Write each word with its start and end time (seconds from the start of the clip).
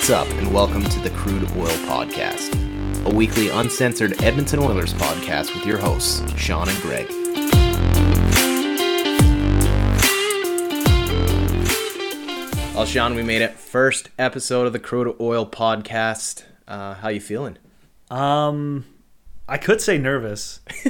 What's 0.00 0.08
up, 0.08 0.28
and 0.38 0.50
welcome 0.54 0.82
to 0.82 0.98
the 1.00 1.10
Crude 1.10 1.42
Oil 1.58 1.68
Podcast, 1.84 2.54
a 3.04 3.14
weekly 3.14 3.50
uncensored 3.50 4.22
Edmonton 4.22 4.58
Oilers 4.58 4.94
podcast 4.94 5.54
with 5.54 5.66
your 5.66 5.76
hosts, 5.76 6.22
Sean 6.40 6.70
and 6.70 6.78
Greg. 6.78 7.06
Well, 12.74 12.86
Sean, 12.86 13.14
we 13.14 13.22
made 13.22 13.42
it. 13.42 13.52
First 13.58 14.08
episode 14.18 14.66
of 14.66 14.72
the 14.72 14.78
Crude 14.78 15.14
Oil 15.20 15.44
Podcast. 15.44 16.44
Uh, 16.66 16.94
how 16.94 17.10
you 17.10 17.20
feeling? 17.20 17.58
Um, 18.10 18.86
I 19.46 19.58
could 19.58 19.82
say 19.82 19.98
nervous. 19.98 20.60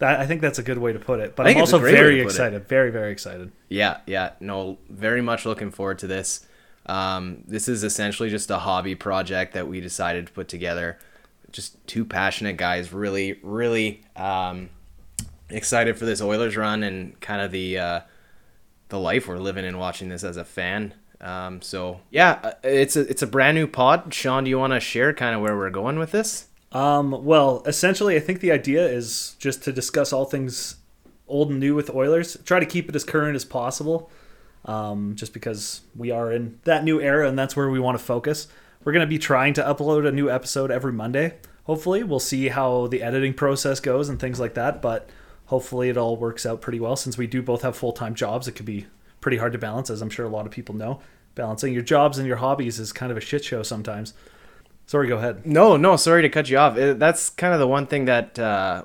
that, 0.00 0.20
I 0.20 0.26
think 0.26 0.40
that's 0.40 0.58
a 0.58 0.64
good 0.64 0.78
way 0.78 0.92
to 0.92 0.98
put 0.98 1.20
it. 1.20 1.36
But 1.36 1.46
I'm 1.46 1.54
think 1.54 1.62
it's 1.62 1.72
a 1.72 1.76
also 1.76 1.86
very 1.88 2.16
put 2.16 2.22
it. 2.22 2.24
excited. 2.24 2.66
Very, 2.66 2.90
very 2.90 3.12
excited. 3.12 3.52
Yeah, 3.68 3.98
yeah, 4.04 4.30
no, 4.40 4.78
very 4.90 5.22
much 5.22 5.46
looking 5.46 5.70
forward 5.70 6.00
to 6.00 6.08
this. 6.08 6.44
Um, 6.86 7.44
this 7.46 7.68
is 7.68 7.84
essentially 7.84 8.30
just 8.30 8.50
a 8.50 8.58
hobby 8.58 8.94
project 8.94 9.54
that 9.54 9.68
we 9.68 9.80
decided 9.80 10.26
to 10.26 10.32
put 10.32 10.48
together. 10.48 10.98
Just 11.50 11.84
two 11.86 12.04
passionate 12.04 12.56
guys, 12.56 12.92
really, 12.92 13.38
really 13.42 14.02
um, 14.16 14.70
excited 15.50 15.98
for 15.98 16.04
this 16.04 16.20
Oilers 16.20 16.56
run 16.56 16.82
and 16.82 17.18
kind 17.20 17.40
of 17.42 17.52
the 17.52 17.78
uh, 17.78 18.00
the 18.88 18.98
life 18.98 19.28
we're 19.28 19.38
living 19.38 19.64
in 19.64 19.78
watching 19.78 20.08
this 20.08 20.24
as 20.24 20.36
a 20.36 20.44
fan. 20.44 20.94
Um, 21.20 21.62
so 21.62 22.00
yeah, 22.10 22.40
uh, 22.42 22.52
it's 22.64 22.96
a 22.96 23.00
it's 23.02 23.22
a 23.22 23.26
brand 23.26 23.56
new 23.56 23.66
pod. 23.66 24.12
Sean, 24.12 24.44
do 24.44 24.50
you 24.50 24.58
want 24.58 24.72
to 24.72 24.80
share 24.80 25.12
kind 25.12 25.34
of 25.34 25.40
where 25.40 25.56
we're 25.56 25.70
going 25.70 25.98
with 25.98 26.10
this? 26.10 26.48
Um, 26.72 27.24
well, 27.24 27.62
essentially, 27.66 28.16
I 28.16 28.20
think 28.20 28.40
the 28.40 28.50
idea 28.50 28.86
is 28.86 29.36
just 29.38 29.62
to 29.64 29.72
discuss 29.72 30.12
all 30.12 30.24
things 30.24 30.76
old 31.28 31.50
and 31.50 31.60
new 31.60 31.74
with 31.74 31.90
Oilers. 31.90 32.36
Try 32.44 32.60
to 32.60 32.66
keep 32.66 32.88
it 32.88 32.96
as 32.96 33.04
current 33.04 33.36
as 33.36 33.44
possible. 33.44 34.10
Um, 34.64 35.16
just 35.16 35.32
because 35.32 35.80
we 35.96 36.12
are 36.12 36.30
in 36.32 36.60
that 36.64 36.84
new 36.84 37.00
era 37.00 37.28
and 37.28 37.36
that's 37.36 37.56
where 37.56 37.68
we 37.68 37.80
want 37.80 37.98
to 37.98 38.04
focus. 38.04 38.46
We're 38.84 38.92
going 38.92 39.06
to 39.06 39.10
be 39.10 39.18
trying 39.18 39.54
to 39.54 39.62
upload 39.62 40.06
a 40.06 40.12
new 40.12 40.30
episode 40.30 40.70
every 40.70 40.92
Monday. 40.92 41.34
Hopefully, 41.64 42.02
we'll 42.02 42.20
see 42.20 42.48
how 42.48 42.88
the 42.88 43.02
editing 43.02 43.34
process 43.34 43.80
goes 43.80 44.08
and 44.08 44.18
things 44.18 44.40
like 44.40 44.54
that. 44.54 44.82
But 44.82 45.08
hopefully, 45.46 45.88
it 45.88 45.96
all 45.96 46.16
works 46.16 46.44
out 46.44 46.60
pretty 46.60 46.80
well 46.80 46.96
since 46.96 47.16
we 47.16 47.26
do 47.26 47.42
both 47.42 47.62
have 47.62 47.76
full 47.76 47.92
time 47.92 48.14
jobs. 48.14 48.48
It 48.48 48.52
could 48.52 48.66
be 48.66 48.86
pretty 49.20 49.36
hard 49.36 49.52
to 49.52 49.58
balance, 49.58 49.88
as 49.90 50.02
I'm 50.02 50.10
sure 50.10 50.26
a 50.26 50.30
lot 50.30 50.46
of 50.46 50.52
people 50.52 50.74
know. 50.74 51.00
Balancing 51.34 51.72
your 51.72 51.82
jobs 51.82 52.18
and 52.18 52.26
your 52.26 52.36
hobbies 52.36 52.78
is 52.78 52.92
kind 52.92 53.10
of 53.10 53.16
a 53.16 53.20
shit 53.20 53.44
show 53.44 53.62
sometimes. 53.62 54.14
Sorry, 54.86 55.08
go 55.08 55.16
ahead. 55.16 55.46
No, 55.46 55.76
no, 55.76 55.96
sorry 55.96 56.22
to 56.22 56.28
cut 56.28 56.50
you 56.50 56.58
off. 56.58 56.74
That's 56.74 57.30
kind 57.30 57.54
of 57.54 57.60
the 57.60 57.68
one 57.68 57.86
thing 57.86 58.04
that 58.06 58.38
uh, 58.38 58.84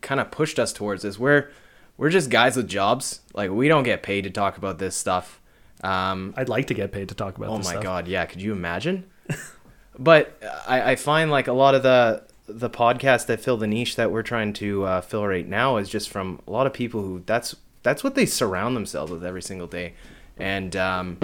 kind 0.00 0.18
of 0.20 0.30
pushed 0.30 0.58
us 0.58 0.72
towards 0.72 1.02
this. 1.02 1.18
We're 1.18 1.50
we're 1.96 2.10
just 2.10 2.30
guys 2.30 2.56
with 2.56 2.68
jobs. 2.68 3.20
Like 3.34 3.50
we 3.50 3.68
don't 3.68 3.84
get 3.84 4.02
paid 4.02 4.24
to 4.24 4.30
talk 4.30 4.58
about 4.58 4.78
this 4.78 4.96
stuff. 4.96 5.40
Um, 5.82 6.34
I'd 6.36 6.48
like 6.48 6.68
to 6.68 6.74
get 6.74 6.92
paid 6.92 7.08
to 7.10 7.14
talk 7.14 7.36
about 7.36 7.56
this 7.58 7.66
oh 7.66 7.70
my 7.70 7.74
stuff. 7.74 7.82
god, 7.82 8.08
yeah. 8.08 8.26
Could 8.26 8.40
you 8.40 8.52
imagine? 8.52 9.04
but 9.98 10.40
I, 10.66 10.92
I 10.92 10.96
find 10.96 11.30
like 11.30 11.48
a 11.48 11.52
lot 11.52 11.74
of 11.74 11.82
the 11.82 12.24
the 12.48 12.70
podcasts 12.70 13.26
that 13.26 13.40
fill 13.40 13.56
the 13.56 13.66
niche 13.66 13.96
that 13.96 14.10
we're 14.12 14.22
trying 14.22 14.52
to 14.52 14.84
uh, 14.84 15.00
fill 15.00 15.26
right 15.26 15.46
now 15.46 15.78
is 15.78 15.88
just 15.88 16.08
from 16.08 16.40
a 16.46 16.50
lot 16.50 16.66
of 16.66 16.72
people 16.72 17.02
who 17.02 17.22
that's 17.26 17.56
that's 17.82 18.02
what 18.02 18.14
they 18.14 18.26
surround 18.26 18.76
themselves 18.76 19.12
with 19.12 19.24
every 19.24 19.42
single 19.42 19.66
day, 19.66 19.94
and 20.36 20.74
um, 20.76 21.18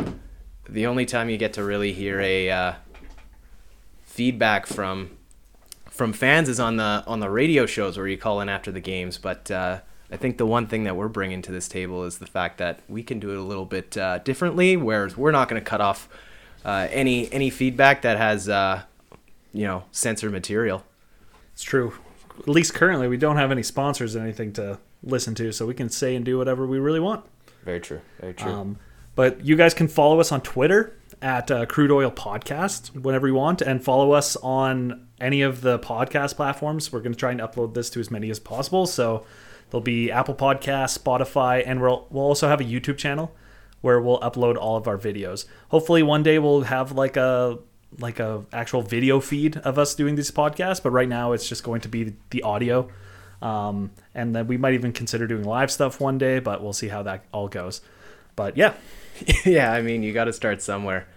the 0.69 0.87
only 0.87 1.07
time 1.07 1.29
you 1.29 1.37
get 1.37 1.53
to 1.55 1.65
really 1.65 1.93
hear 1.93 2.21
a 2.21 2.51
uh, 2.51 2.73
feedback 4.05 4.67
from 4.67 5.17
from 5.91 6.13
fans 6.13 6.49
is 6.49 6.61
on 6.61 6.77
the 6.77 7.05
on 7.07 7.21
the 7.21 7.31
radio 7.31 7.67
shows 7.67 7.97
where 7.97 8.07
you 8.07 8.17
call 8.17 8.41
in 8.41 8.49
after 8.49 8.71
the 8.73 8.81
games. 8.81 9.19
But 9.19 9.51
uh, 9.51 9.81
I 10.13 10.19
think 10.19 10.37
the 10.37 10.45
one 10.45 10.67
thing 10.67 10.85
that 10.85 10.95
we're 10.95 11.09
bringing 11.09 11.41
to 11.43 11.53
this 11.53 11.69
table 11.69 12.05
is 12.05 12.19
the 12.19 12.27
fact 12.27 12.59
that 12.59 12.81
we 12.87 13.03
can 13.03 13.19
do 13.19 13.31
it 13.31 13.39
a 13.39 13.43
little 13.43 13.65
bit 13.65 13.97
uh, 13.97 14.19
differently. 14.19 14.77
Whereas 14.77 15.17
we're 15.17 15.31
not 15.31 15.49
going 15.49 15.61
to 15.61 15.65
cut 15.65 15.81
off 15.81 16.07
uh, 16.67 16.87
any 16.91 17.33
any 17.33 17.49
feedback 17.49 18.03
that 18.03 18.19
has 18.19 18.47
uh, 18.47 18.83
you 19.55 19.65
know 19.65 19.85
censored 19.91 20.31
material. 20.31 20.85
It's 21.55 21.63
true. 21.63 21.95
At 22.39 22.49
least 22.49 22.75
currently, 22.75 23.09
we 23.09 23.17
don't 23.17 23.37
have 23.37 23.51
any 23.51 23.63
sponsors 23.63 24.15
or 24.15 24.21
anything 24.21 24.53
to 24.55 24.79
listen 25.03 25.35
to, 25.37 25.51
so 25.51 25.67
we 25.67 25.75
can 25.75 25.89
say 25.89 26.15
and 26.15 26.25
do 26.25 26.37
whatever 26.37 26.67
we 26.67 26.79
really 26.79 27.01
want. 27.01 27.25
Very 27.65 27.81
true. 27.81 28.03
Very 28.21 28.35
true. 28.35 28.53
Um, 28.53 28.79
but 29.15 29.45
you 29.45 29.57
guys 29.57 29.73
can 29.73 29.89
follow 29.89 30.21
us 30.21 30.31
on 30.31 30.43
Twitter 30.43 30.95
at 31.23 31.51
uh, 31.51 31.65
Crude 31.67 31.91
Oil 31.91 32.11
Podcast 32.11 32.95
whenever 33.01 33.29
you 33.29 33.35
want, 33.35 33.63
and 33.63 33.83
follow 33.83 34.13
us 34.13 34.37
on 34.37 35.07
any 35.21 35.41
of 35.41 35.63
the 35.63 35.79
podcast 35.79 36.37
platforms. 36.37 36.93
We're 36.93 37.01
going 37.01 37.13
to 37.13 37.19
try 37.19 37.31
and 37.31 37.41
upload 37.41 37.73
this 37.73 37.89
to 37.91 38.01
as 38.01 38.11
many 38.11 38.29
as 38.29 38.39
possible. 38.39 38.87
So 38.87 39.25
there'll 39.73 39.83
be 39.83 40.13
Apple 40.13 40.35
Podcasts, 40.35 40.99
Spotify, 40.99 41.65
and 41.67 41.81
we'll 41.81 42.07
we'll 42.11 42.25
also 42.25 42.47
have 42.47 42.61
a 42.61 42.65
YouTube 42.65 42.99
channel 42.99 43.35
where 43.81 44.01
we'll 44.01 44.21
upload 44.21 44.57
all 44.57 44.77
of 44.77 44.87
our 44.87 44.99
videos. 44.99 45.47
Hopefully, 45.71 46.03
one 46.03 46.23
day 46.23 46.39
we'll 46.39 46.63
have 46.63 46.93
like 46.93 47.17
a 47.17 47.59
like 47.99 48.21
a 48.21 48.45
actual 48.53 48.83
video 48.83 49.21
feed 49.21 49.57
of 49.59 49.79
us 49.79 49.95
doing 49.95 50.15
these 50.15 50.31
podcasts. 50.31 50.83
But 50.83 50.91
right 50.91 51.09
now, 51.09 51.33
it's 51.33 51.49
just 51.49 51.65
going 51.65 51.81
to 51.81 51.89
be 51.89 52.15
the 52.31 52.43
audio. 52.43 52.89
Um, 53.41 53.91
and 54.15 54.37
then 54.37 54.47
we 54.47 54.57
might 54.57 54.75
even 54.75 54.93
consider 54.93 55.27
doing 55.27 55.43
live 55.43 55.71
stuff 55.71 56.01
one 56.01 56.17
day, 56.17 56.39
but 56.39 56.63
we'll 56.63 56.73
see 56.73 56.89
how 56.89 57.03
that 57.03 57.25
all 57.33 57.49
goes. 57.49 57.81
But 58.37 58.57
yeah, 58.57 58.75
yeah, 59.45 59.73
I 59.73 59.83
mean, 59.83 60.03
you 60.03 60.13
got 60.13 60.25
to 60.25 60.33
start 60.33 60.63
somewhere. 60.63 61.09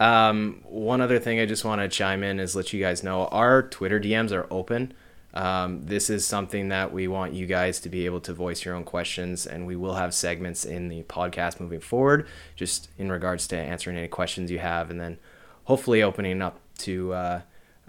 Um, 0.00 0.62
one 0.64 1.00
other 1.00 1.18
thing 1.18 1.40
I 1.40 1.46
just 1.46 1.64
want 1.64 1.80
to 1.80 1.88
chime 1.88 2.22
in 2.22 2.40
is 2.40 2.56
let 2.56 2.72
you 2.72 2.80
guys 2.80 3.02
know 3.02 3.26
our 3.26 3.62
Twitter 3.62 4.00
DMs 4.00 4.32
are 4.32 4.46
open. 4.50 4.92
Um, 5.34 5.82
this 5.82 6.10
is 6.10 6.24
something 6.24 6.68
that 6.68 6.92
we 6.92 7.08
want 7.08 7.32
you 7.32 7.46
guys 7.46 7.80
to 7.80 7.88
be 7.88 8.06
able 8.06 8.20
to 8.20 8.32
voice 8.32 8.64
your 8.64 8.74
own 8.74 8.84
questions, 8.84 9.46
and 9.46 9.66
we 9.66 9.74
will 9.74 9.94
have 9.94 10.14
segments 10.14 10.64
in 10.64 10.88
the 10.88 11.02
podcast 11.02 11.58
moving 11.58 11.80
forward, 11.80 12.28
just 12.54 12.88
in 12.98 13.10
regards 13.10 13.48
to 13.48 13.56
answering 13.56 13.96
any 13.96 14.06
questions 14.06 14.50
you 14.50 14.60
have, 14.60 14.90
and 14.90 15.00
then 15.00 15.18
hopefully 15.64 16.02
opening 16.02 16.40
up 16.40 16.60
to 16.78 17.12
uh, 17.12 17.40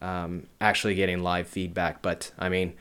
um, 0.01 0.47
actually 0.59 0.95
getting 0.95 1.22
live 1.22 1.47
feedback. 1.47 2.01
But 2.01 2.31
I 2.39 2.50
mean, 2.50 2.73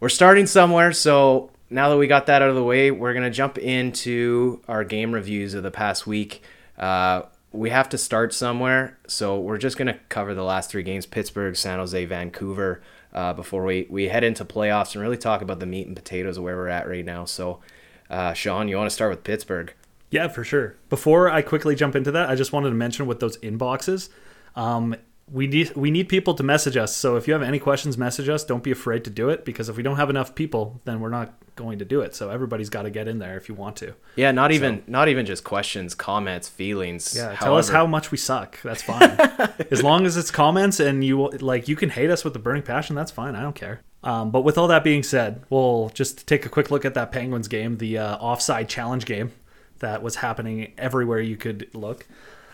we're 0.00 0.08
starting 0.08 0.46
somewhere, 0.46 0.92
so 0.92 1.50
now 1.68 1.90
that 1.90 1.98
we 1.98 2.06
got 2.06 2.26
that 2.26 2.40
out 2.40 2.48
of 2.48 2.54
the 2.54 2.64
way, 2.64 2.90
we're 2.90 3.12
gonna 3.12 3.30
jump 3.30 3.58
into 3.58 4.62
our 4.68 4.84
game 4.84 5.12
reviews 5.12 5.52
of 5.52 5.62
the 5.62 5.70
past 5.70 6.06
week. 6.06 6.42
Uh, 6.78 7.22
we 7.52 7.68
have 7.70 7.90
to 7.90 7.98
start 7.98 8.32
somewhere, 8.32 8.98
so 9.06 9.38
we're 9.38 9.58
just 9.58 9.76
gonna 9.76 9.98
cover 10.08 10.34
the 10.34 10.44
last 10.44 10.70
three 10.70 10.82
games: 10.82 11.04
Pittsburgh, 11.04 11.56
San 11.56 11.78
Jose, 11.78 12.06
Vancouver, 12.06 12.80
uh, 13.18 13.32
before 13.32 13.64
we 13.64 13.84
we 13.90 14.06
head 14.06 14.22
into 14.22 14.44
playoffs 14.44 14.94
and 14.94 15.02
really 15.02 15.16
talk 15.16 15.42
about 15.42 15.58
the 15.58 15.66
meat 15.66 15.88
and 15.88 15.96
potatoes 15.96 16.36
of 16.36 16.44
where 16.44 16.54
we're 16.54 16.68
at 16.68 16.88
right 16.88 17.04
now. 17.04 17.24
So, 17.24 17.58
uh, 18.08 18.32
Sean, 18.32 18.68
you 18.68 18.76
want 18.76 18.88
to 18.88 18.94
start 18.94 19.10
with 19.10 19.24
Pittsburgh? 19.24 19.74
Yeah, 20.08 20.28
for 20.28 20.44
sure. 20.44 20.76
Before 20.88 21.28
I 21.28 21.42
quickly 21.42 21.74
jump 21.74 21.96
into 21.96 22.12
that, 22.12 22.30
I 22.30 22.36
just 22.36 22.52
wanted 22.52 22.68
to 22.68 22.76
mention 22.76 23.06
with 23.06 23.18
those 23.18 23.36
inboxes, 23.38 24.08
um, 24.54 24.94
we 25.30 25.46
need 25.46 25.74
we 25.76 25.90
need 25.90 26.08
people 26.08 26.34
to 26.34 26.42
message 26.42 26.76
us. 26.76 26.96
So 26.96 27.16
if 27.16 27.26
you 27.26 27.32
have 27.32 27.42
any 27.42 27.58
questions, 27.58 27.98
message 27.98 28.28
us. 28.28 28.44
Don't 28.44 28.62
be 28.62 28.70
afraid 28.70 29.04
to 29.04 29.10
do 29.10 29.28
it 29.28 29.44
because 29.44 29.68
if 29.68 29.76
we 29.76 29.82
don't 29.82 29.96
have 29.96 30.10
enough 30.10 30.34
people, 30.34 30.80
then 30.84 31.00
we're 31.00 31.10
not 31.10 31.34
going 31.56 31.78
to 31.80 31.84
do 31.84 32.00
it. 32.00 32.14
So 32.14 32.30
everybody's 32.30 32.70
got 32.70 32.82
to 32.82 32.90
get 32.90 33.08
in 33.08 33.18
there 33.18 33.36
if 33.36 33.48
you 33.48 33.54
want 33.54 33.76
to. 33.76 33.94
Yeah, 34.16 34.32
not 34.32 34.52
even 34.52 34.82
not 34.86 35.08
even 35.08 35.26
just 35.26 35.44
questions, 35.44 35.94
comments, 35.94 36.48
feelings. 36.48 37.14
Yeah, 37.16 37.34
tell 37.34 37.56
us 37.56 37.68
how 37.68 37.86
much 37.86 38.10
we 38.10 38.18
suck. 38.18 38.60
That's 38.62 38.82
fine. 38.82 39.10
as 39.70 39.82
long 39.82 40.06
as 40.06 40.16
it's 40.16 40.30
comments 40.30 40.80
and 40.80 41.04
you 41.04 41.28
like, 41.28 41.68
you 41.68 41.76
can 41.76 41.90
hate 41.90 42.10
us 42.10 42.24
with 42.24 42.34
a 42.36 42.38
burning 42.38 42.62
passion. 42.62 42.96
That's 42.96 43.10
fine. 43.10 43.34
I 43.34 43.42
don't 43.42 43.56
care. 43.56 43.80
Um, 44.02 44.30
but 44.30 44.42
with 44.42 44.56
all 44.56 44.68
that 44.68 44.84
being 44.84 45.02
said, 45.02 45.42
we'll 45.50 45.90
just 45.90 46.26
take 46.26 46.46
a 46.46 46.48
quick 46.48 46.70
look 46.70 46.84
at 46.84 46.94
that 46.94 47.10
Penguins 47.10 47.48
game, 47.48 47.78
the 47.78 47.98
uh, 47.98 48.16
offside 48.16 48.68
challenge 48.68 49.04
game 49.04 49.32
that 49.80 50.02
was 50.02 50.16
happening 50.16 50.72
everywhere 50.78 51.20
you 51.20 51.36
could 51.36 51.68
look. 51.74 52.06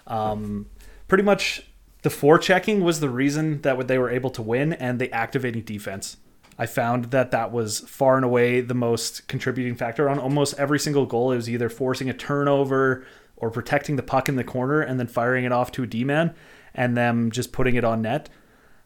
Um, 0.06 0.66
pretty 1.08 1.24
much, 1.24 1.66
the 2.04 2.10
forechecking 2.10 2.83
was 2.83 3.01
the 3.01 3.09
reason 3.09 3.60
that 3.62 3.89
they 3.89 3.98
were 3.98 4.10
able 4.10 4.30
to 4.30 4.42
win, 4.42 4.72
and 4.74 5.01
the 5.01 5.10
activating 5.12 5.62
defense. 5.62 6.18
I 6.59 6.66
found 6.66 7.06
that 7.06 7.33
that 7.33 7.51
was 7.51 7.80
far 7.80 8.15
and 8.16 8.24
away 8.24 8.60
the 8.60 8.74
most 8.74 9.27
contributing 9.27 9.74
factor 9.74 10.09
on 10.09 10.18
almost 10.21 10.54
every 10.59 10.78
single 10.78 11.06
goal. 11.06 11.33
It 11.33 11.36
was 11.36 11.51
either 11.51 11.68
forcing 11.68 12.09
a 12.09 12.15
turnover 12.15 13.04
or 13.36 13.51
protecting 13.51 13.97
the 13.97 14.03
puck 14.04 14.28
in 14.28 14.36
the 14.36 14.45
corner 14.45 14.80
and 14.80 15.01
then 15.01 15.09
firing 15.09 15.45
it 15.45 15.51
off 15.51 15.72
to 15.72 15.83
a 15.83 15.86
D 15.86 16.04
man 16.04 16.33
and 16.74 16.97
them 16.97 17.30
just 17.33 17.53
putting 17.53 17.74
it 17.74 17.84
on 17.84 18.03
net, 18.03 18.28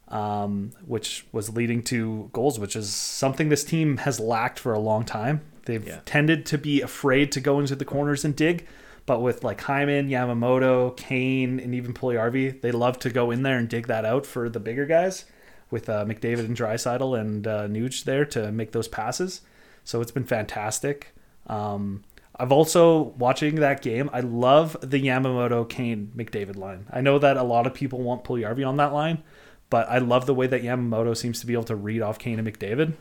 um, 0.08 0.70
which 0.86 1.26
was 1.32 1.50
leading 1.50 1.82
to 1.82 2.30
goals, 2.32 2.58
which 2.58 2.74
is 2.76 2.88
something 2.88 3.48
this 3.50 3.64
team 3.64 3.98
has 3.98 4.18
lacked 4.18 4.58
for 4.58 4.72
a 4.72 4.78
long 4.78 5.04
time. 5.04 5.42
They've 5.66 5.86
Yeah. 5.86 6.00
tended 6.06 6.46
to 6.46 6.56
be 6.56 6.80
afraid 6.80 7.32
to 7.32 7.40
go 7.40 7.60
into 7.60 7.76
the 7.76 7.84
corners 7.84 8.24
and 8.24 8.34
dig, 8.34 8.66
but 9.08 9.22
with 9.22 9.42
like 9.42 9.62
Hyman, 9.62 10.10
Yamamoto, 10.10 10.94
Kane, 10.94 11.58
and 11.58 11.74
even 11.74 11.94
Puljujärvi, 11.94 12.60
they 12.60 12.70
love 12.70 12.98
to 12.98 13.08
go 13.10 13.30
in 13.30 13.42
there 13.42 13.56
and 13.56 13.66
dig 13.66 13.86
that 13.86 14.04
out 14.04 14.26
for 14.26 14.50
the 14.50 14.60
bigger 14.60 14.84
guys 14.84 15.24
with 15.70 15.88
uh, 15.88 16.04
McDavid 16.04 16.40
and 16.40 16.54
Draisaitl 16.54 17.18
and 17.18 17.46
uh, 17.46 17.66
Nuge 17.68 18.04
there 18.04 18.26
to 18.26 18.52
make 18.52 18.72
those 18.72 18.86
passes. 18.86 19.40
So 19.82 20.02
it's 20.02 20.10
been 20.10 20.26
fantastic. 20.26 21.14
Um, 21.46 22.04
I've 22.36 22.52
also 22.52 23.14
watching 23.16 23.54
that 23.56 23.80
game. 23.80 24.10
I 24.12 24.20
love 24.20 24.76
the 24.82 25.02
Yamamoto 25.02 25.66
Kane 25.66 26.12
McDavid 26.14 26.56
line. 26.56 26.84
I 26.90 27.00
know 27.00 27.18
that 27.18 27.38
a 27.38 27.42
lot 27.42 27.66
of 27.66 27.72
people 27.72 28.02
want 28.02 28.24
Puljujärvi 28.24 28.66
on 28.66 28.76
that 28.76 28.92
line, 28.92 29.22
but 29.70 29.88
I 29.88 29.98
love 29.98 30.26
the 30.26 30.34
way 30.34 30.46
that 30.48 30.62
Yamamoto 30.62 31.16
seems 31.16 31.40
to 31.40 31.46
be 31.46 31.54
able 31.54 31.64
to 31.64 31.76
read 31.76 32.02
off 32.02 32.18
Kane 32.18 32.38
and 32.38 32.46
McDavid. 32.46 32.92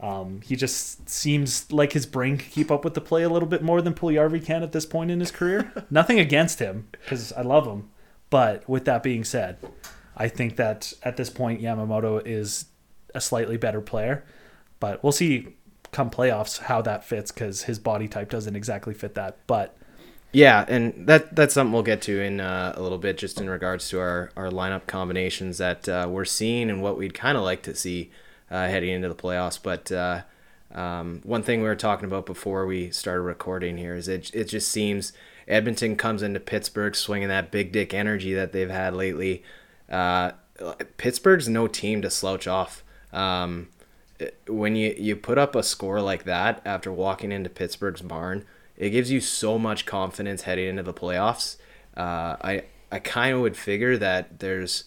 Um, 0.00 0.42
he 0.44 0.54
just 0.54 1.08
seems 1.08 1.72
like 1.72 1.92
his 1.92 2.06
brain 2.06 2.36
can 2.38 2.50
keep 2.50 2.70
up 2.70 2.84
with 2.84 2.94
the 2.94 3.00
play 3.00 3.24
a 3.24 3.28
little 3.28 3.48
bit 3.48 3.62
more 3.62 3.82
than 3.82 3.94
Puljujärvi 3.94 4.44
can 4.44 4.62
at 4.62 4.72
this 4.72 4.86
point 4.86 5.10
in 5.10 5.18
his 5.18 5.30
career. 5.30 5.72
Nothing 5.90 6.20
against 6.20 6.60
him 6.60 6.88
because 6.92 7.32
I 7.32 7.42
love 7.42 7.66
him, 7.66 7.90
But 8.30 8.68
with 8.68 8.84
that 8.84 9.02
being 9.02 9.24
said, 9.24 9.58
I 10.16 10.28
think 10.28 10.56
that 10.56 10.92
at 11.02 11.16
this 11.16 11.30
point 11.30 11.60
Yamamoto 11.60 12.22
is 12.24 12.66
a 13.14 13.20
slightly 13.20 13.56
better 13.56 13.80
player. 13.80 14.24
But 14.80 15.02
we'll 15.02 15.12
see 15.12 15.56
come 15.90 16.10
playoffs 16.10 16.58
how 16.58 16.82
that 16.82 17.04
fits 17.04 17.32
because 17.32 17.62
his 17.62 17.78
body 17.78 18.06
type 18.06 18.30
doesn't 18.30 18.54
exactly 18.54 18.94
fit 18.94 19.14
that. 19.14 19.38
But 19.46 19.76
Yeah, 20.32 20.64
and 20.68 21.08
that 21.08 21.34
that's 21.34 21.54
something 21.54 21.72
we'll 21.72 21.82
get 21.82 22.02
to 22.02 22.20
in 22.22 22.40
uh, 22.40 22.74
a 22.76 22.82
little 22.82 22.98
bit, 22.98 23.18
just 23.18 23.40
in 23.40 23.50
regards 23.50 23.88
to 23.90 23.98
our, 23.98 24.30
our 24.36 24.50
lineup 24.50 24.86
combinations 24.86 25.58
that 25.58 25.88
uh, 25.88 26.06
we're 26.08 26.24
seeing 26.24 26.70
and 26.70 26.82
what 26.82 26.96
we'd 26.96 27.14
kind 27.14 27.36
of 27.36 27.42
like 27.42 27.62
to 27.64 27.74
see 27.74 28.10
heading 28.50 28.90
into 28.90 29.08
the 29.08 29.14
playoffs. 29.14 29.58
But 29.62 29.90
uh, 29.92 30.22
um, 30.74 31.20
one 31.24 31.42
thing 31.42 31.60
we 31.60 31.68
were 31.68 31.76
talking 31.76 32.06
about 32.06 32.26
before 32.26 32.66
we 32.66 32.90
started 32.90 33.22
recording 33.22 33.76
here 33.76 33.94
is 33.94 34.08
it 34.08 34.34
it 34.34 34.44
just 34.44 34.68
seems 34.68 35.12
Edmonton 35.46 35.96
comes 35.96 36.22
into 36.22 36.40
Pittsburgh 36.40 36.94
swinging 36.94 37.28
that 37.28 37.50
big 37.50 37.72
dick 37.72 37.94
energy 37.94 38.34
that 38.34 38.52
they've 38.52 38.70
had 38.70 38.94
lately. 38.94 39.42
Uh, 39.88 40.32
Pittsburgh's 40.96 41.48
no 41.48 41.66
team 41.66 42.02
to 42.02 42.10
slouch 42.10 42.46
off. 42.46 42.82
Um, 43.12 43.68
when 44.48 44.74
you, 44.76 44.94
you 44.98 45.16
put 45.16 45.38
up 45.38 45.54
a 45.54 45.62
score 45.62 46.00
like 46.00 46.24
that 46.24 46.60
after 46.64 46.92
walking 46.92 47.30
into 47.30 47.48
Pittsburgh's 47.48 48.02
barn, 48.02 48.44
it 48.76 48.90
gives 48.90 49.10
you 49.10 49.20
so 49.20 49.58
much 49.58 49.86
confidence 49.86 50.42
heading 50.42 50.68
into 50.68 50.82
the 50.82 50.92
playoffs. 50.92 51.56
Uh, 51.96 52.36
I 52.42 52.64
I 52.90 52.98
kind 52.98 53.34
of 53.34 53.40
would 53.42 53.56
figure 53.56 53.96
that 53.98 54.40
there's 54.40 54.84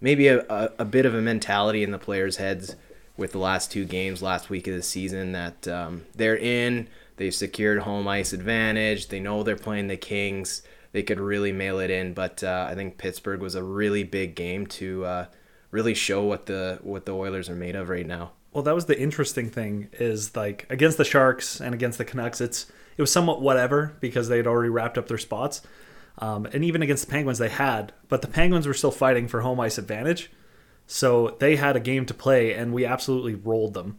maybe 0.00 0.28
a, 0.28 0.40
a, 0.48 0.70
a, 0.80 0.84
bit 0.84 1.04
of 1.04 1.14
a 1.14 1.20
mentality 1.20 1.82
in 1.82 1.90
the 1.90 1.98
players' 1.98 2.36
heads 2.36 2.76
with 3.16 3.32
the 3.32 3.38
last 3.38 3.70
two 3.70 3.84
games 3.84 4.22
last 4.22 4.50
week 4.50 4.66
of 4.66 4.74
the 4.74 4.82
season 4.82 5.32
that 5.32 5.68
um, 5.68 6.04
they're 6.14 6.36
in, 6.36 6.88
they've 7.16 7.34
secured 7.34 7.80
home 7.80 8.08
ice 8.08 8.32
advantage, 8.32 9.08
they 9.08 9.20
know 9.20 9.42
they're 9.42 9.56
playing 9.56 9.88
the 9.88 9.96
Kings, 9.96 10.62
they 10.92 11.02
could 11.02 11.20
really 11.20 11.52
mail 11.52 11.78
it 11.78 11.90
in. 11.90 12.14
But 12.14 12.42
uh, 12.42 12.66
I 12.68 12.74
think 12.74 12.98
Pittsburgh 12.98 13.40
was 13.40 13.54
a 13.54 13.62
really 13.62 14.04
big 14.04 14.34
game 14.34 14.66
to 14.68 15.04
uh, 15.04 15.26
really 15.70 15.94
show 15.94 16.22
what 16.22 16.46
the 16.46 16.78
what 16.82 17.06
the 17.06 17.14
Oilers 17.14 17.48
are 17.50 17.56
made 17.56 17.76
of 17.76 17.88
right 17.88 18.06
now. 18.06 18.32
Well, 18.52 18.62
that 18.64 18.74
was 18.74 18.86
the 18.86 19.00
interesting 19.00 19.48
thing 19.48 19.88
is 19.92 20.36
like 20.36 20.66
against 20.70 20.98
the 20.98 21.04
Sharks 21.04 21.60
and 21.60 21.74
against 21.74 21.98
the 21.98 22.04
Canucks, 22.04 22.40
it's 22.40 22.70
it 22.96 23.02
was 23.02 23.10
somewhat 23.10 23.40
whatever 23.40 23.96
because 24.00 24.28
they 24.28 24.36
had 24.36 24.46
already 24.46 24.68
wrapped 24.68 24.98
up 24.98 25.08
their 25.08 25.18
spots. 25.18 25.62
Um, 26.18 26.46
and 26.52 26.62
even 26.62 26.82
against 26.82 27.06
the 27.06 27.10
Penguins, 27.10 27.38
they 27.38 27.48
had, 27.48 27.92
but 28.08 28.20
the 28.20 28.28
Penguins 28.28 28.66
were 28.66 28.74
still 28.74 28.90
fighting 28.90 29.28
for 29.28 29.40
home 29.40 29.58
ice 29.58 29.78
advantage. 29.78 30.30
So 30.92 31.36
they 31.38 31.56
had 31.56 31.74
a 31.74 31.80
game 31.80 32.04
to 32.04 32.12
play, 32.12 32.52
and 32.52 32.70
we 32.70 32.84
absolutely 32.84 33.34
rolled 33.34 33.72
them. 33.72 33.98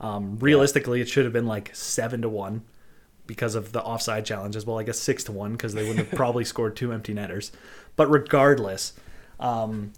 Um, 0.00 0.38
realistically, 0.38 0.98
yeah. 0.98 1.02
it 1.02 1.08
should 1.10 1.24
have 1.24 1.34
been 1.34 1.46
like 1.46 1.76
seven 1.76 2.22
to 2.22 2.30
one 2.30 2.62
because 3.26 3.54
of 3.54 3.72
the 3.72 3.82
offside 3.82 4.24
challenge 4.24 4.56
as 4.56 4.64
well. 4.64 4.78
I 4.78 4.84
guess 4.84 4.98
six 4.98 5.22
to 5.24 5.32
one 5.32 5.52
because 5.52 5.74
they 5.74 5.86
wouldn't 5.86 6.08
have 6.08 6.10
probably 6.16 6.46
scored 6.46 6.76
two 6.76 6.94
empty 6.94 7.12
netters. 7.12 7.52
But 7.94 8.10
regardless, 8.10 8.94
um, 9.38 9.92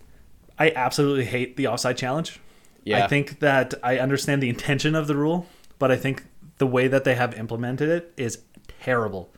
I 0.58 0.72
absolutely 0.74 1.26
hate 1.26 1.56
the 1.56 1.68
offside 1.68 1.96
challenge. 1.96 2.40
Yeah. 2.82 3.04
I 3.04 3.08
think 3.08 3.38
that 3.38 3.74
I 3.80 4.00
understand 4.00 4.42
the 4.42 4.48
intention 4.48 4.96
of 4.96 5.06
the 5.06 5.14
rule, 5.14 5.46
but 5.78 5.92
I 5.92 5.96
think 5.96 6.24
the 6.58 6.66
way 6.66 6.88
that 6.88 7.04
they 7.04 7.14
have 7.14 7.38
implemented 7.38 7.88
it 7.88 8.12
is 8.16 8.42
terrible. 8.80 9.32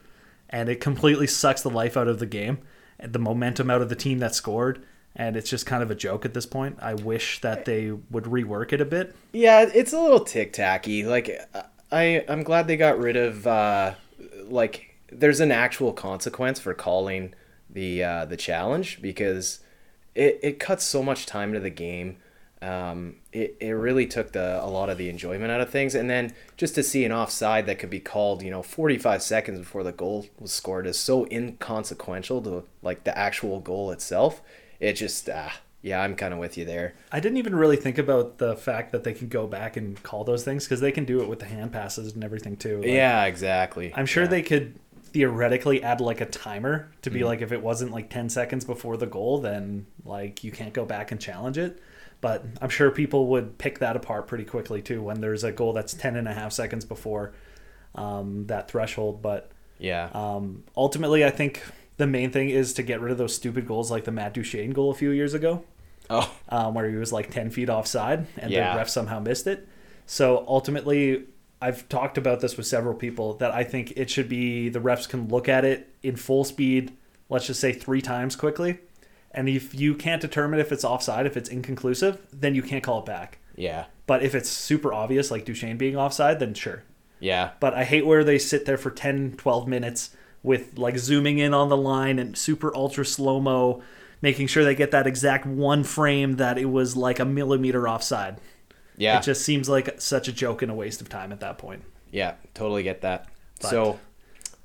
And 0.48 0.70
it 0.70 0.80
completely 0.80 1.26
sucks 1.26 1.60
the 1.60 1.68
life 1.68 1.98
out 1.98 2.08
of 2.08 2.18
the 2.18 2.26
game, 2.26 2.60
the 2.98 3.18
momentum 3.18 3.68
out 3.68 3.82
of 3.82 3.90
the 3.90 3.94
team 3.94 4.20
that 4.20 4.34
scored. 4.34 4.82
And 5.16 5.37
it's 5.37 5.49
just 5.49 5.64
kind 5.64 5.82
of 5.82 5.90
a 5.90 5.94
joke 5.94 6.25
at 6.25 6.34
this 6.34 6.46
point. 6.46 6.78
I 6.82 6.94
wish 6.94 7.40
that 7.40 7.64
they 7.64 7.93
would 7.93 8.25
rework 8.25 8.72
it 8.72 8.81
a 8.81 8.84
bit. 8.84 9.14
Yeah, 9.32 9.70
it's 9.72 9.93
a 9.93 10.00
little 10.00 10.20
tic 10.20 10.52
tacky. 10.52 11.05
Like, 11.05 11.40
I, 11.93 12.25
I'm 12.28 12.43
glad 12.43 12.66
they 12.66 12.76
got 12.76 12.99
rid 12.99 13.16
of, 13.16 13.46
uh, 13.46 13.94
like, 14.43 14.96
there's 15.12 15.38
an 15.38 15.52
actual 15.52 15.93
consequence 15.93 16.58
for 16.58 16.75
calling 16.75 17.34
the 17.70 18.02
uh, 18.02 18.25
the 18.25 18.37
challenge 18.37 19.00
because 19.00 19.61
it, 20.14 20.38
it 20.43 20.58
cuts 20.58 20.84
so 20.84 21.02
much 21.02 21.26
time 21.26 21.50
into 21.50 21.61
the 21.61 21.70
game 21.70 22.16
um, 22.64 23.16
it, 23.31 23.56
it 23.61 23.72
really 23.72 24.06
took 24.06 24.32
the 24.32 24.64
a 24.64 24.66
lot 24.66 24.88
of 24.88 24.96
the 24.96 25.11
enjoyment 25.11 25.50
out 25.50 25.61
of 25.61 25.69
things. 25.69 25.94
And 25.94 26.08
then 26.08 26.32
just 26.56 26.75
to 26.76 26.82
see 26.82 27.05
an 27.05 27.12
offside 27.12 27.66
that 27.66 27.78
could 27.78 27.90
be 27.90 28.00
called, 28.00 28.43
you 28.43 28.50
know, 28.50 28.62
45 28.62 29.22
seconds 29.22 29.58
before 29.58 29.82
the 29.82 29.93
goal 29.93 30.26
was 30.38 30.52
scored 30.52 30.87
is 30.87 30.99
so 30.99 31.26
inconsequential 31.31 32.40
to 32.43 32.64
like 32.81 33.05
the 33.05 33.16
actual 33.16 33.61
goal 33.61 33.90
itself. 33.90 34.40
It 34.81 34.94
just, 34.94 35.29
ah, 35.29 35.53
yeah, 35.82 36.00
I'm 36.00 36.17
kind 36.17 36.32
of 36.32 36.41
with 36.41 36.56
you 36.56 36.65
there. 36.65 36.94
I 37.12 37.21
didn't 37.21 37.38
even 37.38 37.55
really 37.55 37.76
think 37.76 37.99
about 37.99 38.38
the 38.38 38.56
fact 38.56 38.93
that 38.93 39.05
they 39.05 39.12
can 39.12 39.29
go 39.29 39.47
back 39.47 39.76
and 39.76 40.03
call 40.03 40.25
those 40.25 40.43
things 40.43 40.65
because 40.65 40.81
they 40.81 40.93
can 40.93 41.05
do 41.05 41.21
it 41.21 41.29
with 41.29 41.41
the 41.41 41.47
hand 41.47 41.73
passes 41.73 42.15
and 42.15 42.25
everything 42.25 42.56
too. 42.56 42.79
Like, 42.79 42.87
yeah, 42.87 43.25
exactly. 43.25 43.93
I'm 43.94 44.06
sure 44.06 44.25
yeah. 44.25 44.31
they 44.31 44.43
could 44.43 44.79
theoretically 45.15 45.82
add 45.82 46.00
like 46.00 46.21
a 46.21 46.26
timer 46.26 46.91
to 47.03 47.11
be 47.11 47.21
mm-hmm. 47.21 47.29
like 47.29 47.41
if 47.41 47.53
it 47.53 47.62
wasn't 47.62 47.93
like 47.93 48.11
10 48.11 48.31
seconds 48.31 48.65
before 48.65 48.97
the 48.97 49.06
goal, 49.06 49.38
then 49.38 49.87
like 50.05 50.43
you 50.43 50.50
can't 50.50 50.73
go 50.73 50.85
back 50.85 51.12
and 51.12 51.21
challenge 51.21 51.59
it. 51.59 51.81
But 52.21 52.44
I'm 52.62 52.71
sure 52.71 52.91
people 52.91 53.26
would 53.29 53.59
pick 53.59 53.81
that 53.81 53.94
apart 53.94 54.26
pretty 54.26 54.44
quickly 54.44 54.81
too 54.81 55.03
when 55.03 55.21
there's 55.21 55.44
a 55.44 55.53
goal 55.53 55.75
that's 55.75 55.93
10 55.93 56.17
and 56.17 56.26
a 56.26 56.32
half 56.32 56.53
seconds 56.53 56.87
before 56.87 57.35
um, 57.94 58.47
that 58.47 58.69
threshold. 58.69 59.21
But 59.21 59.50
yeah, 59.79 60.09
um, 60.15 60.65
ultimately, 60.76 61.25
I 61.25 61.31
think 61.31 61.62
the 61.96 62.06
main 62.06 62.31
thing 62.31 62.50
is 62.50 62.73
to 62.75 62.82
get 62.82 63.00
rid 63.00 63.12
of 63.12 63.19
those 63.19 63.35
stupid 63.35 63.67
goals 63.67 63.91
like 63.91 64.05
the 64.05 64.12
Matt 64.12 64.35
Duchene 64.35 64.73
goal 64.73 64.91
a 64.91 64.94
few 64.94 65.11
years 65.11 65.35
ago. 65.35 65.64
Oh. 66.11 66.31
Um, 66.50 66.75
where 66.75 66.88
he 66.88 66.96
was 66.96 67.12
like 67.12 67.31
10 67.31 67.50
feet 67.50 67.70
offside 67.70 68.26
and 68.37 68.50
yeah. 68.50 68.73
the 68.73 68.79
ref 68.79 68.88
somehow 68.88 69.20
missed 69.20 69.46
it. 69.46 69.67
So 70.06 70.44
ultimately, 70.46 71.25
I've 71.62 71.88
talked 71.88 72.19
about 72.19 72.41
this 72.41 72.58
with 72.58 72.67
several 72.67 72.94
people 72.94 73.35
that 73.35 73.52
I 73.52 73.64
think 73.64 73.93
it 73.96 74.11
should 74.11 74.29
be 74.29 74.69
the 74.69 74.81
refs 74.81 75.08
can 75.08 75.29
look 75.29 75.49
at 75.49 75.64
it 75.64 75.88
in 76.02 76.17
full 76.17 76.44
speed, 76.44 76.93
let's 77.31 77.46
just 77.46 77.61
say 77.61 77.73
three 77.73 78.02
times 78.02 78.37
quickly, 78.37 78.81
and 79.31 79.49
if 79.49 79.75
you 79.75 79.94
can't 79.94 80.20
determine 80.20 80.61
if 80.61 80.73
it's 80.73 80.85
offside, 80.85 81.26
if 81.26 81.38
it's 81.38 81.49
inconclusive, 81.49 82.20
then 82.32 82.55
you 82.55 82.62
can't 82.62 82.85
call 82.85 82.99
it 82.99 83.06
back. 83.06 83.38
Yeah. 83.56 83.87
But 84.06 84.23
if 84.23 84.35
it's 84.35 84.50
super 84.50 84.93
obvious, 84.93 85.31
like 85.31 85.47
Duchene 85.47 85.79
being 85.79 85.97
offside, 85.97 86.38
then 86.38 86.52
sure. 86.52 86.82
Yeah. 87.19 87.52
But 87.61 87.73
I 87.73 87.85
hate 87.85 88.05
where 88.05 88.25
they 88.25 88.38
sit 88.38 88.67
there 88.67 88.76
for 88.76 88.90
10, 88.90 89.37
12 89.38 89.67
minutes 89.67 90.11
with 90.44 90.79
like 90.79 90.96
zooming 90.99 91.38
in 91.38 91.52
on 91.52 91.70
the 91.70 91.76
line 91.76 92.20
and 92.20 92.38
super 92.38 92.73
ultra 92.76 93.05
slow 93.05 93.41
mo, 93.41 93.82
making 94.23 94.46
sure 94.46 94.62
they 94.62 94.75
get 94.76 94.93
that 94.93 95.08
exact 95.08 95.46
one 95.46 95.82
frame 95.82 96.37
that 96.37 96.58
it 96.58 96.66
was 96.66 96.97
like 96.97 97.18
a 97.18 97.25
millimeter 97.25 97.88
offside. 97.88 98.40
Yeah. 98.97 99.18
It 99.18 99.25
just 99.25 99.42
seems 99.42 99.68
like 99.68 100.00
such 100.00 100.28
a 100.28 100.33
joke 100.33 100.62
and 100.62 100.71
a 100.71 100.75
waste 100.75 101.00
of 101.00 101.09
time 101.09 101.33
at 101.33 101.40
that 101.40 101.59
point. 101.59 101.83
Yeah, 102.12 102.35
totally 102.52 102.85
get 102.85 103.00
that. 103.00 103.26
But, 103.61 103.71
so, 103.71 103.99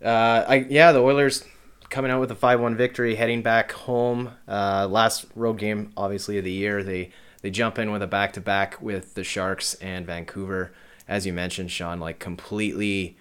uh, 0.03 0.45
I 0.47 0.67
yeah, 0.69 0.91
the 0.91 0.99
Oilers 0.99 1.43
coming 1.89 2.11
out 2.11 2.19
with 2.19 2.29
a 2.29 2.35
5-1 2.35 2.75
victory, 2.75 3.15
heading 3.15 3.41
back 3.41 3.71
home. 3.71 4.31
Uh, 4.47 4.87
last 4.87 5.25
road 5.33 5.57
game, 5.57 5.91
obviously, 5.97 6.37
of 6.37 6.43
the 6.43 6.51
year. 6.51 6.83
They 6.83 7.11
they 7.41 7.49
jump 7.49 7.79
in 7.79 7.91
with 7.91 8.01
a 8.01 8.07
back-to-back 8.07 8.81
with 8.81 9.13
the 9.13 9.23
Sharks 9.23 9.73
and 9.75 10.05
Vancouver. 10.05 10.73
As 11.07 11.25
you 11.25 11.33
mentioned, 11.33 11.71
Sean, 11.71 11.99
like 11.99 12.19
completely 12.19 13.17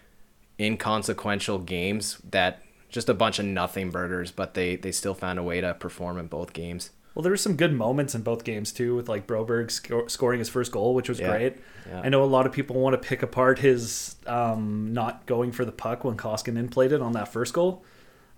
inconsequential 0.58 1.58
games 1.58 2.18
that 2.30 2.62
just 2.88 3.08
a 3.08 3.14
bunch 3.14 3.38
of 3.38 3.44
nothing 3.44 3.90
burgers, 3.90 4.30
but 4.30 4.54
they 4.54 4.76
they 4.76 4.92
still 4.92 5.14
found 5.14 5.38
a 5.38 5.42
way 5.42 5.60
to 5.60 5.74
perform 5.74 6.18
in 6.18 6.26
both 6.26 6.52
games. 6.52 6.90
Well, 7.14 7.22
there 7.22 7.32
were 7.32 7.36
some 7.36 7.56
good 7.56 7.72
moments 7.72 8.14
in 8.14 8.22
both 8.22 8.44
games 8.44 8.70
too, 8.70 8.94
with 8.94 9.08
like 9.08 9.26
Broberg 9.26 9.70
sc- 9.70 10.08
scoring 10.08 10.38
his 10.38 10.48
first 10.48 10.70
goal, 10.70 10.94
which 10.94 11.08
was 11.08 11.18
yeah. 11.18 11.30
great. 11.30 11.56
Yeah. 11.88 12.02
I 12.04 12.08
know 12.10 12.22
a 12.22 12.26
lot 12.26 12.46
of 12.46 12.52
people 12.52 12.76
want 12.76 13.00
to 13.00 13.08
pick 13.08 13.22
apart 13.22 13.58
his 13.58 14.16
um, 14.26 14.92
not 14.92 15.26
going 15.26 15.50
for 15.50 15.64
the 15.64 15.72
puck 15.72 16.04
when 16.04 16.16
Koskinen 16.16 16.70
played 16.70 16.92
it 16.92 17.02
on 17.02 17.12
that 17.12 17.28
first 17.28 17.54
goal. 17.54 17.84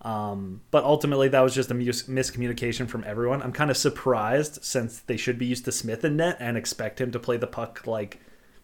Um, 0.02 0.62
but 0.70 0.82
ultimately, 0.82 1.28
that 1.28 1.40
was 1.40 1.54
just 1.54 1.70
a 1.70 1.74
mis- 1.74 2.04
miscommunication 2.04 2.88
from 2.88 3.04
everyone. 3.04 3.42
I'm 3.42 3.52
kind 3.52 3.70
of 3.70 3.76
surprised 3.76 4.64
since 4.64 5.00
they 5.00 5.18
should 5.18 5.38
be 5.38 5.46
used 5.46 5.66
to 5.66 5.72
Smith 5.72 6.02
in 6.04 6.16
net 6.16 6.38
and 6.40 6.56
expect 6.56 7.00
him 7.00 7.10
to 7.12 7.18
play 7.18 7.36
the 7.36 7.46
puck 7.46 7.86
like 7.86 8.18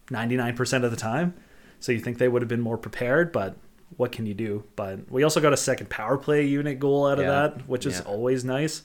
99% 0.08 0.84
of 0.84 0.90
the 0.90 0.96
time. 0.96 1.34
So 1.80 1.92
you 1.92 2.00
think 2.00 2.18
they 2.18 2.28
would 2.28 2.42
have 2.42 2.49
been 2.49 2.61
more 2.61 2.78
prepared, 2.78 3.33
but 3.33 3.56
what 3.97 4.12
can 4.12 4.26
you 4.26 4.35
do? 4.35 4.64
But 4.75 5.11
we 5.11 5.23
also 5.23 5.40
got 5.40 5.52
a 5.52 5.56
second 5.56 5.90
power 5.90 6.16
play 6.16 6.45
unit 6.45 6.78
goal 6.78 7.06
out 7.06 7.18
of 7.18 7.26
yeah. 7.26 7.30
that, 7.30 7.68
which 7.68 7.87
is 7.87 7.99
yeah. 7.99 8.11
always 8.11 8.45
nice. 8.45 8.83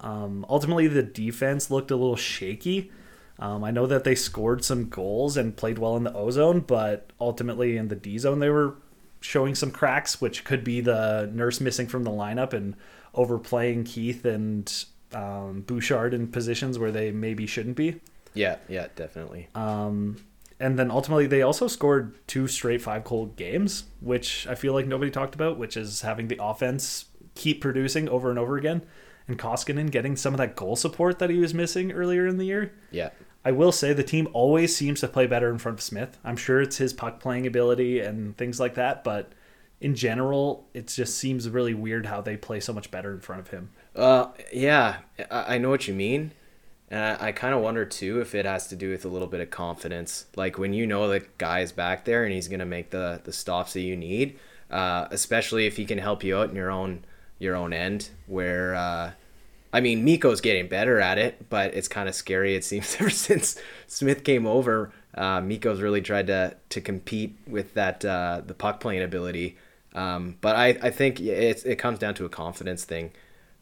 Um, 0.00 0.46
ultimately, 0.48 0.86
the 0.86 1.02
defense 1.02 1.70
looked 1.70 1.90
a 1.90 1.96
little 1.96 2.16
shaky. 2.16 2.90
Um, 3.38 3.62
I 3.62 3.70
know 3.70 3.86
that 3.86 4.04
they 4.04 4.14
scored 4.14 4.64
some 4.64 4.88
goals 4.88 5.36
and 5.36 5.56
played 5.56 5.78
well 5.78 5.96
in 5.96 6.04
the 6.04 6.12
O 6.12 6.30
zone, 6.30 6.60
but 6.60 7.12
ultimately 7.20 7.76
in 7.76 7.88
the 7.88 7.96
D 7.96 8.18
zone, 8.18 8.40
they 8.40 8.50
were 8.50 8.76
showing 9.20 9.54
some 9.54 9.70
cracks, 9.70 10.20
which 10.20 10.44
could 10.44 10.64
be 10.64 10.80
the 10.80 11.30
nurse 11.32 11.60
missing 11.60 11.86
from 11.86 12.04
the 12.04 12.10
lineup 12.10 12.52
and 12.52 12.74
overplaying 13.14 13.84
Keith 13.84 14.24
and 14.24 14.84
um, 15.12 15.62
Bouchard 15.66 16.14
in 16.14 16.28
positions 16.28 16.78
where 16.78 16.92
they 16.92 17.10
maybe 17.10 17.46
shouldn't 17.46 17.76
be. 17.76 18.00
Yeah, 18.34 18.56
yeah, 18.68 18.88
definitely. 18.94 19.48
Um, 19.54 20.16
and 20.60 20.78
then 20.78 20.90
ultimately 20.90 21.26
they 21.26 21.42
also 21.42 21.68
scored 21.68 22.16
two 22.26 22.46
straight 22.48 22.82
five 22.82 23.04
cold 23.04 23.36
games, 23.36 23.84
which 24.00 24.46
I 24.46 24.54
feel 24.54 24.72
like 24.72 24.86
nobody 24.86 25.10
talked 25.10 25.34
about, 25.34 25.58
which 25.58 25.76
is 25.76 26.02
having 26.02 26.28
the 26.28 26.38
offense 26.42 27.06
keep 27.34 27.60
producing 27.60 28.08
over 28.08 28.30
and 28.30 28.38
over 28.38 28.56
again, 28.56 28.82
and 29.28 29.38
Koskinen 29.38 29.90
getting 29.90 30.16
some 30.16 30.34
of 30.34 30.38
that 30.38 30.56
goal 30.56 30.76
support 30.76 31.18
that 31.20 31.30
he 31.30 31.38
was 31.38 31.54
missing 31.54 31.92
earlier 31.92 32.26
in 32.26 32.38
the 32.38 32.44
year. 32.44 32.72
Yeah. 32.90 33.10
I 33.44 33.52
will 33.52 33.72
say 33.72 33.92
the 33.92 34.02
team 34.02 34.28
always 34.32 34.76
seems 34.76 35.00
to 35.00 35.08
play 35.08 35.26
better 35.26 35.48
in 35.50 35.58
front 35.58 35.78
of 35.78 35.82
Smith. 35.82 36.18
I'm 36.24 36.36
sure 36.36 36.60
it's 36.60 36.78
his 36.78 36.92
puck 36.92 37.20
playing 37.20 37.46
ability 37.46 38.00
and 38.00 38.36
things 38.36 38.58
like 38.58 38.74
that, 38.74 39.04
but 39.04 39.32
in 39.80 39.94
general, 39.94 40.66
it 40.74 40.88
just 40.88 41.16
seems 41.16 41.48
really 41.48 41.74
weird 41.74 42.06
how 42.06 42.20
they 42.20 42.36
play 42.36 42.58
so 42.58 42.72
much 42.72 42.90
better 42.90 43.12
in 43.12 43.20
front 43.20 43.40
of 43.40 43.48
him. 43.48 43.70
Uh, 43.94 44.28
yeah, 44.52 44.98
I, 45.30 45.54
I 45.54 45.58
know 45.58 45.70
what 45.70 45.86
you 45.86 45.94
mean. 45.94 46.32
And 46.90 47.00
I, 47.00 47.28
I 47.28 47.32
kind 47.32 47.54
of 47.54 47.60
wonder 47.60 47.84
too 47.84 48.20
if 48.20 48.34
it 48.34 48.46
has 48.46 48.68
to 48.68 48.76
do 48.76 48.90
with 48.90 49.04
a 49.04 49.08
little 49.08 49.28
bit 49.28 49.40
of 49.40 49.50
confidence. 49.50 50.26
Like 50.36 50.58
when 50.58 50.72
you 50.72 50.86
know 50.86 51.08
the 51.08 51.24
guy 51.38 51.60
is 51.60 51.72
back 51.72 52.04
there 52.04 52.24
and 52.24 52.32
he's 52.32 52.48
going 52.48 52.60
to 52.60 52.66
make 52.66 52.90
the, 52.90 53.20
the 53.24 53.32
stops 53.32 53.74
that 53.74 53.80
you 53.80 53.96
need, 53.96 54.38
uh, 54.70 55.08
especially 55.10 55.66
if 55.66 55.76
he 55.76 55.84
can 55.84 55.98
help 55.98 56.24
you 56.24 56.36
out 56.36 56.50
in 56.50 56.56
your 56.56 56.70
own 56.70 57.04
your 57.38 57.54
own 57.54 57.72
end. 57.72 58.10
Where, 58.26 58.74
uh, 58.74 59.12
I 59.72 59.80
mean, 59.80 60.04
Mikko's 60.04 60.40
getting 60.40 60.68
better 60.68 61.00
at 61.00 61.18
it, 61.18 61.48
but 61.48 61.74
it's 61.74 61.88
kind 61.88 62.08
of 62.08 62.14
scary. 62.14 62.54
It 62.54 62.64
seems 62.64 62.96
ever 63.00 63.10
since 63.10 63.60
Smith 63.86 64.24
came 64.24 64.46
over, 64.46 64.92
uh, 65.14 65.40
Mikko's 65.40 65.80
really 65.80 66.02
tried 66.02 66.26
to 66.28 66.56
to 66.70 66.80
compete 66.80 67.36
with 67.46 67.74
that 67.74 68.04
uh, 68.04 68.42
the 68.46 68.54
puck 68.54 68.80
playing 68.80 69.02
ability. 69.02 69.56
Um, 69.94 70.36
but 70.40 70.54
I, 70.54 70.68
I 70.82 70.90
think 70.90 71.18
it, 71.18 71.64
it 71.64 71.76
comes 71.76 71.98
down 71.98 72.14
to 72.14 72.24
a 72.24 72.28
confidence 72.28 72.84
thing. 72.84 73.10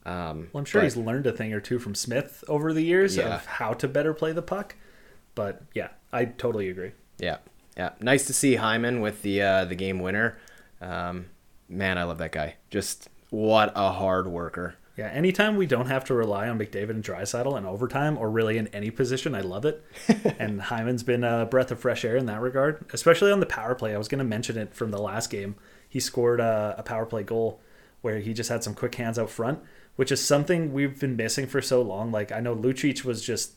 Um, 0.06 0.48
Well, 0.52 0.60
I'm 0.60 0.64
sure 0.64 0.80
but- 0.80 0.84
he's 0.84 0.96
learned 0.96 1.26
a 1.26 1.32
thing 1.32 1.52
or 1.52 1.60
two 1.60 1.78
from 1.78 1.94
Smith 1.94 2.44
over 2.48 2.72
the 2.72 2.82
years 2.82 3.16
Yeah. 3.16 3.34
of 3.34 3.46
how 3.46 3.72
to 3.74 3.88
better 3.88 4.14
play 4.14 4.32
the 4.32 4.42
puck. 4.42 4.76
But 5.34 5.62
yeah, 5.74 5.88
I 6.12 6.24
totally 6.26 6.70
agree. 6.70 6.92
Yeah, 7.18 7.38
yeah. 7.76 7.90
Nice 8.00 8.26
to 8.28 8.32
see 8.32 8.54
Hyman 8.56 9.00
with 9.00 9.20
the 9.22 9.42
uh, 9.42 9.64
the 9.66 9.74
game 9.74 9.98
winner. 10.00 10.38
Um, 10.80 11.26
man, 11.68 11.98
I 11.98 12.04
love 12.04 12.18
that 12.18 12.32
guy. 12.32 12.54
Just 12.70 13.08
what 13.30 13.72
a 13.74 13.90
hard 13.92 14.28
worker. 14.28 14.76
Yeah, 14.96 15.08
anytime 15.08 15.56
we 15.56 15.66
don't 15.66 15.88
have 15.88 16.04
to 16.06 16.14
rely 16.14 16.48
on 16.48 16.58
McDavid 16.58 16.88
and 16.90 17.04
Draisaitl 17.04 17.58
in 17.58 17.66
overtime 17.66 18.16
or 18.16 18.30
really 18.30 18.56
in 18.56 18.68
any 18.68 18.90
position, 18.90 19.34
I 19.34 19.40
love 19.42 19.66
it. 19.66 19.84
and 20.38 20.58
Hyman's 20.62 21.02
been 21.02 21.22
a 21.22 21.44
breath 21.44 21.70
of 21.70 21.78
fresh 21.80 22.02
air 22.02 22.16
in 22.16 22.24
that 22.26 22.40
regard, 22.40 22.82
especially 22.94 23.30
on 23.30 23.40
the 23.40 23.46
power 23.46 23.74
play. 23.74 23.94
I 23.94 23.98
was 23.98 24.08
going 24.08 24.20
to 24.20 24.24
mention 24.24 24.56
it 24.56 24.72
from 24.74 24.92
the 24.92 24.98
last 25.02 25.28
game. 25.28 25.56
He 25.86 26.00
scored 26.00 26.40
a, 26.40 26.76
a 26.78 26.82
power 26.82 27.04
play 27.04 27.24
goal 27.24 27.60
where 28.00 28.20
he 28.20 28.32
just 28.32 28.48
had 28.48 28.64
some 28.64 28.72
quick 28.74 28.94
hands 28.94 29.18
out 29.18 29.28
front, 29.28 29.58
which 29.96 30.12
is 30.12 30.24
something 30.24 30.72
we've 30.72 31.00
been 31.00 31.16
missing 31.16 31.46
for 31.46 31.60
so 31.60 31.82
long. 31.82 32.12
Like 32.12 32.30
I 32.30 32.40
know 32.40 32.54
Lucic 32.54 33.04
was 33.04 33.24
just 33.24 33.54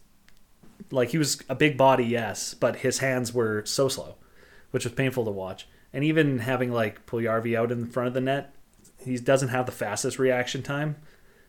like 0.91 1.09
he 1.09 1.17
was 1.17 1.41
a 1.49 1.55
big 1.55 1.77
body, 1.77 2.05
yes, 2.05 2.53
but 2.53 2.77
his 2.77 2.99
hands 2.99 3.33
were 3.33 3.63
so 3.65 3.87
slow, 3.87 4.15
which 4.71 4.85
was 4.85 4.93
painful 4.93 5.25
to 5.25 5.31
watch. 5.31 5.67
And 5.93 6.03
even 6.03 6.39
having 6.39 6.71
like 6.71 7.05
Puljujärvi 7.05 7.57
out 7.57 7.71
in 7.71 7.85
front 7.85 8.07
of 8.07 8.13
the 8.13 8.21
net, 8.21 8.53
he 9.03 9.17
doesn't 9.17 9.49
have 9.49 9.65
the 9.65 9.71
fastest 9.71 10.19
reaction 10.19 10.63
time, 10.63 10.95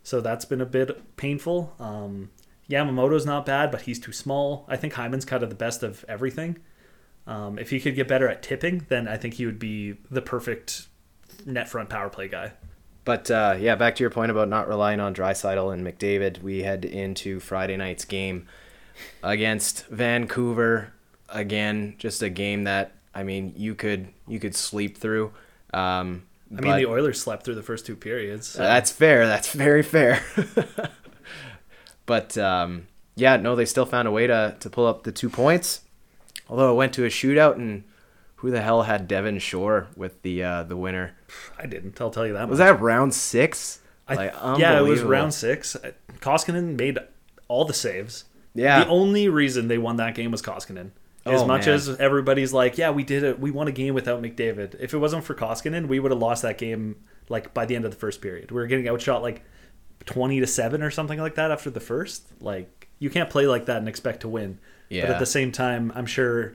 so 0.02 0.20
that's 0.20 0.44
been 0.44 0.60
a 0.60 0.66
bit 0.66 1.16
painful. 1.16 1.74
Um, 1.78 2.30
Yamamoto's 2.68 3.26
not 3.26 3.44
bad, 3.44 3.70
but 3.70 3.82
he's 3.82 3.98
too 3.98 4.12
small. 4.12 4.64
I 4.68 4.76
think 4.76 4.94
Hyman's 4.94 5.24
kind 5.24 5.42
of 5.42 5.48
the 5.48 5.56
best 5.56 5.82
of 5.82 6.04
everything. 6.08 6.58
Um, 7.26 7.58
if 7.58 7.70
he 7.70 7.80
could 7.80 7.96
get 7.96 8.08
better 8.08 8.28
at 8.28 8.42
tipping, 8.42 8.86
then 8.88 9.08
I 9.08 9.16
think 9.16 9.34
he 9.34 9.46
would 9.46 9.58
be 9.58 9.96
the 10.10 10.22
perfect 10.22 10.86
net 11.44 11.68
front 11.68 11.88
power 11.88 12.08
play 12.08 12.28
guy. 12.28 12.52
But 13.04 13.30
uh, 13.30 13.56
yeah, 13.58 13.74
back 13.76 13.96
to 13.96 14.02
your 14.02 14.10
point 14.10 14.30
about 14.30 14.48
not 14.48 14.68
relying 14.68 15.00
on 15.00 15.14
Draisaitl 15.14 15.72
and 15.72 15.86
McDavid. 15.86 16.42
We 16.42 16.62
head 16.62 16.84
into 16.84 17.40
Friday 17.40 17.76
night's 17.76 18.04
game 18.04 18.46
against 19.22 19.86
Vancouver. 19.88 20.92
Again, 21.28 21.94
just 21.98 22.22
a 22.22 22.28
game 22.28 22.64
that 22.64 22.92
I 23.14 23.22
mean 23.22 23.54
you 23.56 23.74
could 23.74 24.08
you 24.28 24.38
could 24.38 24.54
sleep 24.54 24.98
through. 24.98 25.32
Um, 25.72 26.24
I 26.56 26.60
mean, 26.60 26.76
the 26.76 26.86
Oilers 26.86 27.20
slept 27.20 27.44
through 27.44 27.54
the 27.54 27.62
first 27.62 27.86
two 27.86 27.94
periods. 27.96 28.48
so- 28.48 28.58
That's 28.62 28.90
fair. 28.90 29.26
That's 29.26 29.52
very 29.52 29.82
fair. 29.84 30.20
but 32.06 32.36
um, 32.36 32.88
yeah, 33.14 33.36
no, 33.36 33.54
they 33.54 33.64
still 33.64 33.86
found 33.86 34.08
a 34.08 34.10
way 34.10 34.26
to, 34.26 34.56
to 34.58 34.70
pull 34.70 34.86
up 34.86 35.04
the 35.04 35.12
two 35.12 35.28
points. 35.30 35.82
Although 36.48 36.72
it 36.72 36.74
went 36.74 36.92
to 36.94 37.04
a 37.04 37.08
shootout, 37.08 37.54
and 37.54 37.84
who 38.40 38.50
the 38.50 38.60
hell 38.60 38.82
had 38.82 39.06
Devin 39.08 39.38
Shore 39.38 39.88
with 39.96 40.20
the 40.22 40.42
uh, 40.42 40.62
the 40.64 40.76
winner? 40.76 41.12
I 41.58 41.66
didn't. 41.66 42.00
I'll 42.00 42.10
tell 42.10 42.26
you 42.26 42.32
that. 42.34 42.48
Was 42.48 42.58
much. 42.58 42.66
that 42.66 42.80
round 42.80 43.14
six? 43.14 43.80
I, 44.08 44.14
Like, 44.14 44.34
yeah, 44.58 44.78
it 44.78 44.82
was 44.82 45.02
round 45.02 45.32
six. 45.32 45.76
Koskinen 46.20 46.76
made 46.78 46.98
all 47.48 47.64
the 47.64 47.74
saves. 47.74 48.24
Yeah. 48.54 48.82
The 48.84 48.90
only 48.90 49.28
reason 49.28 49.68
they 49.68 49.78
won 49.78 49.96
that 49.96 50.14
game 50.14 50.30
was 50.32 50.42
Koskinen. 50.42 50.90
As 51.24 51.42
Oh, 51.42 51.46
much 51.46 51.66
man. 51.66 51.74
as 51.76 51.88
everybody's 52.00 52.52
like, 52.52 52.76
yeah, 52.78 52.90
we 52.90 53.04
did 53.04 53.22
it. 53.22 53.38
We 53.38 53.50
won 53.50 53.68
a 53.68 53.72
game 53.72 53.94
without 53.94 54.20
McDavid. 54.22 54.74
If 54.80 54.94
it 54.94 54.98
wasn't 54.98 55.22
for 55.24 55.34
Koskinen, 55.34 55.86
we 55.86 56.00
would 56.00 56.10
have 56.10 56.20
lost 56.20 56.42
that 56.42 56.58
game 56.58 56.96
like 57.28 57.54
by 57.54 57.66
the 57.66 57.76
end 57.76 57.84
of 57.84 57.90
the 57.92 57.96
first 57.96 58.20
period. 58.20 58.50
We 58.50 58.56
were 58.56 58.66
getting 58.66 58.88
outshot 58.88 59.22
like 59.22 59.42
20 60.06 60.40
to 60.40 60.46
7 60.46 60.82
or 60.82 60.90
something 60.90 61.20
like 61.20 61.34
that 61.36 61.50
after 61.52 61.70
the 61.70 61.78
first. 61.78 62.24
Like 62.40 62.88
you 62.98 63.10
can't 63.10 63.30
play 63.30 63.46
like 63.46 63.66
that 63.66 63.76
and 63.76 63.88
expect 63.88 64.20
to 64.22 64.28
win. 64.28 64.58
But 64.88 64.96
Yeah. 64.96 65.04
at 65.12 65.18
the 65.20 65.26
same 65.26 65.52
time, 65.52 65.92
I'm 65.94 66.06
sure 66.06 66.54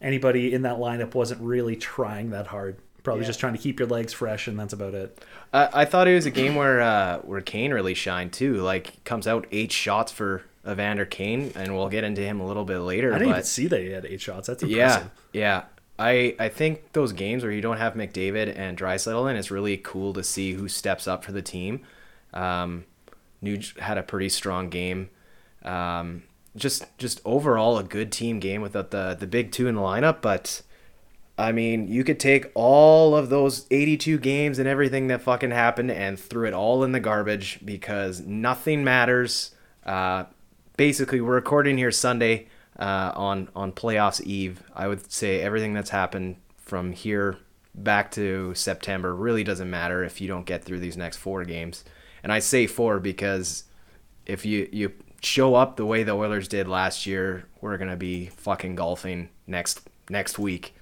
anybody 0.00 0.52
in 0.52 0.62
that 0.62 0.76
lineup 0.78 1.14
wasn't 1.14 1.40
really 1.40 1.76
trying 1.76 2.30
that 2.30 2.46
hard. 2.48 2.76
Probably 3.02 3.22
Yeah. 3.22 3.28
just 3.28 3.40
trying 3.40 3.54
to 3.54 3.58
keep 3.58 3.78
your 3.78 3.88
legs 3.88 4.12
fresh 4.12 4.46
and 4.46 4.58
that's 4.58 4.72
about 4.74 4.94
it. 4.94 5.24
I, 5.52 5.68
I 5.72 5.84
thought 5.86 6.06
it 6.06 6.14
was 6.14 6.26
a 6.26 6.30
game 6.30 6.54
where 6.54 6.80
uh, 6.80 7.18
where 7.20 7.40
Kane 7.40 7.72
really 7.72 7.94
shined 7.94 8.32
too. 8.32 8.56
Like 8.56 9.02
comes 9.04 9.26
out 9.26 9.46
eight 9.50 9.72
shots 9.72 10.12
for 10.12 10.42
Evander 10.68 11.06
Kane, 11.06 11.52
and 11.54 11.74
we'll 11.74 11.88
get 11.88 12.04
into 12.04 12.20
him 12.20 12.40
a 12.40 12.46
little 12.46 12.64
bit 12.66 12.80
later. 12.80 13.14
I 13.14 13.18
didn't 13.18 13.30
but 13.30 13.36
even 13.38 13.44
see 13.46 13.66
that 13.68 13.80
he 13.80 13.90
had 13.90 14.04
eight 14.04 14.20
shots. 14.20 14.48
That's 14.48 14.62
Yeah, 14.62 15.04
yeah. 15.32 15.62
I 15.98 16.34
I 16.38 16.48
think 16.50 16.92
those 16.92 17.12
games 17.12 17.42
where 17.42 17.52
you 17.52 17.62
don't 17.62 17.78
have 17.78 17.94
McDavid 17.94 18.54
and 18.56 18.76
Draisaitl 18.78 19.30
in, 19.30 19.36
it's 19.36 19.50
really 19.50 19.78
cool 19.78 20.12
to 20.12 20.22
see 20.22 20.52
who 20.52 20.68
steps 20.68 21.08
up 21.08 21.24
for 21.24 21.32
the 21.32 21.42
team. 21.42 21.80
Um, 22.34 22.84
Nuge 23.42 23.78
had 23.78 23.96
a 23.96 24.02
pretty 24.02 24.28
strong 24.28 24.68
game. 24.68 25.08
Um, 25.64 26.22
just 26.56 26.84
just 26.98 27.20
overall 27.24 27.78
a 27.78 27.84
good 27.84 28.10
team 28.12 28.40
game 28.40 28.62
without 28.62 28.90
the 28.90 29.16
the 29.18 29.26
big 29.26 29.52
two 29.52 29.66
in 29.68 29.74
the 29.74 29.80
lineup, 29.80 30.20
but. 30.20 30.62
I 31.38 31.52
mean, 31.52 31.88
you 31.88 32.04
could 32.04 32.20
take 32.20 32.50
all 32.54 33.16
of 33.16 33.30
those 33.30 33.66
82 33.70 34.18
games 34.18 34.58
and 34.58 34.68
everything 34.68 35.06
that 35.06 35.22
fucking 35.22 35.52
happened 35.52 35.90
and 35.90 36.20
threw 36.20 36.46
it 36.46 36.52
all 36.52 36.84
in 36.84 36.92
the 36.92 37.00
garbage 37.00 37.60
because 37.64 38.20
nothing 38.20 38.84
matters. 38.84 39.54
Uh, 39.86 40.24
basically, 40.76 41.22
we're 41.22 41.36
recording 41.36 41.78
here 41.78 41.90
Sunday 41.92 42.48
uh, 42.78 43.12
on 43.14 43.48
on 43.56 43.72
playoffs 43.72 44.20
eve. 44.22 44.62
I 44.74 44.86
would 44.86 45.10
say 45.10 45.40
everything 45.40 45.72
that's 45.72 45.88
happened 45.88 46.36
from 46.58 46.92
here 46.92 47.38
back 47.74 48.10
to 48.12 48.54
September 48.54 49.14
really 49.14 49.44
doesn't 49.44 49.70
matter 49.70 50.02
if 50.04 50.20
you 50.20 50.28
don't 50.28 50.46
get 50.46 50.64
through 50.64 50.80
these 50.80 50.96
next 50.96 51.18
four 51.18 51.44
games. 51.44 51.84
And 52.22 52.32
I 52.32 52.38
say 52.38 52.66
four 52.66 53.00
because 53.00 53.64
if 54.26 54.44
you 54.44 54.68
you 54.72 54.92
show 55.20 55.54
up 55.54 55.76
the 55.76 55.86
way 55.86 56.02
the 56.02 56.12
Oilers 56.12 56.48
did 56.48 56.68
last 56.68 57.06
year, 57.06 57.44
we're 57.60 57.76
gonna 57.78 57.96
be 57.96 58.26
fucking 58.26 58.74
golfing 58.74 59.28
next 59.46 59.88
next 60.08 60.38
week. 60.38 60.74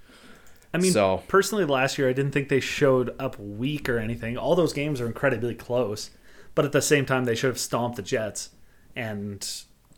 I 0.72 0.78
mean, 0.78 0.92
So- 0.92 1.22
personally, 1.28 1.64
last 1.64 1.98
year 1.98 2.08
I 2.08 2.12
didn't 2.12 2.32
think 2.32 2.48
they 2.48 2.60
showed 2.60 3.14
up 3.18 3.38
weak 3.38 3.88
or 3.88 3.98
anything. 3.98 4.36
All 4.36 4.54
those 4.54 4.72
games 4.72 5.00
are 5.00 5.06
incredibly 5.06 5.54
close, 5.54 6.10
but 6.54 6.64
at 6.64 6.72
the 6.72 6.82
same 6.82 7.06
time, 7.06 7.24
they 7.24 7.34
should 7.34 7.48
have 7.48 7.58
stomped 7.58 7.96
the 7.96 8.02
Jets, 8.02 8.50
and 8.94 9.46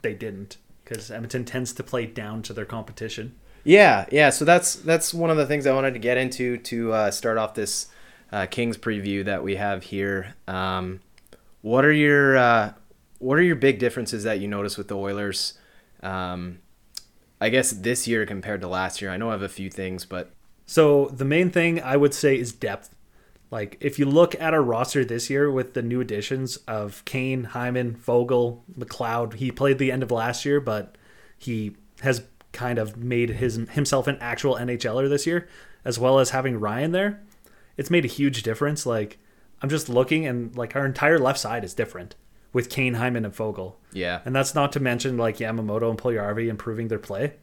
they 0.03 0.15
didn't 0.15 0.57
because 0.85 1.11
Edmonton 1.11 1.45
tends 1.45 1.73
to 1.75 1.83
play 1.83 2.07
down 2.07 2.43
to 2.43 2.53
their 2.53 2.65
competition. 2.65 3.35
Yeah, 3.65 4.07
yeah. 4.11 4.31
So 4.31 4.45
that's 4.45 4.75
that's 4.77 5.13
one 5.13 5.31
of 5.31 5.37
the 5.37 5.47
things 5.47 5.67
I 5.67 5.73
wanted 5.75 5.93
to 5.95 6.01
get 6.01 6.17
into 6.17 6.57
to 6.59 6.93
uh, 6.93 7.11
start 7.11 7.37
off 7.37 7.55
this 7.55 7.89
uh, 8.33 8.47
Kings 8.47 8.79
preview 8.79 9.25
that 9.25 9.43
we 9.43 9.57
have 9.57 9.83
here. 9.83 10.35
Um, 10.49 11.01
what 11.63 11.85
are 11.85 11.93
your 11.93 12.39
uh, 12.39 12.73
what 13.21 13.39
are 13.39 13.43
your 13.43 13.57
big 13.57 13.79
differences 13.79 14.25
that 14.25 14.41
you 14.41 14.49
notice 14.49 14.77
with 14.77 14.89
the 14.89 14.97
Oilers? 14.97 15.55
Um, 16.03 16.59
I 17.41 17.51
guess 17.51 17.71
this 17.71 18.09
year 18.09 18.27
compared 18.27 18.63
to 18.63 18.69
last 18.69 19.01
year. 19.01 19.11
I 19.11 19.17
know 19.17 19.29
I 19.29 19.33
have 19.33 19.43
a 19.43 19.49
few 19.49 19.71
things, 19.71 20.05
but 20.05 20.33
So 20.67 21.07
the 21.07 21.25
main 21.25 21.51
thing 21.51 21.81
I 21.81 21.97
would 21.97 22.15
say 22.15 22.39
is 22.39 22.53
depth. 22.53 22.95
Like 23.51 23.77
if 23.81 23.99
you 23.99 24.07
look 24.07 24.41
at 24.41 24.55
our 24.55 24.63
roster 24.63 25.05
this 25.05 25.29
year 25.29 25.51
with 25.51 25.75
the 25.75 25.83
new 25.83 26.01
additions 26.01 26.57
of 26.69 27.05
Kane, 27.05 27.45
Hyman, 27.45 27.95
Foegele, 27.95 28.61
McLeod, 28.79 29.35
he 29.35 29.51
played 29.53 29.79
the 29.79 29.93
end 29.93 30.03
of 30.03 30.11
last 30.11 30.45
year, 30.45 30.61
but 30.61 30.97
he 31.37 31.77
has 32.01 32.23
kind 32.53 32.79
of 32.79 32.97
made 32.97 33.31
his 33.31 33.57
himself 33.71 34.07
an 34.07 34.17
actual 34.21 34.55
NHLer 34.55 35.09
this 35.09 35.27
year, 35.27 35.49
as 35.85 35.99
well 35.99 36.19
as 36.19 36.31
having 36.31 36.59
Ryan 36.59 36.93
there. 36.93 37.21
It's 37.77 37.91
made 37.91 38.05
a 38.05 38.09
huge 38.09 38.43
difference. 38.43 38.87
Like 38.87 39.19
I'm 39.61 39.69
just 39.69 39.89
looking 39.89 40.27
and 40.27 40.57
like 40.57 40.75
our 40.75 40.87
entire 40.87 41.19
left 41.19 41.39
side 41.39 41.65
is 41.65 41.75
different 41.75 42.15
with 42.53 42.69
Kane, 42.71 42.95
Hyman, 42.95 43.25
and 43.25 43.35
Foegele. 43.35 43.75
yeah, 43.93 44.21
And 44.25 44.35
that's 44.35 44.55
not 44.55 44.73
to 44.73 44.81
mention 44.81 45.17
like 45.17 45.39
Yamamoto 45.39 45.89
and 45.91 45.99
Puljujärvi 45.99 46.49
improving 46.49 46.89
their 46.89 46.99
play. 46.99 47.35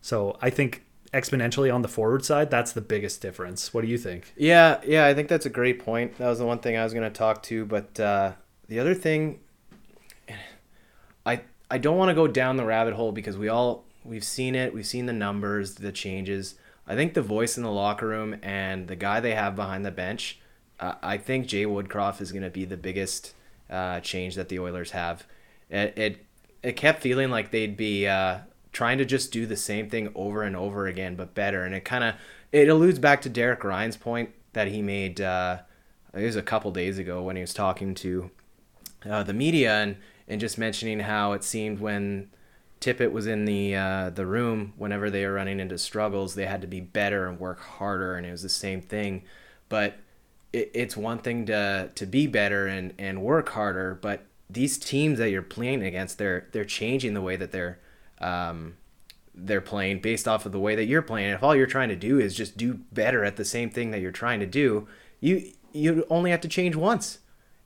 So 0.00 0.36
I 0.40 0.50
think 0.50 0.84
exponentially 1.12 1.72
on 1.74 1.82
the 1.82 1.88
forward 1.88 2.24
side, 2.24 2.50
that's 2.50 2.72
the 2.72 2.80
biggest 2.80 3.20
difference. 3.20 3.72
What 3.72 3.82
do 3.82 3.88
you 3.88 3.98
think? 3.98 4.32
Yeah, 4.36 4.80
yeah, 4.86 5.06
I 5.06 5.14
think 5.14 5.28
that's 5.28 5.46
a 5.46 5.50
great 5.50 5.78
point. 5.78 6.18
That 6.18 6.28
was 6.28 6.38
the 6.38 6.46
one 6.46 6.58
thing 6.58 6.76
I 6.76 6.84
was 6.84 6.92
going 6.92 7.10
to 7.10 7.16
talk 7.16 7.42
to, 7.44 7.64
but 7.64 7.98
uh, 7.98 8.32
the 8.68 8.78
other 8.78 8.94
thing, 8.94 9.40
I 11.24 11.42
I 11.70 11.78
don't 11.78 11.96
want 11.96 12.10
to 12.10 12.14
go 12.14 12.26
down 12.26 12.56
the 12.56 12.64
rabbit 12.64 12.94
hole 12.94 13.12
because 13.12 13.38
we 13.38 13.48
all 13.48 13.84
we've 14.04 14.24
seen 14.24 14.54
it, 14.54 14.74
we've 14.74 14.86
seen 14.86 15.06
the 15.06 15.12
numbers, 15.12 15.76
the 15.76 15.92
changes. 15.92 16.56
I 16.86 16.94
think 16.94 17.14
the 17.14 17.22
voice 17.22 17.56
in 17.56 17.62
the 17.62 17.70
locker 17.70 18.06
room 18.06 18.36
and 18.42 18.88
the 18.88 18.96
guy 18.96 19.20
they 19.20 19.34
have 19.34 19.56
behind 19.56 19.86
the 19.86 19.90
bench, 19.90 20.38
uh, 20.78 20.94
I 21.02 21.16
think 21.16 21.46
Jay 21.46 21.64
Woodcroft 21.64 22.20
is 22.20 22.30
going 22.30 22.42
to 22.42 22.50
be 22.50 22.66
the 22.66 22.76
biggest 22.76 23.32
uh, 23.70 24.00
change 24.00 24.34
that 24.34 24.48
the 24.48 24.58
Oilers 24.58 24.92
have. 24.92 25.26
It, 25.70 25.98
it 25.98 26.26
it 26.62 26.76
kept 26.76 27.02
feeling 27.02 27.30
like 27.30 27.50
they'd 27.50 27.76
be 27.76 28.06
uh, 28.06 28.38
trying 28.72 28.98
to 28.98 29.04
just 29.04 29.32
do 29.32 29.46
the 29.46 29.56
same 29.56 29.90
thing 29.90 30.10
over 30.14 30.42
and 30.42 30.56
over 30.56 30.86
again, 30.86 31.14
but 31.14 31.34
better. 31.34 31.64
And 31.64 31.74
it 31.74 31.84
kind 31.84 32.04
of 32.04 32.14
it 32.52 32.68
alludes 32.68 32.98
back 32.98 33.22
to 33.22 33.28
Derek 33.28 33.64
Ryan's 33.64 33.96
point 33.96 34.30
that 34.52 34.68
he 34.68 34.82
made. 34.82 35.20
Uh, 35.20 35.58
it 36.14 36.24
was 36.24 36.36
a 36.36 36.42
couple 36.42 36.70
days 36.70 36.98
ago 36.98 37.22
when 37.22 37.36
he 37.36 37.42
was 37.42 37.54
talking 37.54 37.94
to 37.96 38.30
uh, 39.08 39.22
the 39.22 39.34
media 39.34 39.74
and 39.74 39.96
and 40.26 40.40
just 40.40 40.56
mentioning 40.56 41.00
how 41.00 41.32
it 41.32 41.44
seemed 41.44 41.80
when 41.80 42.30
Tippett 42.80 43.12
was 43.12 43.26
in 43.26 43.44
the 43.44 43.74
uh, 43.74 44.10
the 44.10 44.26
room 44.26 44.74
whenever 44.76 45.10
they 45.10 45.24
were 45.26 45.32
running 45.32 45.60
into 45.60 45.78
struggles, 45.78 46.34
they 46.34 46.46
had 46.46 46.60
to 46.60 46.66
be 46.66 46.80
better 46.80 47.26
and 47.26 47.38
work 47.38 47.60
harder, 47.60 48.16
and 48.16 48.26
it 48.26 48.30
was 48.30 48.42
the 48.42 48.48
same 48.48 48.80
thing. 48.80 49.22
But 49.68 49.96
it, 50.54 50.70
it's 50.72 50.96
one 50.96 51.18
thing 51.18 51.46
to 51.46 51.90
to 51.94 52.06
be 52.06 52.26
better 52.26 52.66
and 52.66 52.94
and 52.98 53.22
work 53.22 53.50
harder, 53.50 53.98
but 54.00 54.24
these 54.48 54.78
teams 54.78 55.18
that 55.18 55.30
you're 55.30 55.42
playing 55.42 55.82
against, 55.82 56.18
they're 56.18 56.46
they're 56.52 56.64
changing 56.64 57.14
the 57.14 57.20
way 57.20 57.36
that 57.36 57.50
they're 57.52 57.78
um, 58.20 58.76
they're 59.34 59.60
playing 59.60 60.00
based 60.00 60.28
off 60.28 60.46
of 60.46 60.52
the 60.52 60.60
way 60.60 60.76
that 60.76 60.84
you're 60.84 61.02
playing. 61.02 61.30
If 61.30 61.42
all 61.42 61.56
you're 61.56 61.66
trying 61.66 61.88
to 61.88 61.96
do 61.96 62.18
is 62.18 62.34
just 62.34 62.56
do 62.56 62.74
better 62.92 63.24
at 63.24 63.36
the 63.36 63.44
same 63.44 63.68
thing 63.68 63.90
that 63.90 64.00
you're 64.00 64.12
trying 64.12 64.40
to 64.40 64.46
do, 64.46 64.86
you 65.20 65.52
you 65.72 66.06
only 66.08 66.30
have 66.30 66.40
to 66.42 66.48
change 66.48 66.76
once. 66.76 67.18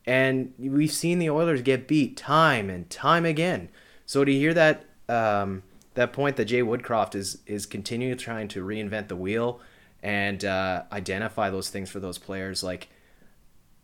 And 0.07 0.54
we've 0.59 0.92
seen 0.92 1.18
the 1.18 1.28
Oilers 1.28 1.61
get 1.61 1.87
beat 1.87 2.16
time 2.16 2.71
and 2.71 2.88
time 2.88 3.26
again. 3.26 3.68
So 4.07 4.25
to 4.25 4.33
hear 4.33 4.54
that 4.54 4.87
um, 5.11 5.62
that 5.95 6.14
point 6.14 6.37
that 6.37 6.47
Jay 6.47 6.62
Woodcroft 6.62 7.14
is 7.14 7.38
is 7.47 7.66
continuing 7.66 8.16
trying 8.16 8.49
to 8.49 8.64
reinvent 8.64 9.09
the 9.09 9.16
wheel 9.16 9.61
and 10.02 10.45
uh, 10.45 10.85
identify 10.93 11.50
those 11.50 11.71
things 11.71 11.90
for 11.90 12.00
those 12.00 12.19
players, 12.19 12.62
like 12.62 12.88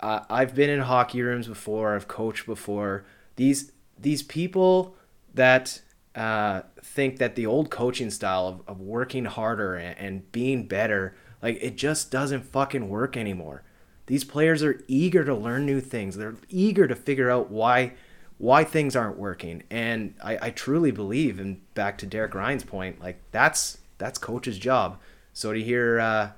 I've 0.00 0.54
been 0.54 0.71
in 0.71 0.80
hockey 0.80 1.23
rooms 1.23 1.47
before, 1.47 1.94
I've 1.94 2.09
coached 2.09 2.47
before. 2.47 3.04
These 3.37 3.73
these 3.99 4.23
people 4.23 4.97
that 5.33 5.80
uh, 6.14 6.62
think 6.83 7.18
that 7.18 7.37
the 7.37 7.47
old 7.47 7.71
coaching 7.71 8.11
style 8.11 8.47
of, 8.47 8.62
of 8.68 8.80
working 8.80 9.25
harder 9.25 9.76
and, 9.76 9.99
and 9.99 10.33
being 10.33 10.66
better, 10.66 11.16
like 11.42 11.59
it 11.61 11.76
just 11.76 12.11
doesn't 12.11 12.44
fucking 12.44 12.88
work 12.88 13.16
anymore. 13.16 13.62
These 14.06 14.25
players 14.25 14.62
are 14.62 14.83
eager 14.87 15.25
to 15.25 15.35
learn 15.35 15.64
new 15.64 15.80
things. 15.80 16.16
They're 16.16 16.37
eager 16.49 16.87
to 16.87 16.94
figure 16.94 17.30
out 17.30 17.50
why 17.50 17.94
why 18.37 18.64
things 18.64 18.94
aren't 18.97 19.16
working. 19.16 19.62
And 19.71 20.14
I, 20.23 20.38
I 20.42 20.50
truly 20.50 20.90
believe, 20.90 21.38
and 21.38 21.62
back 21.75 21.97
to 21.99 22.06
Derek 22.06 22.35
Ryan's 22.35 22.64
point, 22.64 23.00
like 23.00 23.23
that's 23.30 23.78
that's 23.97 24.18
coach's 24.18 24.59
job. 24.59 24.99
So 25.35 25.53
to 25.53 25.62
hear 25.62 26.00
uh, 26.00 26.31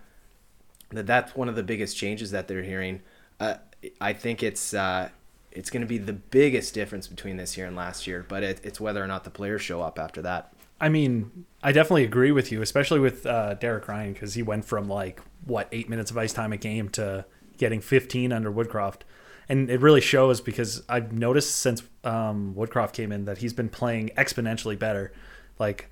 that 0.91 1.07
that's 1.07 1.37
one 1.37 1.49
of 1.49 1.55
the 1.55 1.62
biggest 1.62 1.97
changes 1.97 2.33
that 2.33 2.49
they're 2.49 2.62
hearing, 2.62 3.03
uh, 3.38 3.57
I 4.00 4.15
think 4.15 4.43
it's 4.43 4.75
uh, 4.75 5.11
it's 5.53 5.71
going 5.71 5.83
to 5.83 5.87
be 5.87 5.99
the 5.99 6.12
biggest 6.12 6.75
difference 6.75 7.07
between 7.07 7.37
this 7.37 7.57
year 7.57 7.67
and 7.67 7.76
last 7.76 8.07
year. 8.07 8.25
But 8.26 8.43
it, 8.43 8.61
it's 8.65 8.81
whether 8.81 9.05
or 9.05 9.07
not 9.07 9.25
the 9.25 9.31
players 9.31 9.62
show 9.62 9.83
up 9.83 9.99
after 9.99 10.23
that. 10.23 10.53
I 10.81 10.88
mean, 10.88 11.47
I 11.62 11.73
definitely 11.73 12.05
agree 12.05 12.33
with 12.33 12.50
you, 12.50 12.61
especially 12.62 13.00
with 13.00 13.25
uh, 13.25 13.55
Derek 13.55 13.87
Ryan, 13.87 14.12
because 14.12 14.35
he 14.35 14.43
went 14.43 14.65
from 14.65 14.88
like 14.88 15.21
what 15.45 15.69
eight 15.73 15.88
minutes 15.88 16.11
of 16.11 16.19
ice 16.19 16.33
time 16.33 16.53
a 16.53 16.57
game 16.57 16.88
to 16.91 17.25
getting 17.59 17.81
15 17.81 18.33
under 18.33 18.50
Woodcroft, 18.50 19.00
and 19.49 19.71
it 19.71 19.81
really 19.81 20.00
shows 20.00 20.41
because 20.41 20.83
I've 20.88 21.12
noticed 21.12 21.57
since 21.57 21.83
um, 22.05 22.55
Woodcroft 22.55 22.93
came 22.93 23.12
in 23.12 23.25
that 23.26 23.38
he's 23.38 23.53
been 23.53 23.69
playing 23.69 24.11
exponentially 24.17 24.79
better. 24.79 25.12
Like, 25.59 25.91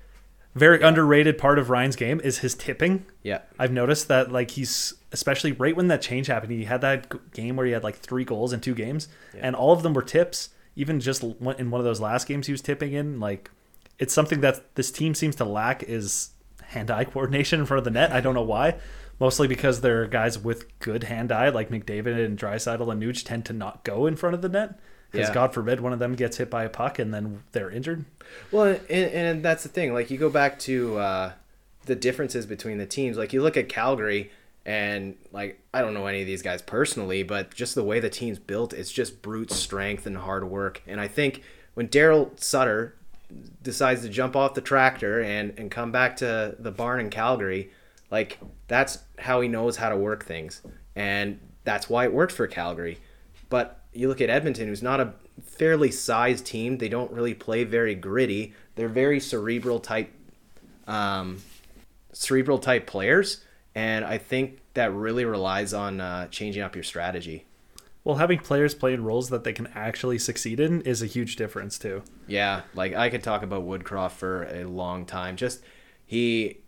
very 0.55 0.79
yeah. 0.79 0.87
underrated 0.87 1.37
part 1.37 1.59
of 1.59 1.69
Ryan's 1.69 1.95
game 1.95 2.19
is 2.23 2.39
his 2.39 2.55
tipping. 2.55 3.05
Yeah, 3.21 3.41
I've 3.59 3.71
noticed 3.71 4.07
that 4.07 4.31
like 4.31 4.51
he's 4.51 4.93
especially 5.11 5.51
right 5.51 5.75
when 5.75 5.87
that 5.89 6.01
change 6.01 6.27
happened, 6.27 6.51
he 6.53 6.65
had 6.65 6.81
that 6.81 7.31
game 7.33 7.55
where 7.55 7.65
he 7.65 7.73
had 7.73 7.83
like 7.83 7.97
three 7.97 8.23
goals 8.23 8.53
in 8.53 8.61
two 8.61 8.73
games, 8.73 9.07
yeah. 9.33 9.41
and 9.43 9.55
all 9.55 9.73
of 9.73 9.83
them 9.83 9.93
were 9.93 10.01
tips. 10.01 10.49
Even 10.77 10.99
just 10.99 11.23
in 11.23 11.71
one 11.71 11.79
of 11.79 11.85
those 11.85 12.01
last 12.01 12.27
games 12.27 12.47
he 12.47 12.51
was 12.51 12.61
tipping 12.61 12.91
in, 12.91 13.19
like 13.19 13.49
it's 13.97 14.13
something 14.13 14.41
that 14.41 14.75
this 14.75 14.91
team 14.91 15.15
seems 15.15 15.35
to 15.37 15.45
lack 15.45 15.83
is 15.83 16.31
hand-eye 16.63 17.05
coordination 17.05 17.61
in 17.61 17.65
front 17.65 17.79
of 17.79 17.85
the 17.85 17.91
net. 17.91 18.11
I 18.11 18.21
don't 18.21 18.33
know 18.33 18.41
why. 18.41 18.75
Mostly 19.17 19.47
because 19.47 19.79
they're 19.79 20.07
guys 20.07 20.37
with 20.37 20.77
good 20.79 21.03
hand-eye, 21.03 21.47
like 21.49 21.69
McDavid 21.69 22.25
and 22.25 22.37
Draisaitl 22.37 22.91
and 22.91 23.01
Nuge 23.01 23.23
tend 23.23 23.45
to 23.45 23.53
not 23.53 23.85
go 23.85 24.05
in 24.05 24.17
front 24.17 24.35
of 24.35 24.41
the 24.41 24.49
net. 24.49 24.77
Because 25.11 25.29
yeah. 25.29 25.33
God 25.33 25.53
forbid 25.53 25.79
one 25.79 25.93
of 25.93 25.99
them 25.99 26.15
gets 26.15 26.37
hit 26.37 26.49
by 26.49 26.63
a 26.63 26.69
puck 26.69 26.99
and 26.99 27.13
then 27.13 27.43
they're 27.51 27.69
injured. 27.69 28.05
Well, 28.51 28.79
and, 28.89 29.11
and 29.11 29.45
that's 29.45 29.63
the 29.63 29.69
thing. 29.69 29.93
Like 29.93 30.11
you 30.11 30.17
go 30.17 30.29
back 30.29 30.59
to 30.59 30.97
uh, 30.97 31.31
the 31.85 31.95
differences 31.95 32.45
between 32.45 32.77
the 32.77 32.85
teams. 32.85 33.17
Like 33.17 33.31
you 33.33 33.41
look 33.41 33.57
at 33.57 33.69
Calgary, 33.69 34.31
and 34.65 35.15
like 35.31 35.59
I 35.73 35.81
don't 35.81 35.93
know 35.93 36.07
any 36.07 36.21
of 36.21 36.27
these 36.27 36.41
guys 36.41 36.61
personally, 36.61 37.23
but 37.23 37.53
just 37.53 37.75
the 37.75 37.83
way 37.83 37.99
the 37.99 38.09
team's 38.09 38.39
built, 38.39 38.73
it's 38.73 38.91
just 38.91 39.21
brute 39.21 39.51
strength 39.51 40.05
and 40.05 40.17
hard 40.17 40.49
work. 40.49 40.81
And 40.87 40.99
I 40.99 41.07
think 41.07 41.43
when 41.75 41.87
Daryl 41.87 42.37
Sutter 42.39 42.95
decides 43.61 44.01
to 44.01 44.09
jump 44.09 44.35
off 44.35 44.53
the 44.53 44.61
tractor 44.61 45.21
and 45.21 45.53
and 45.57 45.69
come 45.69 45.91
back 45.91 46.17
to 46.17 46.55
the 46.57 46.71
barn 46.71 46.99
in 46.99 47.09
Calgary, 47.09 47.71
like 48.09 48.39
that's 48.67 48.99
how 49.19 49.41
he 49.41 49.47
knows 49.47 49.77
how 49.77 49.89
to 49.89 49.97
work 49.97 50.25
things, 50.25 50.61
and 50.95 51.39
that's 51.63 51.89
why 51.89 52.05
it 52.05 52.13
worked 52.13 52.33
for 52.33 52.47
Calgary. 52.47 52.97
But 53.49 53.84
you 53.95 54.07
look 54.07 54.21
at 54.21 54.29
Edmonton, 54.29 54.67
who's 54.67 54.83
not 54.83 54.99
a 54.99 55.13
fairly 55.43 55.91
sized 55.91 56.45
team. 56.45 56.77
They 56.77 56.89
don't 56.89 57.11
really 57.11 57.33
play 57.33 57.63
very 57.63 57.95
gritty. 57.95 58.53
They're 58.75 58.89
very 58.89 59.19
cerebral 59.19 59.79
type, 59.79 60.11
um, 60.87 61.41
cerebral 62.11 62.59
type 62.59 62.87
players, 62.87 63.43
and 63.73 64.03
I 64.05 64.17
think 64.17 64.59
that 64.73 64.93
really 64.93 65.25
relies 65.25 65.73
on 65.73 66.01
uh, 66.01 66.27
changing 66.27 66.61
up 66.61 66.75
your 66.75 66.83
strategy. 66.83 67.45
Well, 68.03 68.17
having 68.17 68.39
players 68.39 68.75
play 68.75 68.93
in 68.93 69.03
roles 69.03 69.29
that 69.29 69.43
they 69.43 69.53
can 69.53 69.67
actually 69.73 70.19
succeed 70.19 70.59
in 70.59 70.81
is 70.81 71.01
a 71.01 71.07
huge 71.07 71.37
difference 71.37 71.79
too. 71.79 72.03
Yeah, 72.27 72.61
like 72.75 72.93
I 72.93 73.09
could 73.09 73.23
talk 73.23 73.41
about 73.41 73.65
Woodcroft 73.65 74.11
for 74.11 74.43
a 74.43 74.65
long 74.65 75.05
time. 75.05 75.37
Just 75.37 75.63
he, 76.05 76.59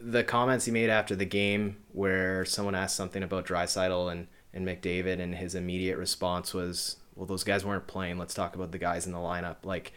the 0.00 0.24
comments 0.24 0.64
he 0.64 0.72
made 0.72 0.88
after 0.88 1.14
the 1.14 1.26
game, 1.26 1.76
where 1.92 2.46
someone 2.46 2.74
asked 2.74 2.96
something 2.96 3.22
about 3.22 3.44
Draisaitl 3.44 4.10
and 4.10 4.28
and 4.56 4.66
McDavid, 4.66 5.20
and 5.20 5.34
his 5.34 5.54
immediate 5.54 5.98
response 5.98 6.52
was, 6.52 6.96
"Well, 7.14 7.26
those 7.26 7.44
guys 7.44 7.64
weren't 7.64 7.86
playing. 7.86 8.18
Let's 8.18 8.34
talk 8.34 8.56
about 8.56 8.72
the 8.72 8.78
guys 8.78 9.06
in 9.06 9.12
the 9.12 9.18
lineup." 9.18 9.56
Like, 9.62 9.92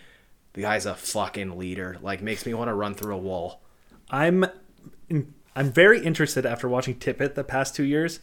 the 0.54 0.62
guy's 0.62 0.86
a 0.86 0.94
fucking 0.94 1.58
leader. 1.58 1.98
Like, 2.02 2.22
makes 2.22 2.46
me 2.46 2.54
want 2.54 2.70
to 2.70 2.74
run 2.76 2.94
through 2.94 3.16
a 3.16 3.20
wall. 3.20 3.62
I'm, 4.12 4.46
I'm 5.10 5.72
very 5.72 6.04
interested 6.04 6.46
after 6.46 6.70
watching 6.70 6.96
Tippett 6.96 7.36
the 7.36 7.44
past 7.44 7.76
two 7.76 7.84
years 7.84 8.20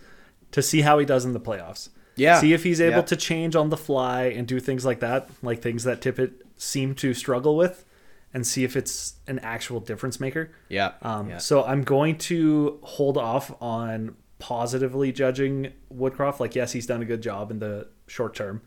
to 0.52 0.62
see 0.62 0.82
how 0.82 0.98
he 0.98 1.04
does 1.04 1.24
in 1.24 1.32
the 1.32 1.40
playoffs 1.40 1.88
yeah. 2.16 2.40
See 2.40 2.52
if 2.52 2.64
he's 2.64 2.80
able 2.80 2.96
yeah. 2.96 3.02
to 3.02 3.16
change 3.16 3.54
on 3.54 3.68
the 3.68 3.76
fly 3.76 4.24
and 4.24 4.48
do 4.48 4.58
things 4.58 4.84
like 4.84 5.00
that, 5.00 5.28
like 5.42 5.62
things 5.62 5.84
that 5.84 6.00
Tippett 6.00 6.32
seemed 6.56 6.98
to 6.98 7.14
struggle 7.14 7.56
with, 7.56 7.84
and 8.32 8.46
see 8.46 8.64
if 8.64 8.74
it's 8.74 9.14
an 9.26 9.38
actual 9.40 9.80
difference 9.80 10.18
maker. 10.18 10.50
Yeah. 10.68 10.92
Um, 11.02 11.28
yeah. 11.28 11.38
So 11.38 11.62
I'm 11.64 11.84
going 11.84 12.16
to 12.18 12.78
hold 12.82 13.18
off 13.18 13.54
on 13.62 14.16
positively 14.38 15.12
judging 15.12 15.72
Woodcroft. 15.92 16.40
Like, 16.40 16.54
yes, 16.54 16.72
he's 16.72 16.86
done 16.86 17.02
a 17.02 17.04
good 17.06 17.22
job 17.22 17.50
in 17.50 17.58
the 17.58 17.88
short 18.06 18.34
term, 18.34 18.62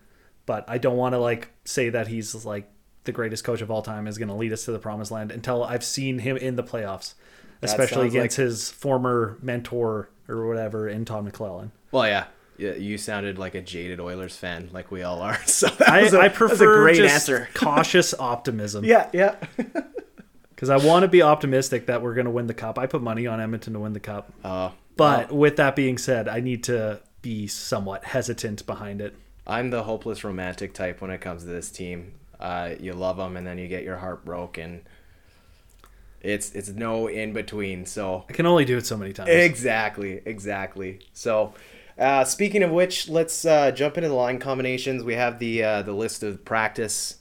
but 0.46 0.66
I 0.68 0.78
don't 0.78 0.98
want 0.98 1.14
to 1.14 1.20
like 1.20 1.50
say 1.66 1.90
that 1.90 2.08
he's 2.08 2.46
like 2.46 2.70
the 3.04 3.12
greatest 3.12 3.44
coach 3.44 3.62
of 3.62 3.72
all 3.72 3.82
time 3.82 4.08
is 4.08 4.18
going 4.18 4.30
to 4.30 4.36
lead 4.36 4.54
us 4.54 4.66
to 4.66 4.72
the 4.72 4.80
promised 4.80 5.12
land 5.12 5.32
until 5.32 5.64
I've 5.64 5.84
seen 5.84 6.20
him 6.20 6.38
in 6.38 6.56
the 6.56 6.64
playoffs, 6.64 7.14
especially 7.62 8.08
against 8.08 8.38
like... 8.38 8.46
his 8.46 8.70
former 8.70 9.38
mentor 9.42 10.10
or 10.28 10.48
whatever 10.48 10.88
in 10.88 11.06
Todd 11.06 11.32
McLellan. 11.32 11.72
Well, 11.92 12.08
yeah, 12.08 12.26
yeah, 12.60 12.74
you 12.74 12.98
sounded 12.98 13.40
like 13.40 13.56
a 13.56 13.62
jaded 13.62 14.00
Oilers 14.00 14.36
fan, 14.36 14.70
like 14.72 14.92
we 14.92 15.02
all 15.02 15.22
are. 15.22 15.40
So 15.46 15.70
I, 15.86 16.02
a, 16.02 16.20
I 16.20 16.30
prefer 16.30 16.80
a 16.90 16.94
great 16.94 17.10
answer. 17.10 17.48
cautious 17.54 18.14
optimism. 18.14 18.84
Yeah, 18.86 19.10
yeah. 19.14 19.36
Because 20.50 20.70
I 20.70 20.76
want 20.86 21.04
to 21.04 21.08
be 21.08 21.22
optimistic 21.22 21.86
that 21.86 22.02
we're 22.02 22.14
going 22.14 22.26
to 22.26 22.32
win 22.32 22.48
the 22.48 22.54
cup. 22.54 22.78
I 22.78 22.86
put 22.86 23.02
money 23.02 23.26
on 23.28 23.40
Edmonton 23.40 23.72
to 23.72 23.80
win 23.80 23.94
the 23.94 24.02
cup. 24.02 24.34
Uh, 24.44 24.72
but 25.00 25.32
with 25.32 25.56
that 25.56 25.76
being 25.76 25.98
said, 25.98 26.28
I 26.28 26.40
need 26.42 26.64
to 26.66 27.02
be 27.22 27.48
somewhat 27.48 28.04
hesitant 28.04 28.66
behind 28.66 29.02
it. 29.02 29.16
I'm 29.48 29.72
the 29.72 29.84
hopeless 29.84 30.24
romantic 30.24 30.74
type 30.74 31.02
when 31.02 31.10
it 31.10 31.22
comes 31.22 31.44
to 31.44 31.50
this 31.50 31.72
team. 31.72 32.14
Uh, 32.40 32.76
you 32.80 32.94
love 32.94 33.18
them, 33.18 33.36
and 33.36 33.46
then 33.48 33.58
you 33.58 33.68
get 33.68 33.84
your 33.84 33.98
heart 33.98 34.24
broken. 34.24 34.82
It's 36.22 36.54
it's 36.54 36.70
no 36.70 37.08
in 37.08 37.34
between. 37.34 37.86
So 37.86 38.26
I 38.30 38.34
can 38.34 38.46
only 38.46 38.66
do 38.66 38.78
it 38.78 38.86
so 38.86 38.98
many 38.98 39.14
times. 39.14 39.30
Exactly, 39.30 40.22
exactly. 40.26 41.00
So 41.14 41.54
uh, 41.98 42.24
speaking 42.24 42.64
of 42.64 42.72
which, 42.72 43.10
let's 43.10 43.46
uh, 43.46 43.72
jump 43.72 43.98
into 43.98 44.10
the 44.10 44.16
line 44.16 44.40
combinations. 44.40 45.04
We 45.04 45.16
have 45.16 45.40
the 45.40 45.64
uh, 45.64 45.82
the 45.82 45.94
list 45.94 46.24
of 46.24 46.46
practice 46.46 47.18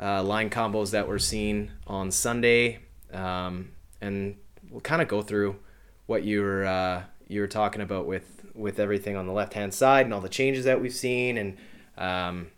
uh, 0.00 0.22
line 0.22 0.50
combos 0.50 0.90
that 0.92 1.08
we're 1.08 1.18
seeing 1.18 1.70
on 1.86 2.10
Sunday, 2.10 2.80
um, 3.12 3.70
and 4.00 4.36
we'll 4.68 4.80
kind 4.80 5.02
of 5.02 5.08
go 5.08 5.22
through 5.22 5.56
what 6.06 6.22
you 6.22 6.42
were 6.42 6.64
uh, 6.64 7.02
you 7.30 7.40
were 7.40 7.48
talking 7.48 7.80
about 7.80 8.06
with 8.06 8.46
with 8.54 8.78
everything 8.78 9.16
on 9.16 9.26
the 9.26 9.32
left 9.32 9.54
hand 9.54 9.72
side 9.72 10.04
and 10.04 10.12
all 10.12 10.20
the 10.20 10.28
changes 10.28 10.64
that 10.64 10.80
we've 10.80 10.92
seen, 10.92 11.38
and 11.38 11.56
um, 11.96 12.48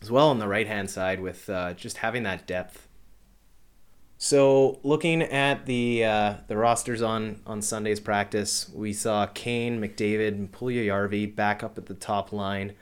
as 0.00 0.10
well 0.10 0.28
on 0.28 0.38
the 0.38 0.48
right 0.48 0.66
hand 0.66 0.90
side 0.90 1.20
with 1.20 1.50
uh, 1.50 1.74
just 1.74 1.98
having 1.98 2.22
that 2.22 2.46
depth 2.46 2.86
so 4.18 4.80
looking 4.82 5.22
at 5.22 5.66
the 5.66 6.04
uh, 6.04 6.34
the 6.48 6.56
rosters 6.56 7.02
on 7.02 7.40
on 7.46 7.60
Sunday's 7.60 8.00
practice, 8.00 8.70
we 8.74 8.92
saw 8.92 9.26
Kane, 9.26 9.80
McDavid, 9.80 10.28
and 10.28 10.50
Puljujarvi 10.50 11.34
back 11.34 11.62
up 11.62 11.76
at 11.76 11.86
the 11.86 11.94
top 11.94 12.32
line. 12.32 12.72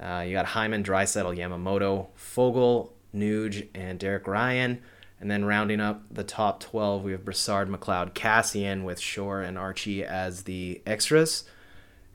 Uh, 0.00 0.24
you 0.26 0.32
got 0.32 0.46
Hyman, 0.46 0.82
Draisaitl, 0.82 1.36
Yamamoto, 1.36 2.08
Foegele, 2.18 2.90
Nuge, 3.14 3.68
and 3.74 3.98
Derek 4.00 4.26
Ryan. 4.26 4.82
And 5.24 5.30
then 5.30 5.46
rounding 5.46 5.80
up 5.80 6.02
the 6.10 6.22
top 6.22 6.60
12, 6.60 7.02
we 7.02 7.12
have 7.12 7.24
Brassard, 7.24 7.70
McLeod, 7.70 8.12
Kassian 8.12 8.84
with 8.84 9.00
Shore 9.00 9.40
and 9.40 9.56
Archie 9.56 10.04
as 10.04 10.42
the 10.42 10.82
extras. 10.84 11.44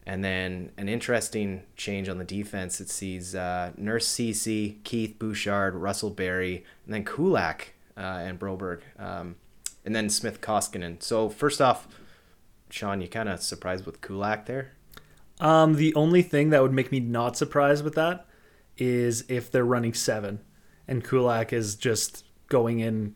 And 0.05 0.23
then 0.23 0.71
an 0.77 0.87
interesting 0.87 1.63
change 1.75 2.07
on 2.07 2.19
the 2.19 2.23
defense. 2.23 2.79
It 2.79 2.87
sees 2.87 3.33
uh, 3.33 3.71
Nurse 3.77 4.05
Ceci, 4.05 4.77
Keith 4.83 5.17
Bouchard, 5.17 5.73
Russell 5.73 6.11
Barrie, 6.11 6.63
and 6.85 6.93
then 6.93 7.03
Kulak 7.03 7.73
uh, 7.97 8.01
and 8.01 8.39
Broberg, 8.39 8.81
um, 8.99 9.37
and 9.83 9.95
then 9.95 10.11
Smith 10.11 10.39
Koskinen. 10.39 11.01
So 11.01 11.29
first 11.29 11.59
off, 11.59 11.87
Sean, 12.69 13.01
you 13.01 13.07
kind 13.07 13.27
of 13.27 13.41
surprised 13.41 13.87
with 13.87 14.01
Kulak 14.01 14.45
there? 14.45 14.73
Um, 15.39 15.77
the 15.77 15.95
only 15.95 16.21
thing 16.21 16.51
that 16.51 16.61
would 16.61 16.73
make 16.73 16.91
me 16.91 16.99
not 16.99 17.35
surprised 17.35 17.83
with 17.83 17.95
that 17.95 18.27
is 18.77 19.25
if 19.27 19.49
they're 19.49 19.65
running 19.65 19.95
seven, 19.95 20.41
and 20.87 21.03
Kulak 21.03 21.51
is 21.51 21.73
just 21.73 22.25
going 22.49 22.79
in 22.79 23.15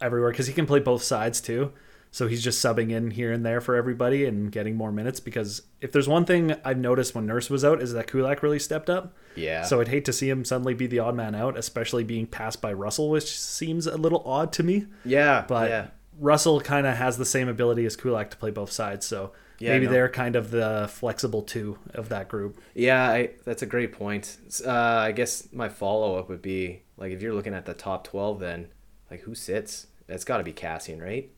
everywhere 0.00 0.30
because 0.30 0.46
he 0.46 0.52
can 0.52 0.66
play 0.66 0.80
both 0.80 1.02
sides 1.02 1.40
too. 1.40 1.72
So 2.10 2.26
he's 2.26 2.42
just 2.42 2.64
subbing 2.64 2.90
in 2.90 3.10
here 3.10 3.32
and 3.32 3.44
there 3.44 3.60
for 3.60 3.76
everybody 3.76 4.24
and 4.24 4.50
getting 4.50 4.76
more 4.76 4.90
minutes. 4.90 5.20
Because 5.20 5.62
if 5.82 5.92
there's 5.92 6.08
one 6.08 6.24
thing 6.24 6.54
I've 6.64 6.78
noticed 6.78 7.14
when 7.14 7.26
Nurse 7.26 7.50
was 7.50 7.66
out 7.66 7.82
is 7.82 7.92
that 7.92 8.06
Kulak 8.10 8.42
really 8.42 8.58
stepped 8.58 8.88
up. 8.88 9.14
Yeah. 9.36 9.62
So 9.64 9.78
I'd 9.80 9.88
hate 9.88 10.06
to 10.06 10.12
see 10.12 10.30
him 10.30 10.42
suddenly 10.44 10.72
be 10.72 10.86
the 10.86 11.00
odd 11.00 11.14
man 11.14 11.34
out, 11.34 11.58
especially 11.58 12.04
being 12.04 12.26
passed 12.26 12.62
by 12.62 12.72
Russell, 12.72 13.10
which 13.10 13.38
seems 13.38 13.86
a 13.86 13.98
little 13.98 14.22
odd 14.24 14.52
to 14.54 14.62
me. 14.62 14.86
yeah, 15.04 15.44
But 15.46 15.68
yeah, 15.68 15.86
Russell 16.18 16.60
kind 16.62 16.86
of 16.86 16.96
has 16.96 17.18
the 17.18 17.26
same 17.26 17.46
ability 17.46 17.84
as 17.84 17.94
Kulak 17.94 18.30
to 18.30 18.38
play 18.38 18.50
both 18.52 18.72
sides. 18.72 19.04
So 19.06 19.32
Yeah, 19.58 19.72
maybe 19.74 19.84
no. 19.84 19.92
they're 19.92 20.08
kind 20.08 20.34
of 20.34 20.50
the 20.50 20.88
flexible 20.90 21.42
two 21.42 21.78
of 21.92 22.08
that 22.08 22.28
group. 22.28 22.58
yeah. 22.74 23.06
I, 23.06 23.30
that's 23.44 23.60
a 23.62 23.66
great 23.66 23.92
point. 23.92 24.38
Uh, 24.66 24.70
I 24.72 25.12
guess 25.12 25.48
my 25.52 25.68
follow 25.68 26.16
up 26.18 26.30
would 26.30 26.40
be 26.42 26.84
like 26.98 27.12
if 27.12 27.22
you're 27.22 27.34
looking 27.34 27.54
at 27.54 27.64
the 27.64 27.74
top 27.74 28.04
twelve, 28.04 28.40
then 28.40 28.68
like 29.10 29.20
who 29.22 29.34
sits? 29.34 29.86
That's 30.06 30.24
got 30.24 30.38
to 30.38 30.44
be 30.44 30.52
Kassian, 30.52 31.00
right? 31.02 31.30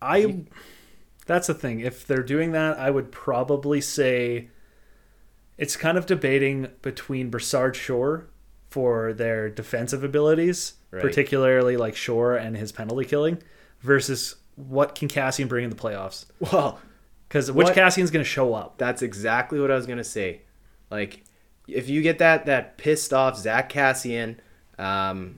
I 0.00 0.44
that's 1.26 1.46
the 1.46 1.54
thing. 1.54 1.80
If 1.80 2.06
they're 2.06 2.22
doing 2.22 2.52
that, 2.52 2.78
I 2.78 2.90
would 2.90 3.12
probably 3.12 3.80
say 3.80 4.48
it's 5.58 5.76
kind 5.76 5.96
of 5.98 6.06
debating 6.06 6.68
between 6.82 7.30
Brassard 7.30 7.76
Shore 7.76 8.26
for 8.68 9.12
their 9.12 9.48
defensive 9.50 10.02
abilities, 10.02 10.74
Right. 10.90 11.02
particularly 11.02 11.76
like 11.76 11.94
Shore 11.94 12.34
and 12.36 12.56
his 12.56 12.72
penalty 12.72 13.04
killing, 13.04 13.42
versus 13.80 14.36
what 14.56 14.94
can 14.94 15.08
Kassian 15.08 15.48
bring 15.48 15.64
in 15.64 15.70
the 15.70 15.76
playoffs? 15.76 16.26
Well, 16.40 16.80
Because 17.28 17.50
which 17.52 17.66
What- 17.68 17.76
Kassian's 17.76 18.10
going 18.10 18.24
to 18.24 18.28
show 18.28 18.52
up? 18.54 18.76
That's 18.78 19.00
exactly 19.02 19.58
what 19.60 19.70
I 19.70 19.74
was 19.76 19.86
gonna 19.86 20.04
say. 20.04 20.42
Like, 20.90 21.24
if 21.68 21.88
you 21.88 22.02
get 22.02 22.18
that 22.18 22.44
that 22.46 22.76
pissed 22.78 23.12
off 23.14 23.38
Zach 23.38 23.68
Cassian, 23.70 24.40
um, 24.82 25.36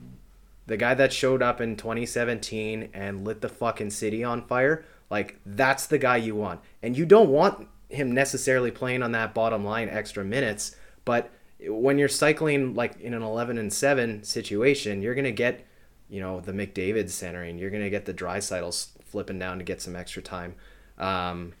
the 0.65 0.77
guy 0.77 0.95
that 0.95 1.13
showed 1.13 1.43
up 1.43 1.61
in 1.61 1.75
2017 1.75 2.89
and 2.93 3.23
lit 3.23 3.41
the 3.41 3.49
fucking 3.49 3.91
city 3.91 4.23
on 4.23 4.41
fire, 4.41 4.83
like 5.09 5.39
that's 5.45 5.85
the 5.85 5.99
guy 5.99 6.17
you 6.17 6.35
want. 6.35 6.61
And 6.81 6.97
you 6.97 7.05
don't 7.05 7.29
want 7.29 7.67
him 7.89 8.11
necessarily 8.11 8.71
playing 8.71 9.03
on 9.03 9.11
that 9.11 9.33
bottom 9.33 9.63
line 9.63 9.89
extra 9.89 10.25
minutes, 10.25 10.75
but 11.05 11.31
when 11.67 11.97
you're 11.97 12.09
cycling 12.09 12.73
like 12.73 12.99
in 12.99 13.13
an 13.13 13.21
11 13.21 13.57
and 13.57 13.71
7 13.71 14.23
situation, 14.23 15.01
you're 15.01 15.15
gonna 15.15 15.31
get, 15.31 15.65
you 16.09 16.19
know, 16.19 16.39
the 16.39 16.51
McDavid 16.51 17.09
centering. 17.09 17.57
You're 17.57 17.69
gonna 17.69 17.89
get 17.89 18.05
the 18.05 18.13
Draisaitls 18.13 18.89
flipping 19.05 19.39
down 19.39 19.59
to 19.59 19.63
get 19.63 19.81
some 19.81 19.95
extra 19.95 20.21
time. 20.21 20.55
Um, 20.97 21.53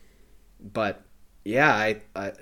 but 0.59 1.03
yeah, 1.43 1.73
I, 1.73 2.01
I 2.15 2.33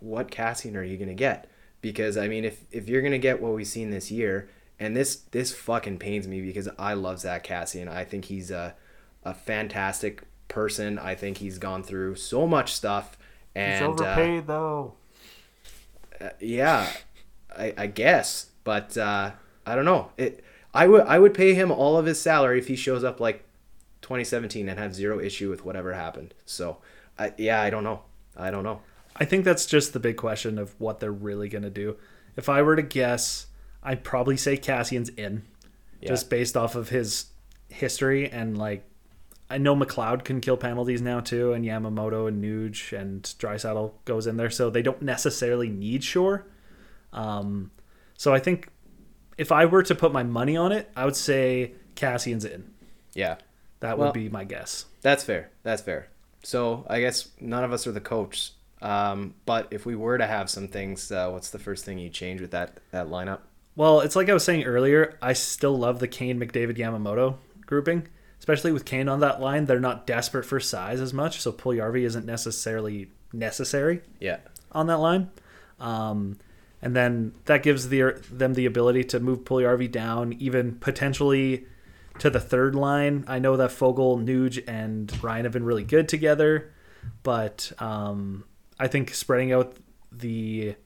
what 0.00 0.30
Kassian 0.30 0.76
are 0.76 0.84
you 0.84 0.98
gonna 0.98 1.14
get? 1.14 1.50
Because 1.80 2.16
I 2.16 2.28
mean, 2.28 2.44
if 2.44 2.64
if 2.70 2.88
you're 2.88 3.02
gonna 3.02 3.18
get 3.18 3.40
what 3.40 3.54
we've 3.54 3.66
seen 3.66 3.90
this 3.90 4.10
year, 4.10 4.48
and 4.78 4.96
this 4.96 5.16
this 5.16 5.54
fucking 5.54 5.98
pains 5.98 6.28
me 6.28 6.40
because 6.40 6.68
I 6.78 6.94
love 6.94 7.20
Zach 7.20 7.46
Kassian. 7.46 7.88
I 7.88 8.04
think 8.04 8.26
he's 8.26 8.50
a 8.50 8.74
a 9.24 9.34
fantastic 9.34 10.22
person. 10.48 10.98
I 10.98 11.14
think 11.14 11.38
he's 11.38 11.58
gone 11.58 11.82
through 11.82 12.16
so 12.16 12.46
much 12.46 12.72
stuff, 12.72 13.18
and 13.54 13.84
he's 13.84 13.88
overpaid 13.88 14.44
uh, 14.44 14.46
though. 14.46 14.94
uh, 16.20 16.30
yeah, 16.40 16.88
I, 17.56 17.74
I 17.76 17.86
guess, 17.86 18.50
but 18.64 18.96
uh, 18.96 19.32
I 19.64 19.74
don't 19.74 19.84
know. 19.84 20.10
It 20.16 20.44
I 20.74 20.86
would 20.86 21.02
I 21.02 21.18
would 21.18 21.34
pay 21.34 21.54
him 21.54 21.70
all 21.70 21.96
of 21.96 22.06
his 22.06 22.20
salary 22.20 22.58
if 22.58 22.68
he 22.68 22.76
shows 22.76 23.02
up 23.02 23.18
like 23.18 23.44
2017 24.02 24.68
and 24.68 24.78
have 24.78 24.94
zero 24.94 25.18
issue 25.18 25.50
with 25.50 25.64
whatever 25.64 25.94
happened. 25.94 26.32
So, 26.44 26.76
I, 27.18 27.32
yeah, 27.36 27.60
I 27.60 27.70
don't 27.70 27.82
know. 27.82 28.02
I 28.36 28.52
don't 28.52 28.62
know. 28.62 28.82
I 29.16 29.24
think 29.24 29.44
that's 29.44 29.66
just 29.66 29.92
the 29.92 29.98
big 29.98 30.16
question 30.16 30.58
of 30.58 30.78
what 30.78 31.00
they're 31.00 31.10
really 31.10 31.48
going 31.48 31.64
to 31.64 31.70
do. 31.70 31.96
If 32.36 32.48
I 32.48 32.62
were 32.62 32.76
to 32.76 32.82
guess, 32.82 33.46
I'd 33.86 34.04
probably 34.04 34.36
say 34.36 34.56
Kassian's 34.58 35.08
in, 35.10 35.44
Yeah. 36.00 36.08
just 36.08 36.28
based 36.28 36.56
off 36.56 36.74
of 36.74 36.90
his 36.90 37.26
history 37.68 38.28
and 38.30 38.58
like. 38.58 38.84
I 39.48 39.58
know 39.58 39.76
McLeod 39.76 40.24
can 40.24 40.40
kill 40.40 40.56
penalties 40.56 41.00
now 41.00 41.20
too, 41.20 41.52
and 41.52 41.64
Yamamoto 41.64 42.26
and 42.26 42.42
Nuge 42.42 42.92
and 42.98 43.22
Draisaitl 43.22 43.92
goes 44.04 44.26
in 44.26 44.36
there, 44.36 44.50
so 44.50 44.70
they 44.70 44.82
don't 44.82 45.00
necessarily 45.02 45.68
need 45.68 46.02
Shore. 46.02 46.46
Um, 47.12 47.70
so 48.18 48.34
I 48.34 48.40
think 48.40 48.68
if 49.38 49.52
I 49.52 49.66
were 49.66 49.84
to 49.84 49.94
put 49.94 50.12
my 50.12 50.24
money 50.24 50.56
on 50.56 50.72
it, 50.72 50.90
I 50.96 51.04
would 51.04 51.14
say 51.14 51.74
Kassian's 51.94 52.44
in. 52.44 52.72
Yeah, 53.14 53.36
That 53.80 53.98
Well- 53.98 54.08
would 54.08 54.14
be 54.14 54.28
my 54.28 54.42
guess. 54.44 54.86
that's 55.02 55.22
fair. 55.22 55.50
That's 55.62 55.80
fair. 55.82 56.08
So 56.42 56.84
I 56.88 56.98
guess 57.00 57.28
none 57.40 57.62
of 57.62 57.72
us 57.72 57.86
are 57.86 57.92
the 57.92 58.00
coach. 58.00 58.50
Um, 58.82 59.34
but 59.44 59.68
if 59.70 59.86
we 59.86 59.94
were 59.94 60.18
to 60.18 60.26
have 60.26 60.50
some 60.50 60.66
things, 60.66 61.12
uh, 61.12 61.28
what's 61.30 61.50
the 61.50 61.58
first 61.60 61.84
thing 61.84 61.98
you 61.98 62.08
change 62.10 62.40
with 62.40 62.50
that 62.50 62.80
that 62.90 63.06
lineup? 63.08 63.40
Well, 63.76 64.00
it's 64.00 64.16
like 64.16 64.30
I 64.30 64.34
was 64.34 64.44
saying 64.44 64.64
earlier. 64.64 65.18
I 65.20 65.34
still 65.34 65.76
love 65.76 65.98
the 65.98 66.08
Kane, 66.08 66.40
McDavid, 66.40 66.78
Yamamoto 66.78 67.36
grouping, 67.66 68.08
especially 68.38 68.72
with 68.72 68.86
Kane 68.86 69.08
on 69.08 69.20
that 69.20 69.40
line. 69.40 69.66
They're 69.66 69.78
not 69.78 70.06
desperate 70.06 70.44
for 70.44 70.58
size 70.58 71.00
as 71.00 71.12
much, 71.12 71.40
so 71.40 71.52
Puljujärvi 71.52 72.02
isn't 72.02 72.24
necessarily 72.24 73.10
necessary 73.32 74.00
Yeah, 74.18 74.38
on 74.72 74.86
that 74.86 74.98
line. 74.98 75.30
Um, 75.78 76.38
and 76.80 76.96
then 76.96 77.34
that 77.44 77.62
gives 77.62 77.90
the, 77.90 78.22
them 78.30 78.54
the 78.54 78.64
ability 78.64 79.04
to 79.04 79.20
move 79.20 79.40
Puljujärvi 79.40 79.90
down, 79.90 80.32
even 80.34 80.76
potentially 80.76 81.66
to 82.18 82.30
the 82.30 82.40
third 82.40 82.74
line. 82.74 83.24
I 83.28 83.38
know 83.38 83.58
that 83.58 83.70
Foegele, 83.70 84.24
Nuge, 84.24 84.64
and 84.66 85.12
Ryan 85.22 85.44
have 85.44 85.52
been 85.52 85.64
really 85.64 85.84
good 85.84 86.08
together, 86.08 86.72
but 87.22 87.72
um, 87.78 88.44
I 88.78 88.88
think 88.88 89.12
spreading 89.12 89.52
out 89.52 89.76
the 90.10 90.76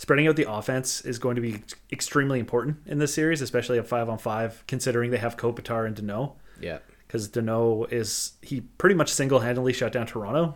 spreading 0.00 0.26
out 0.26 0.34
the 0.36 0.50
offense 0.50 1.02
is 1.02 1.18
going 1.18 1.36
to 1.36 1.42
be 1.42 1.62
extremely 1.92 2.38
important 2.40 2.78
in 2.86 2.98
this 2.98 3.12
series, 3.12 3.42
especially 3.42 3.78
at 3.78 3.86
five 3.86 4.08
on 4.08 4.16
five, 4.16 4.64
considering 4.66 5.10
they 5.10 5.18
have 5.18 5.36
Kopitar 5.36 5.86
and 5.86 5.94
Danault. 5.94 6.36
yeah, 6.58 6.78
Because 7.06 7.28
Danault 7.28 7.92
is 7.92 8.32
he 8.40 8.62
pretty 8.62 8.94
much 8.94 9.10
single 9.12 9.40
handedly 9.40 9.74
shut 9.74 9.92
down 9.92 10.06
Toronto. 10.06 10.54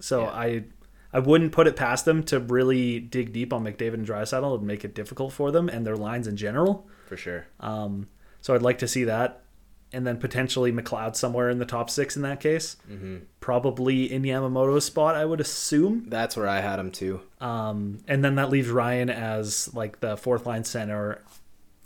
So 0.00 0.22
Yeah. 0.22 0.30
I 0.30 0.64
I 1.12 1.20
wouldn't 1.20 1.52
put 1.52 1.68
it 1.68 1.76
past 1.76 2.04
them 2.06 2.24
to 2.24 2.40
really 2.40 2.98
dig 2.98 3.32
deep 3.32 3.52
on 3.52 3.62
McDavid 3.64 3.94
and 3.94 4.06
Draisaitl 4.06 4.58
and 4.58 4.66
make 4.66 4.84
it 4.84 4.94
difficult 4.96 5.32
for 5.32 5.52
them 5.52 5.68
and 5.68 5.86
their 5.86 5.96
lines 5.96 6.26
in 6.26 6.36
general. 6.36 6.88
for 7.06 7.16
sure. 7.16 7.46
Um, 7.60 8.08
so 8.40 8.52
I'd 8.54 8.62
like 8.62 8.78
to 8.78 8.88
see 8.88 9.04
that, 9.04 9.44
and 9.92 10.06
then 10.06 10.18
potentially 10.18 10.72
McLeod 10.72 11.16
somewhere 11.16 11.48
in 11.48 11.58
the 11.58 11.64
top 11.64 11.88
six 11.90 12.16
in 12.16 12.22
that 12.22 12.40
case. 12.40 12.76
Mm-hmm. 12.90 13.18
Probably 13.40 14.12
in 14.12 14.22
Yamamoto's 14.22 14.84
spot, 14.84 15.14
I 15.14 15.24
would 15.24 15.40
assume. 15.40 16.06
That's 16.08 16.36
where 16.36 16.48
I 16.48 16.60
had 16.60 16.78
him 16.78 16.90
too. 16.90 17.20
Um, 17.40 18.00
and 18.08 18.24
then 18.24 18.34
that 18.34 18.50
leaves 18.50 18.68
Ryan 18.68 19.10
as 19.10 19.72
like 19.74 20.00
the 20.00 20.16
fourth 20.16 20.46
line 20.46 20.64
center, 20.64 21.22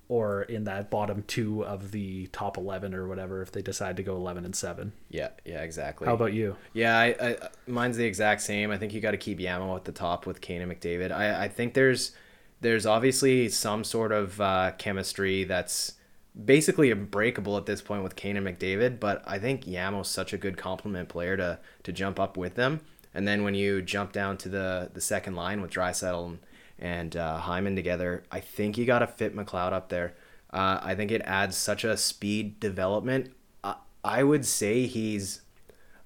or 0.09 0.43
in 0.43 0.65
that 0.65 0.91
bottom 0.91 1.23
two 1.29 1.65
of 1.65 1.93
the 1.93 2.27
top 2.29 2.57
eleven 2.57 2.95
or 2.95 3.07
whatever 3.07 3.43
if 3.43 3.53
they 3.53 3.63
decide 3.63 3.97
to 3.99 4.03
go 4.03 4.17
eleven 4.17 4.45
and 4.45 4.57
seven. 4.57 4.93
Yeah, 5.09 5.29
yeah, 5.45 5.63
exactly. 5.63 6.07
How 6.09 6.15
about 6.15 6.33
you? 6.33 6.57
Yeah, 6.73 6.99
I, 6.99 7.15
I 7.21 7.37
mine's 7.69 7.97
the 7.97 8.07
exact 8.07 8.41
same. 8.41 8.73
I 8.73 8.77
think 8.77 8.93
you 8.93 9.01
got 9.01 9.13
to 9.13 9.17
keep 9.17 9.39
Yamo 9.39 9.77
at 9.77 9.85
the 9.85 9.93
top 9.93 10.27
with 10.27 10.41
Kane 10.41 10.63
and 10.63 10.73
McDavid. 10.73 11.13
I, 11.13 11.45
I 11.45 11.49
think 11.49 11.75
there's 11.75 12.11
there's 12.61 12.87
obviously 12.87 13.49
some 13.51 13.85
sort 13.85 14.11
of 14.11 14.41
uh, 14.41 14.73
chemistry 14.79 15.45
that's 15.45 15.93
basically 16.45 16.90
unbreakable 16.90 17.57
at 17.57 17.66
this 17.66 17.83
point 17.83 18.03
with 18.03 18.16
Kane 18.16 18.37
and 18.37 18.47
McDavid, 18.47 19.01
but 19.01 19.23
I 19.27 19.38
think 19.38 19.66
Yamo's 19.66 20.09
such 20.09 20.33
a 20.33 20.38
good 20.38 20.57
complement 20.57 21.09
player 21.09 21.37
to 21.37 21.59
to 21.83 21.93
jump 21.93 22.21
up 22.21 22.37
with 22.37 22.55
them. 22.55 22.81
And 23.12 23.27
then 23.27 23.43
when 23.43 23.55
you 23.55 23.83
jump 23.83 24.12
down 24.12 24.37
to 24.38 24.49
the 24.49 24.90
the 24.93 25.01
second 25.01 25.35
line 25.35 25.61
with 25.61 25.71
Draisaitl 25.71 26.27
and, 26.27 26.38
and 26.79 27.16
uh, 27.16 27.38
Hyman 27.38 27.77
together, 27.77 28.25
I 28.31 28.40
think 28.40 28.79
you 28.79 28.85
got 28.85 29.01
to 29.01 29.07
fit 29.07 29.35
McLeod 29.35 29.73
up 29.73 29.88
there. 29.88 30.14
Uh, 30.53 30.81
I 30.83 30.95
think 30.95 31.11
it 31.11 31.23
adds 31.25 31.57
such 31.57 31.85
a 31.85 31.97
speed 31.97 32.59
development. 32.59 33.33
I, 33.62 33.77
I 34.05 34.23
would 34.23 34.45
say 34.45 34.87
he's 34.87 35.43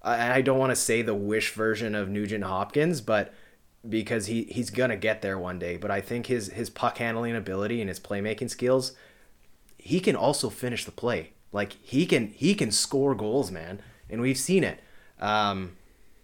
I 0.03 0.37
I 0.37 0.43
don't 0.43 0.59
want 0.59 0.71
to 0.71 0.77
say 0.77 1.03
the 1.03 1.15
wish 1.15 1.53
version 1.53 1.95
of 1.95 2.09
Nugent 2.09 2.45
Hopkins, 2.45 3.01
but 3.01 3.33
because 3.89 4.27
he 4.27 4.45
he's 4.45 4.71
gonna 4.71 4.97
get 4.97 5.23
there 5.23 5.39
one 5.39 5.59
day. 5.59 5.77
But 5.77 5.91
I 5.91 6.01
think 6.01 6.27
his 6.27 6.49
his 6.53 6.71
puck 6.71 6.99
handling 6.99 7.37
ability 7.37 7.81
and 7.81 7.89
his 7.89 8.01
playmaking 8.01 8.51
skills, 8.51 8.93
he 9.85 10.01
can 10.01 10.17
also 10.17 10.49
finish 10.49 10.87
the 10.87 10.91
play. 10.91 11.33
Like 11.53 11.77
he 11.83 12.07
can 12.07 12.29
he 12.29 12.55
can 12.55 12.71
score 12.71 13.15
goals, 13.15 13.51
man, 13.51 13.83
and 14.09 14.23
we've 14.23 14.39
seen 14.39 14.65
it. 14.65 14.81
Um, 15.21 15.77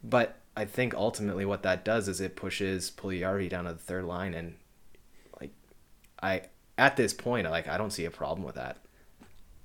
but 0.03 0.39
I 0.57 0.65
think 0.65 0.95
ultimately 0.95 1.45
what 1.45 1.63
that 1.63 1.85
does 1.85 2.09
is 2.09 2.23
it 2.23 2.37
pushes 2.37 2.91
Puljujärvi 2.91 3.51
down 3.51 3.65
to 3.65 3.75
the 3.75 3.79
third 3.79 4.05
line, 4.05 4.33
and 4.33 4.55
like 5.39 5.51
I 6.23 6.43
at 6.79 6.97
this 6.97 7.13
point, 7.13 7.49
like 7.51 7.69
I 7.69 7.77
don't 7.77 7.93
see 7.93 8.07
a 8.07 8.11
problem 8.11 8.47
with 8.47 8.55
that. 8.55 8.79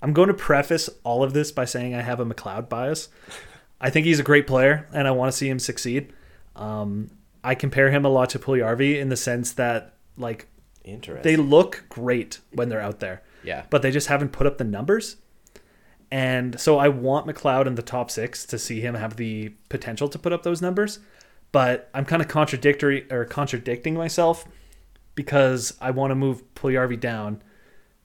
I'm 0.01 0.12
going 0.12 0.27
to 0.27 0.34
preface 0.34 0.89
all 1.05 1.23
of 1.23 1.31
this 1.31 1.53
by 1.53 1.63
saying 1.63 1.95
I 1.95 2.01
have 2.01 2.19
a 2.19 2.25
McLeod 2.25 2.67
bias. 2.67 3.08
I 3.79 3.89
think 3.89 4.05
he's 4.05 4.19
a 4.19 4.23
great 4.23 4.45
player, 4.45 4.89
and 4.93 5.08
I 5.08 5.12
want 5.12 5.31
to 5.31 5.38
see 5.38 5.47
him 5.47 5.58
succeed. 5.58 6.12
Um, 6.58 7.12
I 7.45 7.55
compare 7.55 7.91
him 7.91 8.03
a 8.03 8.10
lot 8.10 8.29
to 8.31 8.39
Puljujärvi 8.39 8.99
in 8.99 9.08
the 9.08 9.15
sense 9.15 9.53
that 9.53 9.93
like 10.17 10.47
they 11.23 11.38
look 11.38 11.86
great 11.88 12.39
when 12.51 12.67
they're 12.67 12.81
out 12.81 12.99
there, 12.99 13.23
yeah. 13.45 13.65
but 13.69 13.81
they 13.81 13.91
just 13.91 14.08
haven't 14.08 14.31
put 14.31 14.47
up 14.47 14.58
the 14.58 14.63
numbers. 14.63 15.17
And 16.12 16.60
so 16.60 16.77
I 16.77 16.88
want 16.88 17.25
McLeod 17.27 17.65
in 17.65 17.75
the 17.75 17.81
top 17.81 18.12
six 18.12 18.45
to 18.47 18.60
see 18.60 18.79
him 18.79 18.95
have 18.95 19.17
the 19.17 19.49
potential 19.69 20.08
to 20.10 20.19
put 20.19 20.34
up 20.34 20.43
those 20.43 20.62
numbers. 20.62 20.99
But 21.51 21.89
I'm 21.93 22.05
kind 22.05 22.21
of 22.21 22.27
contradictory 22.27 23.10
or 23.12 23.25
contradicting 23.25 23.95
myself 23.95 24.45
because 25.15 25.75
I 25.81 25.91
want 25.91 26.12
to 26.12 26.15
move 26.15 26.43
Puljujärvi 26.53 26.99
down 26.99 27.41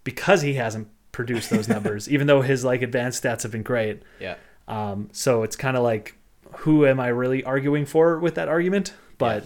because 0.05 0.42
he 0.42 0.55
hasn't 0.55 0.88
produced 1.12 1.50
those 1.50 1.68
numbers, 1.76 2.09
even 2.09 2.26
though 2.26 2.42
his 2.42 2.64
like 2.64 2.83
advanced 2.83 3.22
stats 3.22 3.42
have 3.42 3.53
been 3.53 3.62
great. 3.62 4.03
Yeah. 4.18 4.37
Um, 4.68 5.09
so 5.12 5.42
it's 5.42 5.57
kind 5.57 5.76
of 5.76 5.83
like, 5.83 6.14
who 6.59 6.87
am 6.87 7.00
I 7.00 7.09
really 7.09 7.44
arguing 7.44 7.87
for 7.87 8.18
with 8.18 8.37
that 8.37 8.48
argument? 8.48 8.94
But 9.18 9.44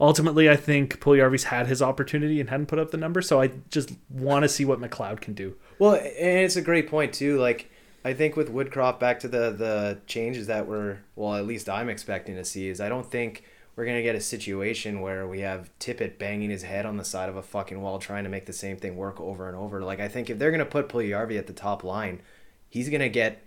ultimately, 0.00 0.50
I 0.50 0.56
think 0.56 1.00
Puljujärvi's 1.00 1.44
had 1.44 1.66
his 1.66 1.82
opportunity 1.82 2.40
and 2.40 2.50
hadn't 2.50 2.66
put 2.66 2.78
up 2.78 2.90
the 2.90 2.96
number. 2.96 3.22
So 3.22 3.40
I 3.40 3.50
just 3.70 3.92
want 4.08 4.42
to 4.42 4.48
see 4.48 4.64
what 4.64 4.80
McLeod 4.80 5.20
can 5.20 5.34
do. 5.34 5.56
Well, 5.78 5.94
and 5.94 6.40
it's 6.40 6.56
a 6.56 6.62
great 6.62 6.88
point 6.88 7.12
too. 7.12 7.38
Like 7.38 7.70
I 8.04 8.12
think 8.12 8.36
with 8.36 8.52
Woodcroft, 8.52 9.00
back 9.00 9.20
to 9.20 9.28
the 9.28 9.50
the 9.50 9.98
changes 10.06 10.46
that 10.46 10.66
we're 10.66 10.98
well, 11.16 11.34
at 11.34 11.46
least 11.46 11.68
I'm 11.68 11.88
expecting 11.88 12.36
to 12.36 12.44
see 12.44 12.68
is 12.68 12.80
I 12.80 12.88
don't 12.88 13.10
think 13.10 13.44
we're 13.76 13.86
gonna 13.86 14.02
get 14.02 14.14
a 14.14 14.20
situation 14.20 15.00
where 15.00 15.26
we 15.26 15.40
have 15.40 15.70
Tippett 15.78 16.18
banging 16.18 16.50
his 16.50 16.62
head 16.62 16.86
on 16.86 16.96
the 16.96 17.04
side 17.04 17.28
of 17.28 17.36
a 17.36 17.42
fucking 17.42 17.80
wall 17.80 17.98
trying 17.98 18.24
to 18.24 18.30
make 18.30 18.46
the 18.46 18.52
same 18.52 18.76
thing 18.76 18.96
work 18.96 19.20
over 19.20 19.48
and 19.48 19.56
over. 19.56 19.82
Like 19.82 20.00
I 20.00 20.08
think 20.08 20.30
if 20.30 20.38
they're 20.38 20.50
gonna 20.50 20.64
put 20.64 20.88
Puljujärvi 20.88 21.38
at 21.38 21.46
the 21.46 21.52
top 21.52 21.82
line, 21.82 22.20
he's 22.68 22.88
gonna 22.88 23.08
get 23.08 23.42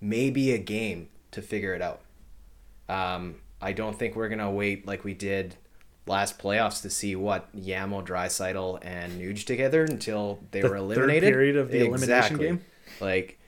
maybe 0.00 0.52
a 0.52 0.58
game 0.58 1.08
to 1.32 1.42
figure 1.42 1.74
it 1.74 1.82
out. 1.82 2.00
Um, 2.88 3.36
I 3.60 3.72
don't 3.72 3.98
think 3.98 4.16
we're 4.16 4.28
gonna 4.28 4.50
wait 4.50 4.86
like 4.86 5.04
we 5.04 5.12
did 5.12 5.56
last 6.08 6.38
playoffs 6.38 6.82
to 6.82 6.90
see 6.90 7.14
what 7.16 7.54
Yamo, 7.56 8.04
Draisaitl, 8.04 8.78
and 8.82 9.20
Nuge 9.20 9.44
together 9.44 9.84
until 9.84 10.40
they 10.50 10.60
The 10.60 10.68
were 10.68 10.78
third 10.78 10.82
eliminated. 10.82 11.32
period 11.32 11.56
of 11.56 11.70
the 11.70 11.86
elimination 11.86 12.36
game? 12.38 12.64
Like, 13.00 13.38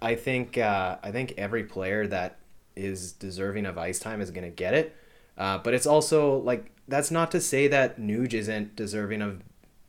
I, 0.00 0.14
think 0.14 0.58
uh, 0.58 0.96
I 1.02 1.10
think 1.10 1.34
every 1.36 1.64
player 1.64 2.06
that 2.06 2.36
is 2.74 3.12
deserving 3.12 3.66
of 3.66 3.78
ice 3.78 3.98
time 3.98 4.20
is 4.20 4.30
gonna 4.30 4.50
get 4.50 4.74
it. 4.74 4.96
Uh, 5.38 5.58
but 5.58 5.74
it's 5.74 5.86
also 5.86 6.38
like 6.38 6.70
that's 6.88 7.10
not 7.10 7.30
to 7.30 7.40
say 7.40 7.68
that 7.68 8.00
Nuge 8.00 8.32
isn't 8.34 8.76
deserving 8.76 9.22
of 9.22 9.42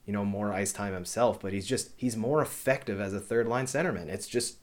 you 0.05 0.13
know 0.13 0.25
more 0.25 0.53
ice 0.53 0.73
time 0.73 0.93
himself, 0.93 1.39
but 1.39 1.53
he's 1.53 1.65
just 1.65 1.91
he's 1.97 2.17
more 2.17 2.41
effective 2.41 2.99
as 2.99 3.13
a 3.13 3.19
third 3.19 3.47
line 3.47 3.65
centerman. 3.65 4.07
It's 4.07 4.27
just 4.27 4.57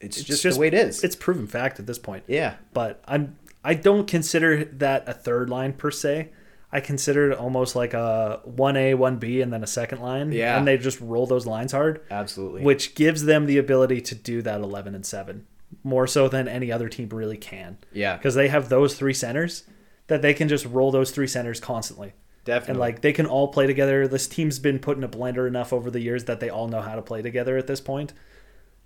it's, 0.00 0.22
just, 0.22 0.42
the 0.42 0.58
way 0.58 0.66
it 0.68 0.74
is. 0.74 1.02
It's 1.02 1.16
proven 1.16 1.46
fact 1.46 1.80
at 1.80 1.86
this 1.86 1.98
point. 1.98 2.24
yeah. 2.26 2.56
But 2.74 3.02
I'm 3.06 3.36
I 3.66 3.74
don't 3.74 4.06
consider 4.06 4.64
that 4.64 5.08
a 5.08 5.12
third 5.12 5.50
line 5.50 5.72
per 5.72 5.90
se. 5.90 6.30
I 6.72 6.80
consider 6.80 7.30
it 7.30 7.38
almost 7.38 7.74
like 7.76 7.94
a 7.94 8.40
one 8.44 8.76
A, 8.76 8.94
one 8.94 9.16
B, 9.18 9.40
and 9.40 9.52
then 9.52 9.62
a 9.62 9.66
second 9.66 10.00
line. 10.00 10.32
Yeah. 10.32 10.56
And 10.56 10.66
they 10.66 10.76
just 10.78 11.00
roll 11.00 11.26
those 11.26 11.46
lines 11.46 11.72
hard, 11.72 12.00
Absolutely. 12.10 12.62
which 12.62 12.94
gives 12.94 13.24
them 13.24 13.46
the 13.46 13.58
ability 13.58 14.00
to 14.02 14.14
do 14.14 14.42
that 14.42 14.60
eleven 14.60 14.94
and 14.94 15.04
seven. 15.04 15.46
More 15.82 16.06
so 16.06 16.28
than 16.28 16.46
any 16.48 16.70
other 16.70 16.88
team 16.88 17.08
really 17.08 17.36
can. 17.36 17.78
yeah. 17.92 18.16
Because 18.16 18.34
they 18.36 18.48
have 18.48 18.68
those 18.68 18.96
three 18.96 19.14
centers 19.14 19.64
that 20.06 20.22
they 20.22 20.32
can 20.34 20.48
just 20.48 20.64
roll 20.66 20.90
those 20.92 21.10
three 21.10 21.26
centers 21.26 21.58
constantly. 21.60 22.12
Definitely. 22.44 22.70
And 22.70 22.78
like 22.80 23.00
they 23.00 23.12
can 23.12 23.26
all 23.26 23.48
play 23.48 23.66
together. 23.66 24.06
This 24.06 24.28
team's 24.28 24.60
been 24.60 24.78
put 24.78 24.96
in 24.96 25.02
a 25.04 25.08
blender 25.08 25.48
enough 25.48 25.72
over 25.72 25.90
the 25.90 26.00
years 26.00 26.24
that 26.26 26.38
they 26.38 26.48
all 26.50 26.68
know 26.68 26.80
how 26.80 26.94
to 26.94 27.02
play 27.02 27.20
together 27.22 27.56
at 27.56 27.66
this 27.66 27.80
point. 27.80 28.12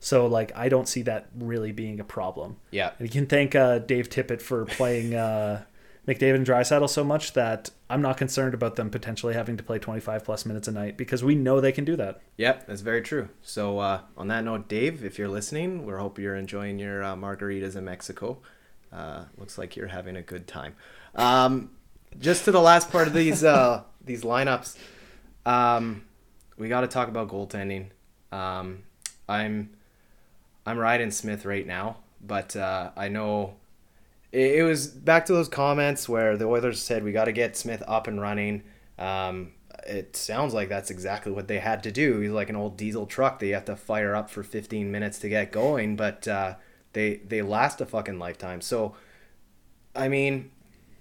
So 0.00 0.26
like 0.26 0.50
I 0.56 0.68
don't 0.68 0.88
see 0.88 1.02
that 1.02 1.28
really 1.38 1.72
being 1.72 2.00
a 2.00 2.04
problem. 2.04 2.56
yeah. 2.70 2.92
And 2.98 3.06
you 3.06 3.12
can 3.12 3.26
thank 3.26 3.54
uh, 3.54 3.78
Dave 3.78 4.08
Tippett 4.08 4.40
for 4.40 4.64
playing 4.64 5.14
uh, 5.14 5.62
McDavid 6.08 6.36
and 6.36 6.46
Draisaitl 6.46 6.88
so 6.88 7.04
much 7.04 7.34
that 7.34 7.70
I'm 7.88 8.00
not 8.00 8.16
concerned 8.16 8.54
about 8.54 8.76
them 8.76 8.90
potentially 8.90 9.34
having 9.34 9.56
to 9.58 9.62
play 9.62 9.78
25 9.78 10.24
plus 10.24 10.46
minutes 10.46 10.66
a 10.66 10.72
night 10.72 10.96
because 10.96 11.22
we 11.22 11.34
know 11.34 11.60
they 11.60 11.72
can 11.72 11.84
do 11.84 11.96
that. 11.96 12.20
Yep, 12.38 12.66
that's 12.66 12.80
very 12.80 13.02
true. 13.02 13.28
So 13.42 13.78
uh, 13.78 14.00
on 14.16 14.28
that 14.28 14.42
note, 14.42 14.68
Dave, 14.68 15.04
if 15.04 15.18
you're 15.18 15.28
listening, 15.28 15.84
we 15.84 15.92
hope 15.92 16.18
you're 16.18 16.36
enjoying 16.36 16.78
your 16.78 17.04
uh, 17.04 17.14
margaritas 17.14 17.76
in 17.76 17.84
Mexico. 17.84 18.38
Uh, 18.92 19.24
looks 19.36 19.58
like 19.58 19.76
you're 19.76 19.88
having 19.88 20.16
a 20.16 20.22
good 20.22 20.46
time. 20.46 20.74
Um, 21.14 21.70
just 22.18 22.44
to 22.46 22.52
the 22.52 22.60
last 22.60 22.90
part 22.90 23.06
of 23.06 23.12
these 23.12 23.44
uh, 23.44 23.82
these 24.04 24.22
lineups, 24.22 24.76
um, 25.46 26.04
we 26.56 26.68
got 26.68 26.80
to 26.80 26.88
talk 26.88 27.08
about 27.08 27.28
goaltending. 27.28 27.90
Um, 28.32 28.82
I'm 29.28 29.70
I'm 30.70 30.78
riding 30.78 31.10
Smith 31.10 31.44
right 31.44 31.66
now, 31.66 31.96
but 32.24 32.54
uh, 32.54 32.92
I 32.96 33.08
know 33.08 33.54
it, 34.30 34.58
it 34.58 34.62
was 34.62 34.86
back 34.86 35.26
to 35.26 35.32
those 35.32 35.48
comments 35.48 36.08
where 36.08 36.36
the 36.36 36.44
Oilers 36.44 36.80
said 36.80 37.02
we 37.02 37.10
got 37.10 37.24
to 37.24 37.32
get 37.32 37.56
Smith 37.56 37.82
up 37.88 38.06
and 38.06 38.20
running. 38.20 38.62
Um, 38.96 39.50
it 39.84 40.14
sounds 40.14 40.54
like 40.54 40.68
that's 40.68 40.88
exactly 40.88 41.32
what 41.32 41.48
they 41.48 41.58
had 41.58 41.82
to 41.82 41.90
do. 41.90 42.20
He's 42.20 42.30
like 42.30 42.50
an 42.50 42.54
old 42.54 42.76
diesel 42.76 43.06
truck 43.06 43.40
that 43.40 43.46
you 43.46 43.54
have 43.54 43.64
to 43.64 43.74
fire 43.74 44.14
up 44.14 44.30
for 44.30 44.44
15 44.44 44.92
minutes 44.92 45.18
to 45.18 45.28
get 45.28 45.50
going, 45.50 45.96
but 45.96 46.28
uh, 46.28 46.54
they 46.92 47.16
they 47.16 47.42
last 47.42 47.80
a 47.80 47.86
fucking 47.86 48.20
lifetime. 48.20 48.60
So, 48.60 48.94
I 49.96 50.06
mean, 50.06 50.52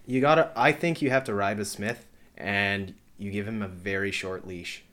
you 0.07 0.19
gotta. 0.19 0.51
I 0.55 0.71
think 0.71 0.99
you 1.03 1.11
have 1.11 1.25
to 1.25 1.33
ride 1.35 1.59
with 1.59 1.67
Smith, 1.67 2.07
and 2.35 2.95
you 3.19 3.29
give 3.29 3.47
him 3.47 3.61
a 3.61 3.67
very 3.67 4.09
short 4.09 4.47
leash. 4.47 4.83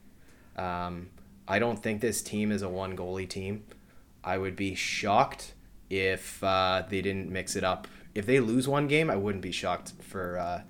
Um, 0.55 1.09
I 1.49 1.59
don't 1.59 1.83
think 1.83 2.03
this 2.03 2.21
team 2.21 2.53
is 2.53 2.61
a 2.61 2.69
one 2.69 2.95
goalie 2.95 3.27
team. 3.27 3.65
I 4.27 4.37
would 4.39 4.57
be 4.57 4.75
shocked 4.75 5.55
if 5.89 6.43
uh, 6.43 6.83
they 6.89 7.01
didn't 7.01 7.31
mix 7.31 7.57
it 7.57 7.65
up. 7.65 7.87
If 8.15 8.27
they 8.27 8.41
lose 8.41 8.67
one 8.67 8.89
game, 8.89 9.09
I 9.09 9.17
wouldn't 9.17 9.43
be 9.43 9.53
shocked 9.53 9.93
for 10.01 10.37
uh, 10.39 10.63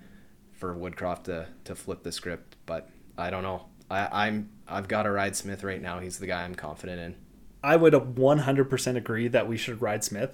for 0.53 0.75
Woodcroft 0.75 1.23
to, 1.23 1.47
to 1.65 1.75
flip 1.75 2.03
the 2.03 2.11
script. 2.11 2.55
But 2.65 2.89
I 3.17 3.29
don't 3.31 3.43
know. 3.43 3.65
I, 3.89 4.25
I'm 4.27 4.49
I've 4.67 4.87
got 4.87 5.03
to 5.03 5.11
ride 5.11 5.35
Smith 5.35 5.63
right 5.63 5.81
now. 5.81 5.99
He's 5.99 6.19
the 6.19 6.27
guy 6.27 6.43
I'm 6.43 6.55
confident 6.55 7.01
in. 7.01 7.15
I 7.63 7.75
would 7.75 7.93
100% 7.93 8.95
agree 8.95 9.27
that 9.29 9.47
we 9.47 9.57
should 9.57 9.81
ride 9.81 10.03
Smith. 10.03 10.31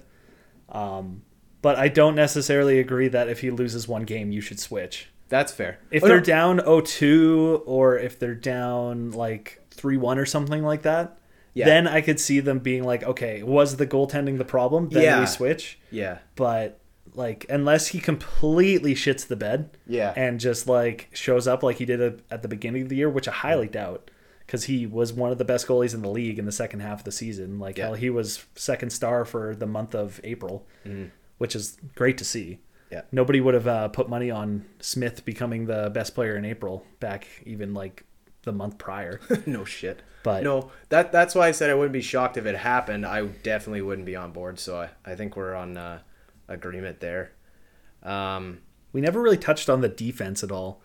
Um, 0.68 1.22
but 1.62 1.76
I 1.76 1.88
don't 1.88 2.14
necessarily 2.14 2.78
agree 2.78 3.08
that 3.08 3.28
if 3.28 3.40
he 3.40 3.50
loses 3.50 3.88
one 3.88 4.02
game, 4.04 4.30
you 4.30 4.42
should 4.42 4.60
switch. 4.60 5.08
That's 5.30 5.50
fair. 5.50 5.78
If 5.90 6.04
Oh, 6.04 6.08
they're 6.08 6.20
down 6.20 6.58
0-2 6.58 7.62
or 7.64 7.98
if 7.98 8.18
they're 8.18 8.34
down 8.34 9.12
like 9.12 9.62
3-1 9.74 10.18
or 10.18 10.26
something 10.26 10.62
like 10.62 10.82
that, 10.82 11.18
Yeah. 11.54 11.66
then 11.66 11.86
I 11.88 12.00
could 12.00 12.18
see 12.20 12.40
them 12.40 12.58
being 12.58 12.82
like, 12.84 13.02
okay, 13.04 13.42
was 13.42 13.76
the 13.76 13.86
goaltending 13.86 14.38
the 14.38 14.44
problem? 14.44 14.88
Then 14.90 15.02
Yeah. 15.04 15.20
we 15.20 15.26
switch. 15.26 15.78
yeah, 15.90 16.18
But 16.36 16.80
like, 17.14 17.46
unless 17.48 17.88
he 17.88 18.00
completely 18.00 18.94
shits 18.94 19.26
the 19.26 19.36
bed 19.36 19.76
yeah, 19.86 20.12
and 20.16 20.40
just 20.40 20.66
like 20.66 21.08
shows 21.12 21.46
up 21.46 21.62
like 21.62 21.76
he 21.76 21.84
did 21.84 22.00
at- 22.00 22.20
at 22.30 22.42
the 22.42 22.48
beginning 22.48 22.82
of 22.82 22.88
the 22.88 22.96
year, 22.96 23.08
which 23.08 23.28
I 23.28 23.32
highly 23.32 23.68
doubt, 23.68 24.10
because 24.46 24.64
he 24.64 24.84
was 24.86 25.12
one 25.12 25.30
of 25.30 25.38
the 25.38 25.44
best 25.44 25.66
goalies 25.68 25.94
in 25.94 26.02
the 26.02 26.10
league 26.10 26.38
in 26.40 26.44
the 26.44 26.52
second 26.52 26.80
half 26.80 26.98
of 27.00 27.04
the 27.04 27.12
season. 27.12 27.58
Like, 27.60 27.78
Yeah. 27.78 27.84
hell, 27.86 27.94
he 27.94 28.10
was 28.10 28.44
second 28.56 28.90
star 28.90 29.24
for 29.24 29.54
the 29.54 29.66
month 29.66 29.94
of 29.94 30.20
April, 30.24 30.66
which 31.38 31.54
is 31.54 31.76
great 31.94 32.18
to 32.18 32.24
see. 32.24 32.58
Yeah. 32.90 33.02
Nobody 33.12 33.40
would 33.40 33.54
have 33.54 33.66
uh, 33.68 33.88
put 33.88 34.08
money 34.08 34.30
on 34.30 34.64
Smith 34.80 35.24
becoming 35.24 35.66
the 35.66 35.90
best 35.94 36.14
player 36.14 36.36
in 36.36 36.44
April 36.44 36.84
back 37.00 37.26
even 37.46 37.74
like 37.74 38.04
the 38.44 38.52
month 38.52 38.78
prior. 38.78 39.20
no 39.46 39.64
shit. 39.64 40.02
But 40.22 40.42
No, 40.42 40.70
that 40.88 41.12
that's 41.12 41.34
why 41.34 41.48
I 41.48 41.50
said 41.52 41.68
I 41.70 41.74
wouldn't 41.74 41.92
be 41.92 42.00
shocked 42.00 42.36
if 42.36 42.46
it 42.46 42.56
happened. 42.56 43.04
I 43.04 43.26
definitely 43.26 43.82
wouldn't 43.82 44.06
be 44.06 44.16
on 44.16 44.32
board. 44.32 44.58
So 44.58 44.78
I, 44.80 44.90
I 45.04 45.14
think 45.16 45.36
we're 45.36 45.54
on 45.54 45.76
uh, 45.76 45.98
agreement 46.48 47.00
there. 47.00 47.32
Um, 48.02 48.60
we 48.92 49.00
never 49.00 49.20
really 49.20 49.36
touched 49.36 49.68
on 49.68 49.80
the 49.80 49.88
defense 49.88 50.42
at 50.42 50.50
all. 50.50 50.80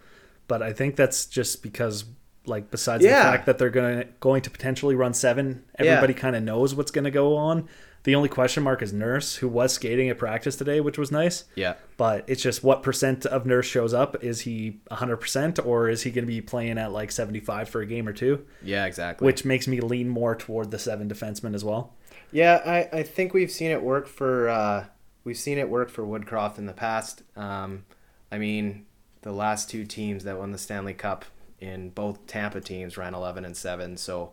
But 0.47 0.63
I 0.63 0.73
think 0.73 0.95
that's 0.95 1.25
just 1.27 1.61
because, 1.61 2.05
like, 2.45 2.71
besides 2.71 3.03
Yeah. 3.03 3.17
the 3.23 3.31
fact 3.31 3.45
that 3.45 3.57
they're 3.59 3.69
gonna 3.69 4.05
going 4.19 4.41
to 4.41 4.49
potentially 4.49 4.95
run 4.95 5.13
seven, 5.13 5.63
Yeah. 5.79 5.85
everybody 5.91 6.13
kind 6.15 6.35
of 6.35 6.43
knows 6.43 6.73
what's 6.73 6.91
gonna 6.91 7.11
go 7.11 7.37
on. 7.37 7.69
The 8.03 8.15
only 8.15 8.29
question 8.29 8.63
mark 8.63 8.81
is 8.81 8.93
Nurse, 8.93 9.35
who 9.35 9.47
was 9.49 9.73
skating 9.73 10.09
at 10.09 10.17
practice 10.17 10.55
today, 10.55 10.79
which 10.79 10.97
was 10.97 11.11
nice. 11.11 11.43
yeah, 11.55 11.75
But 11.97 12.23
it's 12.27 12.41
just 12.41 12.63
what 12.63 12.81
percent 12.81 13.25
of 13.25 13.45
Nurse 13.45 13.65
shows 13.65 13.93
up? 13.93 14.23
Is 14.23 14.41
he 14.41 14.79
100% 14.89 15.65
or 15.65 15.89
is 15.89 16.03
he 16.03 16.11
going 16.11 16.23
to 16.23 16.31
be 16.31 16.39
playing 16.41 16.77
at 16.77 16.91
like 16.93 17.11
75 17.11 17.67
for 17.67 17.81
a 17.81 17.85
game 17.85 18.07
or 18.07 18.13
two? 18.13 18.45
yeah, 18.63 18.85
exactly. 18.85 19.25
Which 19.25 19.43
makes 19.43 19.67
me 19.67 19.81
lean 19.81 20.07
more 20.07 20.35
toward 20.35 20.71
the 20.71 20.79
seven 20.79 21.09
defensemen 21.09 21.53
as 21.53 21.63
well. 21.65 21.93
Yeah, 22.31 22.61
I, 22.65 22.99
I 22.99 23.03
think 23.03 23.33
we've 23.33 23.51
seen 23.51 23.71
it 23.71 23.81
work 23.81 24.07
for 24.07 24.47
uh, 24.49 24.85
we've 25.23 25.37
seen 25.37 25.57
it 25.57 25.69
work 25.69 25.89
for 25.89 26.03
Woodcroft 26.03 26.57
in 26.57 26.67
the 26.67 26.73
past. 26.73 27.23
Um, 27.35 27.85
I 28.31 28.37
mean, 28.37 28.85
the 29.23 29.31
last 29.31 29.69
two 29.69 29.83
teams 29.83 30.23
that 30.23 30.37
won 30.37 30.51
the 30.51 30.57
Stanley 30.57 30.93
Cup 30.93 31.25
in 31.59 31.89
both 31.89 32.25
Tampa 32.27 32.61
teams 32.61 32.97
ran 32.97 33.13
eleven 33.13 33.43
and 33.45 33.57
seven, 33.57 33.97
so 33.97 34.31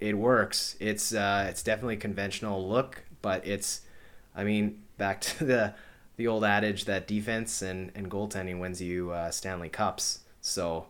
it 0.00 0.16
works. 0.16 0.76
It's 0.80 1.14
uh, 1.14 1.46
it's 1.48 1.62
definitely 1.62 1.94
a 1.94 1.98
conventional 1.98 2.68
look, 2.68 3.04
but 3.22 3.46
it's 3.46 3.82
I 4.34 4.44
mean 4.44 4.82
back 4.98 5.20
to 5.22 5.44
the 5.44 5.74
the 6.16 6.26
old 6.26 6.44
adage 6.44 6.86
that 6.86 7.06
defense 7.06 7.60
and, 7.60 7.92
and 7.94 8.10
goaltending 8.10 8.58
wins 8.58 8.80
you 8.80 9.10
uh, 9.10 9.30
Stanley 9.30 9.68
Cups. 9.68 10.20
So 10.40 10.86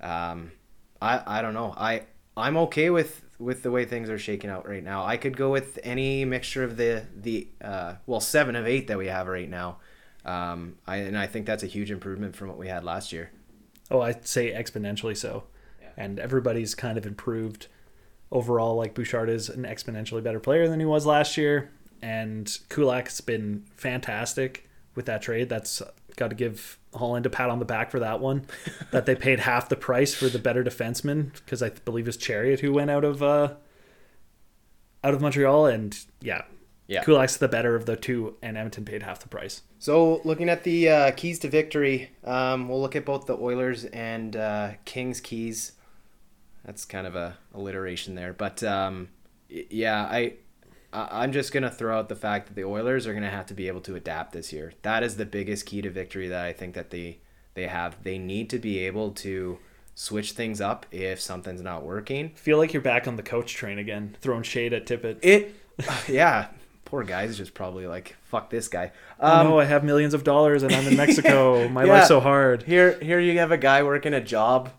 um, 0.00 0.52
I 1.00 1.38
I 1.38 1.42
don't 1.42 1.54
know. 1.54 1.74
I 1.76 2.02
I'm 2.36 2.56
okay 2.58 2.90
with 2.90 3.22
with 3.38 3.62
the 3.62 3.70
way 3.70 3.84
things 3.84 4.08
are 4.10 4.18
shaking 4.18 4.50
out 4.50 4.68
right 4.68 4.82
now. 4.82 5.04
I 5.04 5.16
could 5.16 5.36
go 5.36 5.50
with 5.50 5.78
any 5.82 6.24
mixture 6.24 6.64
of 6.64 6.76
the 6.76 7.04
the 7.14 7.48
uh, 7.62 7.94
well 8.06 8.20
seven 8.20 8.56
of 8.56 8.66
eight 8.66 8.88
that 8.88 8.98
we 8.98 9.06
have 9.06 9.26
right 9.26 9.48
now. 9.48 9.78
Um, 10.24 10.76
I 10.86 10.96
and 10.96 11.18
I 11.18 11.26
think 11.26 11.46
that's 11.46 11.62
a 11.62 11.66
huge 11.66 11.90
improvement 11.90 12.34
from 12.34 12.48
what 12.48 12.58
we 12.58 12.68
had 12.68 12.84
last 12.84 13.12
year. 13.12 13.30
Oh, 13.90 14.00
I'd 14.00 14.26
say 14.26 14.52
exponentially 14.52 15.16
so. 15.16 15.44
Yeah. 15.80 15.88
And 15.96 16.18
everybody's 16.18 16.74
kind 16.74 16.96
of 16.96 17.06
improved 17.06 17.66
overall. 18.34 18.74
Like 18.76 18.92
Bouchard 18.94 19.30
is 19.30 19.48
an 19.48 19.62
exponentially 19.62 20.22
better 20.22 20.40
player 20.40 20.68
than 20.68 20.80
he 20.80 20.84
was 20.84 21.06
last 21.06 21.38
year, 21.38 21.70
and 22.02 22.46
Kulak's 22.68 23.22
been 23.22 23.64
fantastic 23.76 24.68
with 24.94 25.06
that 25.06 25.22
trade. 25.22 25.48
That's 25.48 25.80
got 26.16 26.28
to 26.28 26.36
give 26.36 26.78
Holland 26.94 27.24
a 27.26 27.30
pat 27.30 27.48
on 27.48 27.58
the 27.58 27.64
back 27.64 27.90
for 27.90 28.00
that 28.00 28.20
one. 28.20 28.44
that 28.90 29.06
they 29.06 29.14
paid 29.14 29.40
half 29.40 29.68
the 29.70 29.76
price 29.76 30.14
for 30.14 30.28
the 30.28 30.38
better 30.38 30.62
defenseman 30.62 31.32
because 31.32 31.62
I 31.62 31.70
believe 31.70 32.06
it's 32.06 32.18
Chiarot 32.18 32.60
who 32.60 32.72
went 32.72 32.90
out 32.90 33.04
of 33.04 33.22
uh, 33.22 33.54
out 35.02 35.14
of 35.14 35.20
Montreal, 35.20 35.66
and 35.66 35.96
yeah, 36.20 36.42
Yeah. 36.86 37.02
Kulak's 37.04 37.36
the 37.36 37.48
better 37.48 37.74
of 37.76 37.86
the 37.86 37.96
two, 37.96 38.36
and 38.42 38.56
Edmonton 38.56 38.84
paid 38.84 39.02
half 39.02 39.20
the 39.20 39.28
price. 39.28 39.62
So 39.78 40.22
looking 40.24 40.48
at 40.48 40.64
the 40.64 40.88
uh, 40.88 41.10
keys 41.12 41.38
to 41.40 41.48
victory, 41.48 42.10
um, 42.24 42.68
we'll 42.68 42.80
look 42.80 42.96
at 42.96 43.04
both 43.04 43.26
the 43.26 43.36
Oilers 43.36 43.84
and 43.84 44.34
uh, 44.34 44.70
Kings 44.84 45.20
keys. 45.20 45.72
That's 46.64 46.84
kind 46.84 47.06
of 47.06 47.14
a 47.14 47.36
alliteration 47.54 48.14
there, 48.14 48.32
but 48.32 48.62
um, 48.62 49.08
yeah, 49.48 50.02
I. 50.10 50.34
I'm 50.96 51.32
just 51.32 51.52
gonna 51.52 51.72
throw 51.72 51.98
out 51.98 52.08
the 52.08 52.14
fact 52.14 52.46
that 52.46 52.54
the 52.54 52.62
Oilers 52.62 53.08
are 53.08 53.14
gonna 53.14 53.28
have 53.28 53.46
to 53.46 53.54
be 53.54 53.66
able 53.66 53.80
to 53.80 53.96
adapt 53.96 54.32
this 54.32 54.52
year. 54.52 54.74
That 54.82 55.02
is 55.02 55.16
the 55.16 55.26
biggest 55.26 55.66
key 55.66 55.82
to 55.82 55.90
victory 55.90 56.28
that 56.28 56.44
I 56.44 56.52
think 56.52 56.74
that 56.76 56.90
they 56.90 57.18
they 57.54 57.66
have. 57.66 58.00
They 58.04 58.16
need 58.16 58.48
to 58.50 58.60
be 58.60 58.78
able 58.86 59.10
to 59.10 59.58
switch 59.96 60.32
things 60.32 60.60
up 60.60 60.86
if 60.92 61.20
something's 61.20 61.62
not 61.62 61.82
working. 61.82 62.28
feel 62.36 62.58
like 62.58 62.72
you're 62.72 62.80
back 62.80 63.08
on 63.08 63.16
the 63.16 63.24
coach 63.24 63.54
train 63.54 63.80
again, 63.80 64.14
throwing 64.20 64.44
shade 64.44 64.72
at 64.72 64.86
Tippett. 64.86 65.18
It, 65.22 65.56
yeah, 66.08 66.46
poor 66.84 67.02
guy's 67.02 67.36
just 67.36 67.54
probably 67.54 67.88
like 67.88 68.14
fuck 68.22 68.48
this 68.50 68.68
guy. 68.68 68.92
oh 69.18 69.40
Um, 69.40 69.48
no, 69.48 69.58
I 69.58 69.64
have 69.64 69.82
millions 69.82 70.14
of 70.14 70.22
dollars 70.22 70.62
and 70.62 70.72
I'm 70.72 70.86
in 70.86 70.96
Mexico. 70.96 71.68
My 71.70 71.86
Yeah. 71.86 71.92
life's 71.94 72.08
so 72.08 72.20
hard. 72.20 72.62
Here, 72.62 72.96
here 73.00 73.18
you 73.18 73.36
have 73.40 73.50
a 73.50 73.58
guy 73.58 73.82
working 73.82 74.14
a 74.14 74.20
job 74.20 74.70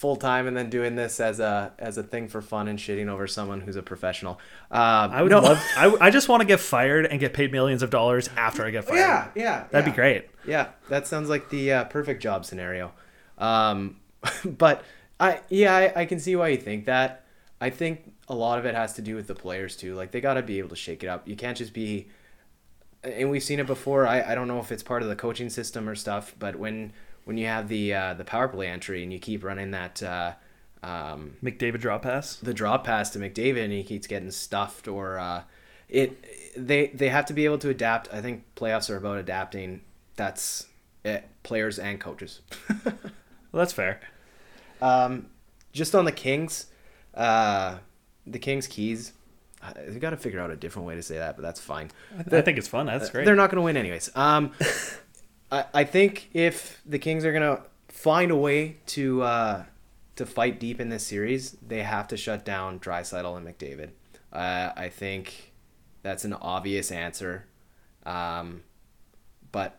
full 0.00 0.16
time 0.16 0.46
and 0.46 0.56
then 0.56 0.70
doing 0.70 0.96
this 0.96 1.20
as 1.20 1.40
a 1.40 1.74
as 1.78 1.98
a 1.98 2.02
thing 2.02 2.26
for 2.26 2.40
fun 2.40 2.68
and 2.68 2.78
shitting 2.78 3.08
over 3.08 3.26
someone 3.26 3.60
who's 3.60 3.76
a 3.76 3.82
professional. 3.82 4.40
Um, 4.70 5.10
I 5.12 5.20
would 5.20 5.30
no. 5.30 5.40
love. 5.40 5.62
I, 5.76 5.94
I 6.00 6.10
just 6.10 6.26
want 6.26 6.40
to 6.40 6.46
get 6.46 6.58
fired 6.58 7.04
and 7.04 7.20
get 7.20 7.34
paid 7.34 7.52
millions 7.52 7.82
of 7.82 7.90
dollars 7.90 8.30
after 8.34 8.64
I 8.64 8.70
get 8.70 8.86
fired. 8.86 8.96
Yeah, 8.96 9.28
yeah, 9.34 9.64
that'd 9.70 9.86
yeah. 9.86 9.92
be 9.92 9.94
great. 9.94 10.30
Yeah, 10.46 10.68
that 10.88 11.06
sounds 11.06 11.28
like 11.28 11.50
the 11.50 11.72
uh, 11.72 11.84
perfect 11.84 12.22
job 12.22 12.46
scenario. 12.46 12.92
Um, 13.36 14.00
but 14.46 14.84
I, 15.20 15.40
yeah, 15.50 15.76
I, 15.76 16.00
I 16.00 16.04
can 16.06 16.18
see 16.18 16.34
why 16.34 16.48
you 16.48 16.56
think 16.56 16.86
that. 16.86 17.26
I 17.60 17.68
think 17.68 18.14
a 18.26 18.34
lot 18.34 18.58
of 18.58 18.64
it 18.64 18.74
has 18.74 18.94
to 18.94 19.02
do 19.02 19.16
with 19.16 19.26
the 19.26 19.34
players 19.34 19.76
too. 19.76 19.94
Like 19.96 20.12
they 20.12 20.22
got 20.22 20.34
to 20.34 20.42
be 20.42 20.60
able 20.60 20.70
to 20.70 20.76
shake 20.76 21.04
it 21.04 21.08
up. 21.08 21.28
You 21.28 21.36
can't 21.36 21.58
just 21.58 21.74
be. 21.74 22.08
And 23.02 23.30
we've 23.30 23.42
seen 23.42 23.60
it 23.60 23.66
before. 23.66 24.06
I, 24.06 24.22
I 24.22 24.34
don't 24.34 24.48
know 24.48 24.60
if 24.60 24.72
it's 24.72 24.82
part 24.82 25.02
of 25.02 25.10
the 25.10 25.16
coaching 25.16 25.50
system 25.50 25.86
or 25.86 25.94
stuff, 25.94 26.34
but 26.38 26.56
when 26.56 26.94
when 27.30 27.38
you 27.38 27.46
have 27.46 27.68
the 27.68 27.94
uh, 27.94 28.14
the 28.14 28.24
power 28.24 28.48
play 28.48 28.66
entry 28.66 29.04
and 29.04 29.12
you 29.12 29.20
keep 29.20 29.44
running 29.44 29.70
that 29.70 30.02
uh, 30.02 30.32
um, 30.82 31.36
McDavid 31.44 31.78
drop 31.80 32.02
pass. 32.02 32.34
the 32.36 32.52
drop 32.52 32.82
pass 32.84 33.10
to 33.10 33.20
McDavid 33.20 33.62
and 33.62 33.72
he 33.72 33.84
keeps 33.84 34.08
getting 34.08 34.32
stuffed 34.32 34.88
or 34.88 35.16
uh, 35.16 35.42
it 35.88 36.10
they 36.56 36.88
they 36.88 37.08
have 37.08 37.26
to 37.26 37.32
be 37.32 37.44
able 37.44 37.58
to 37.58 37.68
adapt. 37.68 38.12
I 38.12 38.20
think 38.20 38.42
playoffs 38.56 38.90
are 38.90 38.96
about 38.96 39.18
adapting. 39.18 39.82
That's 40.16 40.66
it, 41.04 41.28
players 41.44 41.78
and 41.78 42.00
coaches. 42.00 42.40
Well, 43.52 43.58
that's 43.64 43.72
fair. 43.72 44.00
um, 44.80 45.26
just 45.72 45.94
on 45.94 46.04
the 46.04 46.12
Kings, 46.12 46.66
uh, 47.14 47.78
the 48.26 48.38
Kings 48.38 48.66
keys. 48.68 49.12
uh, 49.62 49.72
We 49.88 49.98
got 49.98 50.10
to 50.10 50.16
figure 50.16 50.38
out 50.40 50.50
a 50.52 50.56
different 50.56 50.86
way 50.86 50.94
to 50.94 51.02
say 51.02 51.18
that, 51.18 51.34
but 51.36 51.42
that's 51.42 51.60
fine. 51.60 51.90
I, 52.16 52.36
I 52.36 52.42
think 52.42 52.58
it's 52.58 52.68
fun. 52.68 52.86
That's 52.86 53.10
great. 53.10 53.24
They're 53.24 53.34
not 53.34 53.50
going 53.50 53.56
to 53.56 53.62
win 53.62 53.76
anyways. 53.76 54.10
Um, 54.14 54.52
I, 55.50 55.64
I 55.74 55.84
think 55.84 56.30
if 56.32 56.80
the 56.86 56.98
Kings 56.98 57.24
are 57.24 57.32
to 57.42 57.62
find 57.88 58.30
a 58.30 58.36
way 58.36 58.76
to 58.86 59.22
uh, 59.22 59.64
to 60.16 60.26
fight 60.26 60.60
deep 60.60 60.80
in 60.80 60.88
this 60.88 61.06
series, 61.06 61.52
they 61.66 61.82
have 61.82 62.08
to 62.08 62.16
shut 62.16 62.44
down 62.44 62.78
Draisaitl 62.78 63.36
and 63.36 63.46
McDavid. 63.46 63.90
Uh, 64.32 64.72
I 64.76 64.88
think 64.88 65.52
that's 66.02 66.24
an 66.24 66.34
obvious 66.34 66.92
answer, 66.92 67.46
um, 68.06 68.62
but 69.50 69.78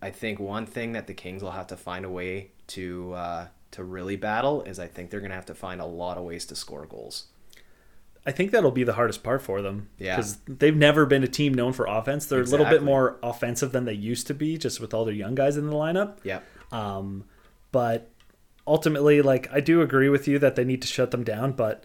I 0.00 0.10
think 0.10 0.40
one 0.40 0.66
thing 0.66 0.92
that 0.92 1.06
the 1.06 1.14
Kings 1.14 1.42
will 1.42 1.50
have 1.50 1.66
to 1.68 1.76
find 1.76 2.04
a 2.04 2.10
way 2.10 2.52
to 2.68 3.12
uh, 3.12 3.46
to 3.72 3.84
really 3.84 4.16
battle 4.16 4.62
is 4.62 4.78
I 4.78 4.86
think 4.86 5.10
they're 5.10 5.20
to 5.20 5.36
have 5.36 5.46
to 5.46 5.54
find 5.54 5.80
a 5.80 5.86
lot 5.86 6.18
of 6.18 6.24
ways 6.24 6.46
to 6.46 6.56
score 6.56 6.86
goals. 6.86 7.26
I 8.26 8.32
think 8.32 8.50
that'll 8.50 8.70
be 8.70 8.84
the 8.84 8.92
hardest 8.92 9.22
part 9.22 9.40
for 9.42 9.62
them. 9.62 9.88
Yeah. 9.98 10.16
Because 10.16 10.36
they've 10.46 10.76
never 10.76 11.06
been 11.06 11.22
a 11.24 11.28
team 11.28 11.54
known 11.54 11.72
for 11.72 11.86
offense. 11.86 12.26
They're 12.26 12.42
a 12.42 12.44
little 12.44 12.66
bit 12.66 12.82
more 12.82 13.18
offensive 13.22 13.72
than 13.72 13.86
they 13.86 13.94
used 13.94 14.26
to 14.26 14.34
be, 14.34 14.58
just 14.58 14.78
with 14.80 14.92
all 14.92 15.04
their 15.06 15.14
young 15.14 15.34
guys 15.34 15.56
in 15.56 15.66
the 15.66 15.72
lineup. 15.72 16.18
Yeah, 16.22 16.40
Um, 16.70 17.24
but 17.72 18.10
ultimately, 18.66 19.22
like 19.22 19.50
I 19.52 19.60
do 19.60 19.80
agree 19.80 20.08
with 20.10 20.28
you 20.28 20.38
that 20.38 20.54
they 20.56 20.64
need 20.64 20.82
to 20.82 20.88
shut 20.88 21.10
them 21.12 21.24
down. 21.24 21.52
But 21.52 21.84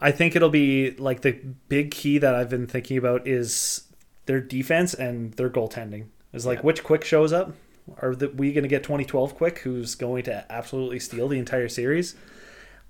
I 0.00 0.10
think 0.10 0.36
it'll 0.36 0.50
be 0.50 0.90
like 0.92 1.22
the 1.22 1.32
big 1.68 1.90
key 1.90 2.18
that 2.18 2.34
I've 2.34 2.50
been 2.50 2.66
thinking 2.66 2.98
about 2.98 3.26
is 3.26 3.84
their 4.26 4.40
defense 4.40 4.92
and 4.92 5.32
their 5.34 5.48
goaltending. 5.50 6.06
Is 6.34 6.44
like 6.44 6.58
Yeah. 6.58 6.64
which 6.64 6.82
quick 6.84 7.04
shows 7.04 7.32
up. 7.32 7.54
Are 8.02 8.14
the, 8.14 8.28
we 8.28 8.52
going 8.52 8.62
to 8.64 8.68
get 8.68 8.82
2012 8.82 9.34
quick, 9.34 9.58
who's 9.58 9.94
going 9.94 10.24
to 10.24 10.44
absolutely 10.50 10.98
steal 10.98 11.28
the 11.28 11.38
entire 11.38 11.68
series? 11.68 12.14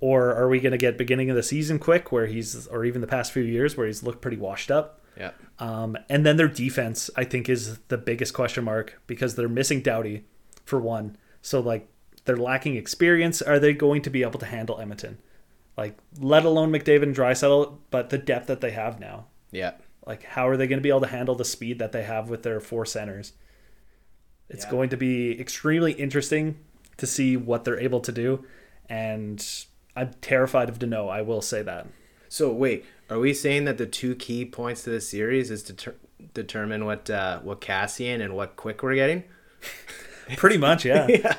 Or 0.05 0.35
are 0.35 0.49
we 0.49 0.61
going 0.61 0.73
to 0.73 0.79
get 0.87 0.99
beginning 0.99 1.31
of 1.31 1.37
the 1.37 1.43
season 1.43 1.79
quick, 1.79 2.13
where 2.13 2.27
he's, 2.27 2.67
or 2.67 2.85
even 2.85 3.01
the 3.01 3.07
past 3.07 3.33
few 3.33 3.43
years 3.43 3.75
where 3.77 3.87
he's 3.87 4.03
looked 4.03 4.21
pretty 4.21 4.37
washed 4.37 4.71
up? 4.71 5.01
yeah, 5.17 5.31
Um, 5.59 5.97
and 6.09 6.27
then 6.27 6.37
their 6.37 6.49
defense, 6.49 7.09
I 7.17 7.25
think, 7.25 7.49
is 7.49 7.79
the 7.89 7.97
biggest 7.97 8.35
question 8.35 8.65
mark 8.65 9.01
because 9.07 9.35
they're 9.35 9.49
missing 9.49 9.81
Doughty 9.81 10.25
for 10.67 10.79
one. 10.81 11.17
So 11.41 11.61
like 11.61 11.89
they're 12.25 12.37
lacking 12.37 12.77
experience. 12.77 13.41
Are 13.41 13.59
they 13.59 13.73
going 13.73 14.03
to 14.03 14.11
be 14.11 14.23
able 14.23 14.41
to 14.41 14.47
handle 14.47 14.79
Edmonton? 14.81 15.19
Like 15.77 15.97
let 16.21 16.45
alone 16.45 16.71
McDavid 16.73 17.05
and 17.05 17.17
Draisaitl, 17.17 17.79
but 17.91 18.11
the 18.11 18.19
depth 18.19 18.49
that 18.49 18.61
they 18.61 18.73
have 18.73 18.99
now. 19.01 19.27
yeah. 19.53 19.73
Like 20.07 20.25
how 20.25 20.47
are 20.49 20.57
they 20.59 20.67
going 20.67 20.81
to 20.81 20.83
be 20.83 20.91
able 20.91 21.01
to 21.01 21.07
handle 21.19 21.35
the 21.35 21.45
speed 21.47 21.79
that 21.79 21.93
they 21.93 22.03
have 22.03 22.29
with 22.29 22.43
their 22.43 22.61
four 22.61 22.85
centers? 22.85 23.33
It's 24.51 24.65
Yeah. 24.67 24.71
going 24.71 24.89
to 24.91 24.97
be 24.99 25.41
extremely 25.41 25.93
interesting 25.93 26.59
to 26.99 27.07
see 27.07 27.37
what 27.39 27.65
they're 27.65 27.81
able 27.81 28.01
to 28.01 28.13
do, 28.13 28.45
and 28.89 29.41
I'm 29.97 30.15
terrified 30.21 30.69
of 30.69 30.79
Danault. 30.79 31.11
I 31.11 31.23
will 31.23 31.43
say 31.43 31.63
that. 31.63 31.87
So 32.29 32.51
wait, 32.53 32.85
are 33.11 33.19
we 33.19 33.33
saying 33.35 33.65
that 33.65 33.79
the 33.79 33.87
two 33.87 34.15
key 34.15 34.45
points 34.45 34.83
to 34.85 34.91
this 34.91 35.09
series 35.09 35.51
is 35.51 35.63
to 35.65 35.73
ter- 35.73 35.95
determine 36.33 36.85
what 36.85 37.09
uh, 37.11 37.41
what 37.41 37.61
Kassian 37.61 38.23
and 38.23 38.35
what 38.35 38.57
Quick 38.57 38.83
we're 38.83 38.95
getting? 38.95 39.25
Pretty 40.37 40.57
much, 40.57 40.85
yeah. 40.87 41.37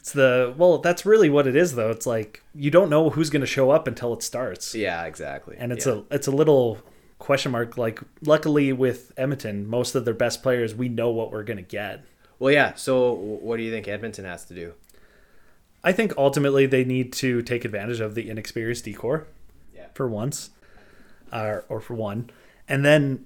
It's 0.00 0.12
the 0.12 0.54
well, 0.56 0.78
that's 0.78 1.04
really 1.04 1.28
what 1.28 1.46
it 1.46 1.56
is 1.56 1.74
though. 1.74 1.90
It's 1.90 2.06
like 2.06 2.42
you 2.54 2.70
don't 2.70 2.88
know 2.88 3.10
who's 3.10 3.30
going 3.30 3.40
to 3.40 3.46
show 3.46 3.70
up 3.70 3.86
until 3.86 4.14
it 4.14 4.22
starts. 4.22 4.74
Yeah, 4.74 5.04
exactly. 5.04 5.56
And 5.58 5.72
it's 5.72 5.86
yeah. 5.86 5.94
a 5.94 6.02
it's 6.10 6.26
a 6.26 6.30
little 6.30 6.78
question 7.18 7.52
mark 7.52 7.76
like 7.76 8.00
luckily 8.22 8.72
with 8.72 9.12
Edmonton, 9.16 9.68
most 9.68 9.94
of 9.94 10.04
their 10.04 10.14
best 10.14 10.42
players, 10.42 10.74
we 10.74 10.88
know 10.88 11.10
what 11.10 11.32
we're 11.32 11.42
going 11.42 11.56
to 11.56 11.62
get. 11.62 12.04
well, 12.38 12.52
yeah. 12.52 12.74
So 12.74 13.12
what 13.12 13.56
do 13.56 13.62
you 13.62 13.70
think 13.70 13.88
Edmonton 13.88 14.24
has 14.24 14.44
to 14.46 14.54
do? 14.54 14.72
I 15.86 15.92
think 15.92 16.12
ultimately 16.18 16.66
they 16.66 16.84
need 16.84 17.12
to 17.14 17.40
take 17.42 17.64
advantage 17.64 18.00
of 18.00 18.14
the 18.16 18.28
inexperienced 18.28 18.84
decor 18.84 19.26
Yeah. 19.74 19.86
for 19.94 20.08
once, 20.08 20.50
or, 21.32 21.64
or 21.68 21.80
for 21.80 21.94
one, 21.94 22.28
and 22.68 22.84
then 22.84 23.24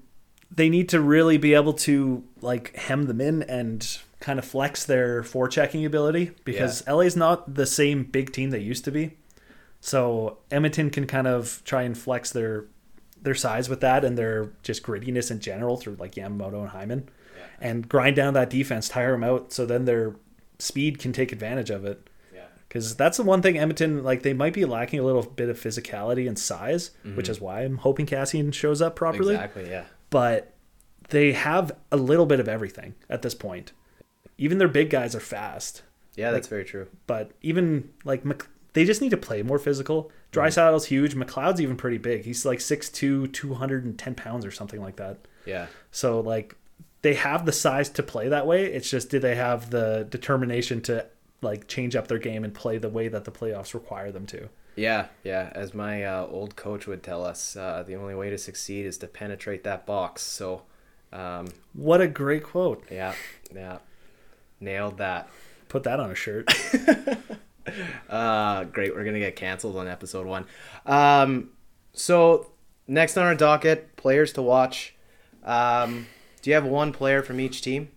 they 0.55 0.68
need 0.68 0.88
to 0.90 1.01
really 1.01 1.38
be 1.38 1.55
able 1.55 1.73
to 1.73 2.23
like 2.42 2.77
hem 2.77 3.07
them 3.07 3.20
in 3.20 3.42
and 3.44 3.99
kind 4.20 4.38
of 4.38 4.44
flex 4.44 4.85
their 4.85 5.23
forechecking 5.23 5.87
ability 5.87 6.32
because 6.45 6.87
LA's 6.87 7.16
not 7.16 7.55
the 7.55 7.64
same 7.66 8.05
big 8.05 8.32
team 8.32 8.51
they 8.51 8.59
used 8.59 8.84
to 8.84 8.91
be. 8.91 9.16
So 9.80 10.39
Edmonton 10.51 10.91
can 10.91 11.07
kind 11.07 11.26
of 11.26 11.62
try 11.64 11.82
and 11.84 11.97
flex 11.97 12.30
their 12.30 12.66
their 13.22 13.34
size 13.34 13.68
with 13.68 13.80
that 13.80 14.05
and 14.05 14.18
their 14.18 14.51
just 14.62 14.82
grittiness 14.82 15.30
in 15.30 15.41
general 15.41 15.76
through 15.78 15.95
like 15.95 16.14
Yamamoto 16.16 16.61
and 16.61 16.68
Hyman, 16.70 17.09
and 17.61 17.89
grind 17.89 18.16
down 18.16 18.34
that 18.34 18.51
defense, 18.51 18.89
tire 18.89 19.12
them 19.12 19.24
out, 19.24 19.53
so 19.53 19.64
then 19.64 19.84
their 19.87 20.16
speed 20.59 20.99
can 20.99 21.12
take 21.14 21.32
advantage 21.32 21.70
of 21.70 21.84
it 21.87 21.99
Yeah. 22.05 22.09
Because 22.71 22.95
that's 22.95 23.16
the 23.16 23.25
one 23.25 23.43
thing 23.43 23.59
Edmonton 23.59 24.05
like 24.05 24.23
they 24.23 24.33
might 24.33 24.55
be 24.55 24.64
lacking 24.64 25.01
a 25.01 25.03
little 25.03 25.23
bit 25.23 25.49
of 25.49 25.59
physicality 25.59 26.29
and 26.29 26.39
size, 26.39 26.93
which 27.03 27.27
mhm. 27.27 27.31
is 27.31 27.41
why 27.41 27.62
I'm 27.62 27.79
hoping 27.79 28.07
Kassian 28.07 28.55
shows 28.55 28.81
up 28.81 28.95
properly. 28.95 29.35
Exactly. 29.35 29.68
Yeah. 29.68 29.87
But 30.09 30.55
they 31.09 31.33
have 31.33 31.73
a 31.91 31.97
little 31.97 32.27
bit 32.27 32.39
of 32.39 32.49
everything 32.49 32.95
at 33.09 33.23
this 33.23 33.35
point. 33.35 33.73
Even 34.39 34.59
their 34.59 34.68
big 34.68 34.89
guys 34.89 35.16
are 35.16 35.21
fast, 35.21 35.83
Yeah, 36.14 36.31
that's 36.31 36.47
very 36.47 36.64
true. 36.64 36.87
but 37.09 37.33
even 37.43 37.91
like 38.05 38.25
Mc- 38.25 38.47
they 38.73 38.85
just 38.85 39.03
need 39.03 39.11
to 39.11 39.16
play 39.16 39.43
more 39.43 39.59
physical. 39.59 40.05
Mm-hmm. 40.05 40.39
Draisaitl's 40.39 40.87
huge. 40.87 41.16
McLeod's 41.16 41.61
even 41.61 41.77
pretty 41.77 41.99
big. 41.99 42.25
He's 42.25 42.47
like 42.47 42.61
6'2", 42.61 43.33
210 43.33 44.14
pounds 44.14 44.47
or 44.47 44.53
something 44.53 44.81
like 44.81 44.95
that. 44.95 45.18
Yeah. 45.45 45.66
So 45.91 46.21
like 46.21 46.55
they 47.03 47.14
have 47.14 47.47
the 47.47 47.53
size 47.53 47.89
to 47.91 48.05
play 48.05 48.29
that 48.29 48.47
way. 48.47 48.66
It's 48.66 48.89
just 48.89 49.11
do 49.11 49.18
they 49.18 49.35
have 49.35 49.71
the 49.71 50.07
determination 50.09 50.81
to 50.83 51.07
like 51.43 51.66
change 51.68 51.97
up 51.97 52.09
their 52.09 52.18
game 52.18 52.45
and 52.45 52.53
play 52.55 52.78
the 52.78 52.88
way 52.88 53.09
that 53.09 53.24
the 53.24 53.30
playoffs 53.32 53.74
require 53.74 54.11
them 54.12 54.26
to. 54.26 54.49
Yeah, 54.76 55.07
yeah. 55.24 55.51
As 55.55 55.74
my 55.74 56.05
uh, 56.05 56.26
old 56.26 56.57
coach 56.57 56.86
would 56.86 57.03
tell 57.03 57.24
us, 57.24 57.57
uh, 57.57 57.82
the 57.86 57.97
only 57.97 58.14
way 58.14 58.30
to 58.30 58.38
succeed 58.38 58.86
is 58.86 58.99
to 58.99 59.07
penetrate 59.07 59.64
that 59.64 59.84
box. 59.86 60.22
So 60.22 60.62
Um, 61.12 61.49
What 61.72 62.01
a 62.01 62.07
great 62.07 62.45
quote. 62.45 62.84
yeah, 62.91 63.14
yeah, 63.55 63.78
nailed 64.61 64.99
that. 64.99 65.28
Put 65.68 65.82
that 65.84 65.99
on 66.01 66.11
a 66.11 66.14
shirt. 66.14 66.53
Uh, 68.09 68.64
great. 68.64 68.95
We're 68.95 69.05
gonna 69.05 69.18
get 69.20 69.36
canceled 69.36 69.76
on 69.76 69.86
episode 69.86 70.26
one. 70.26 70.47
Um, 70.86 71.51
so 71.93 72.51
next 72.88 73.16
on 73.16 73.24
our 73.26 73.34
docket, 73.34 73.95
players 73.97 74.32
to 74.32 74.43
watch. 74.43 74.95
Um, 75.45 76.07
do 76.43 76.51
you 76.51 76.55
have 76.55 76.64
one 76.64 76.93
player 76.93 77.22
from 77.22 77.38
each 77.38 77.62
team? 77.62 77.91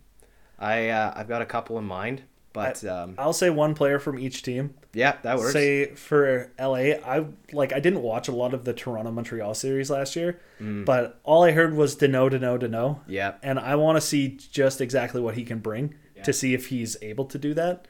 I 0.60 0.89
uh, 0.89 1.14
I've 1.16 1.28
got 1.28 1.41
a 1.41 1.46
couple 1.46 1.80
in 1.80 1.86
mind, 1.86 2.24
but 2.54 2.86
um, 2.86 3.16
I'll 3.18 3.34
say 3.34 3.49
one 3.49 3.74
player 3.76 3.99
from 3.99 4.18
each 4.20 4.43
team. 4.43 4.76
yeah, 4.93 5.18
that 5.24 5.38
works. 5.38 5.54
Say 5.54 5.95
for 5.95 6.51
LA, 6.60 6.95
I 7.04 7.26
like 7.51 7.74
I 7.74 7.80
didn't 7.80 8.01
watch 8.01 8.28
a 8.28 8.32
lot 8.32 8.54
of 8.54 8.64
the 8.64 8.74
Toronto 8.74 9.12
Montreal 9.12 9.54
series 9.56 9.89
last 9.89 10.16
year, 10.16 10.39
but 10.60 11.20
all 11.24 11.43
I 11.43 11.51
heard 11.51 11.76
was 11.76 11.95
Danault, 11.95 12.32
Danault, 12.32 12.62
Danault. 12.62 12.99
yeah, 13.08 13.34
and 13.43 13.60
I 13.60 13.76
want 13.76 13.97
to 13.97 14.01
see 14.01 14.30
just 14.30 14.80
exactly 14.82 15.20
what 15.20 15.36
he 15.36 15.43
can 15.43 15.60
bring 15.60 15.95
to 16.24 16.32
see 16.32 16.54
if 16.54 16.68
he's 16.68 16.95
able 17.01 17.26
to 17.26 17.38
do 17.38 17.54
that. 17.56 17.88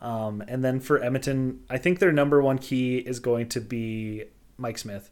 Um, 0.00 0.42
and 0.48 0.64
then 0.64 0.80
for 0.80 1.02
Edmonton, 1.02 1.60
I 1.70 1.78
think 1.78 1.98
their 2.00 2.12
number 2.12 2.42
one 2.42 2.58
key 2.58 2.98
is 2.98 3.18
going 3.20 3.48
to 3.50 3.60
be 3.60 4.24
Mike 4.58 4.78
Smith. 4.78 5.10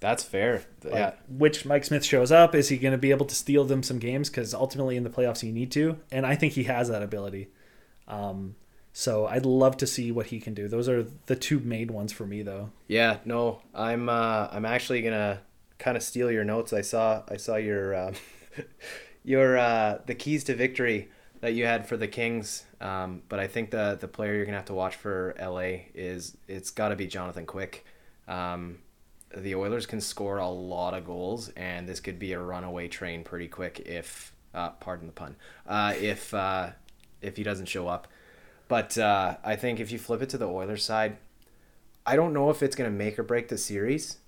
that's 0.00 0.22
fair. 0.24 0.64
Like, 0.82 0.94
yeah, 0.94 1.12
Which 1.28 1.64
Mike 1.64 1.84
Smith 1.84 2.04
shows 2.04 2.30
up, 2.32 2.54
is 2.54 2.68
he 2.68 2.76
going 2.78 2.92
to 2.92 2.98
be 2.98 3.10
able 3.10 3.26
to 3.26 3.34
steal 3.34 3.64
them 3.64 3.82
some 3.82 3.98
games? 3.98 4.28
Because 4.30 4.52
ultimately 4.54 4.96
in 4.96 5.04
the 5.04 5.10
playoffs 5.10 5.42
you 5.42 5.52
need 5.52 5.70
to, 5.72 5.98
and 6.10 6.26
I 6.26 6.34
think 6.34 6.54
he 6.54 6.64
has 6.64 6.88
that 6.88 7.02
ability. 7.02 7.48
Um, 8.08 8.56
so 8.92 9.26
I'd 9.26 9.46
love 9.46 9.76
to 9.78 9.86
see 9.86 10.12
what 10.12 10.26
he 10.26 10.38
can 10.40 10.54
do. 10.54 10.68
Those 10.68 10.88
are 10.88 11.04
the 11.26 11.36
two 11.36 11.58
main 11.60 11.92
ones 11.92 12.12
for 12.12 12.26
me, 12.26 12.42
though. 12.42 12.70
yeah. 12.86 13.18
No, 13.24 13.62
I'm 13.74 14.08
uh, 14.08 14.48
I'm 14.52 14.64
actually 14.64 15.02
gonna 15.02 15.40
kind 15.78 15.96
of 15.96 16.02
steal 16.02 16.30
your 16.30 16.44
notes. 16.44 16.72
I 16.72 16.82
saw 16.82 17.22
I 17.28 17.36
saw 17.36 17.56
your 17.56 17.94
um, 17.94 18.14
your 19.24 19.58
uh, 19.58 19.98
the 20.06 20.14
keys 20.14 20.44
to 20.44 20.54
victory 20.54 21.08
that 21.40 21.54
you 21.54 21.66
had 21.66 21.86
for 21.86 21.96
the 21.96 22.08
Kings. 22.08 22.64
Um, 22.80 23.22
but 23.28 23.38
I 23.40 23.46
think 23.48 23.70
the 23.70 23.96
the 24.00 24.08
player 24.08 24.34
you're 24.34 24.44
gonna 24.44 24.56
have 24.58 24.66
to 24.66 24.74
watch 24.74 24.94
for 24.96 25.34
LA 25.40 25.88
is 25.94 26.36
it's 26.46 26.70
got 26.70 26.88
to 26.88 26.96
be 26.96 27.06
Jonathan 27.06 27.46
Quick. 27.46 27.84
Um, 28.28 28.78
the 29.36 29.54
Oilers 29.56 29.86
can 29.86 30.00
score 30.00 30.38
a 30.38 30.48
lot 30.48 30.94
of 30.94 31.04
goals, 31.04 31.48
and 31.56 31.88
this 31.88 32.00
could 32.00 32.18
be 32.18 32.32
a 32.32 32.40
runaway 32.40 32.88
train 32.88 33.24
pretty 33.24 33.48
quick 33.48 33.80
if, 33.80 34.32
uh, 34.54 34.70
pardon 34.70 35.06
the 35.06 35.12
pun, 35.12 35.34
uh, 35.66 35.92
if 36.00 36.32
uh, 36.32 36.70
if 37.24 37.36
he 37.36 37.42
doesn't 37.42 37.66
show 37.66 37.88
up. 37.88 38.08
But 38.68 38.96
uh, 38.96 39.36
I 39.44 39.56
think 39.56 39.80
if 39.80 39.90
you 39.90 39.98
flip 39.98 40.22
it 40.22 40.28
to 40.30 40.38
the 40.38 40.48
Oilers 40.48 40.84
side, 40.84 41.18
I 42.06 42.16
don't 42.16 42.32
know 42.32 42.50
if 42.50 42.62
it's 42.62 42.76
going 42.76 42.90
to 42.90 42.96
make 42.96 43.18
or 43.18 43.22
break 43.22 43.48
the 43.48 43.58
series, 43.58 44.18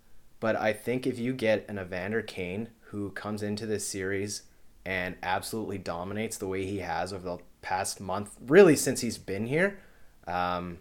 but 0.41 0.57
I 0.57 0.73
think 0.73 1.07
if 1.07 1.19
you 1.19 1.33
get 1.33 1.65
an 1.69 1.79
Evander 1.79 2.23
Kane 2.23 2.69
who 2.91 3.11
comes 3.11 3.43
into 3.43 3.67
this 3.67 3.87
series 3.87 4.43
and 4.85 5.17
absolutely 5.23 5.79
dominates 5.79 6.37
the 6.37 6.47
way 6.47 6.65
he 6.65 6.79
has 6.79 7.13
over 7.13 7.25
the 7.25 7.39
past 7.63 8.01
month, 8.01 8.37
really 8.47 8.77
since 8.77 9.01
he's 9.01 9.19
been 9.19 9.47
here, 9.47 9.79
um, 10.27 10.79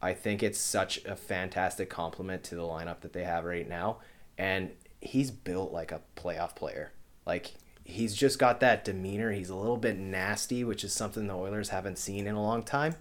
I 0.00 0.14
think 0.14 0.42
it's 0.42 0.58
such 0.58 1.04
a 1.04 1.14
fantastic 1.14 1.88
compliment 1.88 2.42
to 2.44 2.56
the 2.56 2.62
lineup 2.62 3.00
that 3.00 3.12
they 3.12 3.24
have 3.24 3.44
right 3.44 3.68
now. 3.68 3.98
And 4.36 4.70
he's 5.00 5.30
built 5.30 5.72
like 5.72 5.92
a 5.92 6.00
playoff 6.16 6.56
player. 6.56 6.92
Like 7.24 7.52
he's 7.84 8.14
just 8.14 8.38
got 8.38 8.60
that 8.60 8.84
demeanor. 8.84 9.32
He's 9.32 9.50
a 9.50 9.56
little 9.56 9.76
bit 9.76 9.98
nasty, 9.98 10.64
which 10.64 10.84
is 10.84 10.92
something 10.92 11.26
the 11.26 11.34
Oilers 11.34 11.70
haven't 11.70 11.98
seen 11.98 12.26
in 12.26 12.34
a 12.34 12.42
long 12.42 12.62
time. 12.62 12.96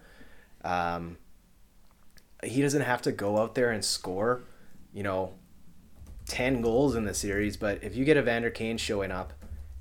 Um, 0.64 1.18
he 2.44 2.62
doesn't 2.62 2.82
have 2.82 3.02
to 3.04 3.12
go 3.12 3.38
out 3.38 3.56
there 3.56 3.72
and 3.72 3.84
score, 3.84 4.44
you 4.94 5.04
know, 5.04 5.34
10 6.28 6.62
goals 6.62 6.96
in 6.96 7.06
the 7.06 7.14
series, 7.14 7.58
but 7.58 7.84
if 7.84 7.96
you 7.96 8.06
get 8.06 8.18
Evander 8.18 8.50
Kane 8.50 8.78
showing 8.78 9.12
up 9.12 9.34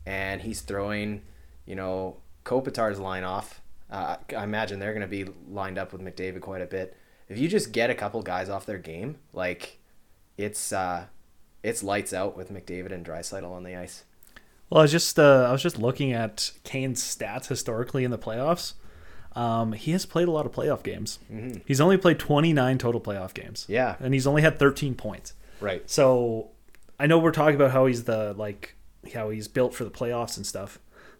and 0.05 0.43
he's 0.43 0.61
throwing, 0.61 1.23
you 1.65 1.77
know, 1.77 2.17
Kopitar's 2.45 2.99
line 2.99 3.25
off, 3.25 3.61
uh, 3.91 4.17
I 4.37 4.45
imagine 4.45 4.79
they're 4.79 4.95
going 4.95 5.03
to 5.03 5.09
be 5.09 5.31
lined 5.49 5.79
up 5.79 5.93
with 5.93 6.03
McDavid 6.03 6.41
quite 6.41 6.63
a 6.63 6.67
bit. 6.67 6.97
If 7.29 7.39
you 7.39 7.49
just 7.49 7.73
get 7.73 7.91
a 7.91 7.95
couple 7.95 8.23
guys 8.23 8.49
off 8.49 8.67
their 8.67 8.79
game, 8.79 9.19
like 9.33 9.79
it's 10.37 10.73
uh, 10.73 11.07
it's 11.63 11.83
lights 11.83 12.13
out 12.13 12.37
with 12.37 12.53
McDavid 12.53 12.93
and 12.93 13.05
Draisaitl 13.05 13.51
on 13.51 13.65
the 13.65 13.77
ice. 13.77 14.05
Well, 14.71 14.81
I 14.81 14.83
was 14.83 14.93
just 14.93 15.19
uh, 15.19 15.47
I 15.49 15.53
was 15.53 15.63
just 15.63 15.79
looking 15.79 16.13
at 16.13 16.53
Kane's 16.65 17.03
stats 17.03 17.49
historically 17.49 18.05
in 18.05 18.11
the 18.11 18.19
playoffs. 18.19 18.75
Um, 19.37 19.73
he 19.73 19.93
has 19.93 20.07
played 20.07 20.27
a 20.29 20.31
lot 20.31 20.47
of 20.47 20.53
playoff 20.53 20.83
games. 20.83 21.19
He's 21.65 21.81
only 21.81 21.97
played 21.97 22.19
29 22.19 22.79
total 22.79 23.01
playoff 23.01 23.33
games. 23.33 23.65
Yeah. 23.69 23.95
and 24.01 24.13
he's 24.13 24.27
only 24.27 24.43
had 24.43 24.59
13 24.59 24.95
points. 24.97 25.35
Right. 25.61 25.89
So 25.89 26.51
I 26.99 27.07
know 27.07 27.19
we're 27.19 27.31
talking 27.31 27.55
about 27.55 27.71
how 27.71 27.87
he's 27.87 28.05
the 28.05 28.35
like 28.37 28.75
how 29.15 29.31
he's 29.31 29.49
built 29.49 29.75
for 29.75 29.85
the 29.85 29.91
playoffs 29.91 30.37
and 30.37 30.47
stuff, 30.47 30.79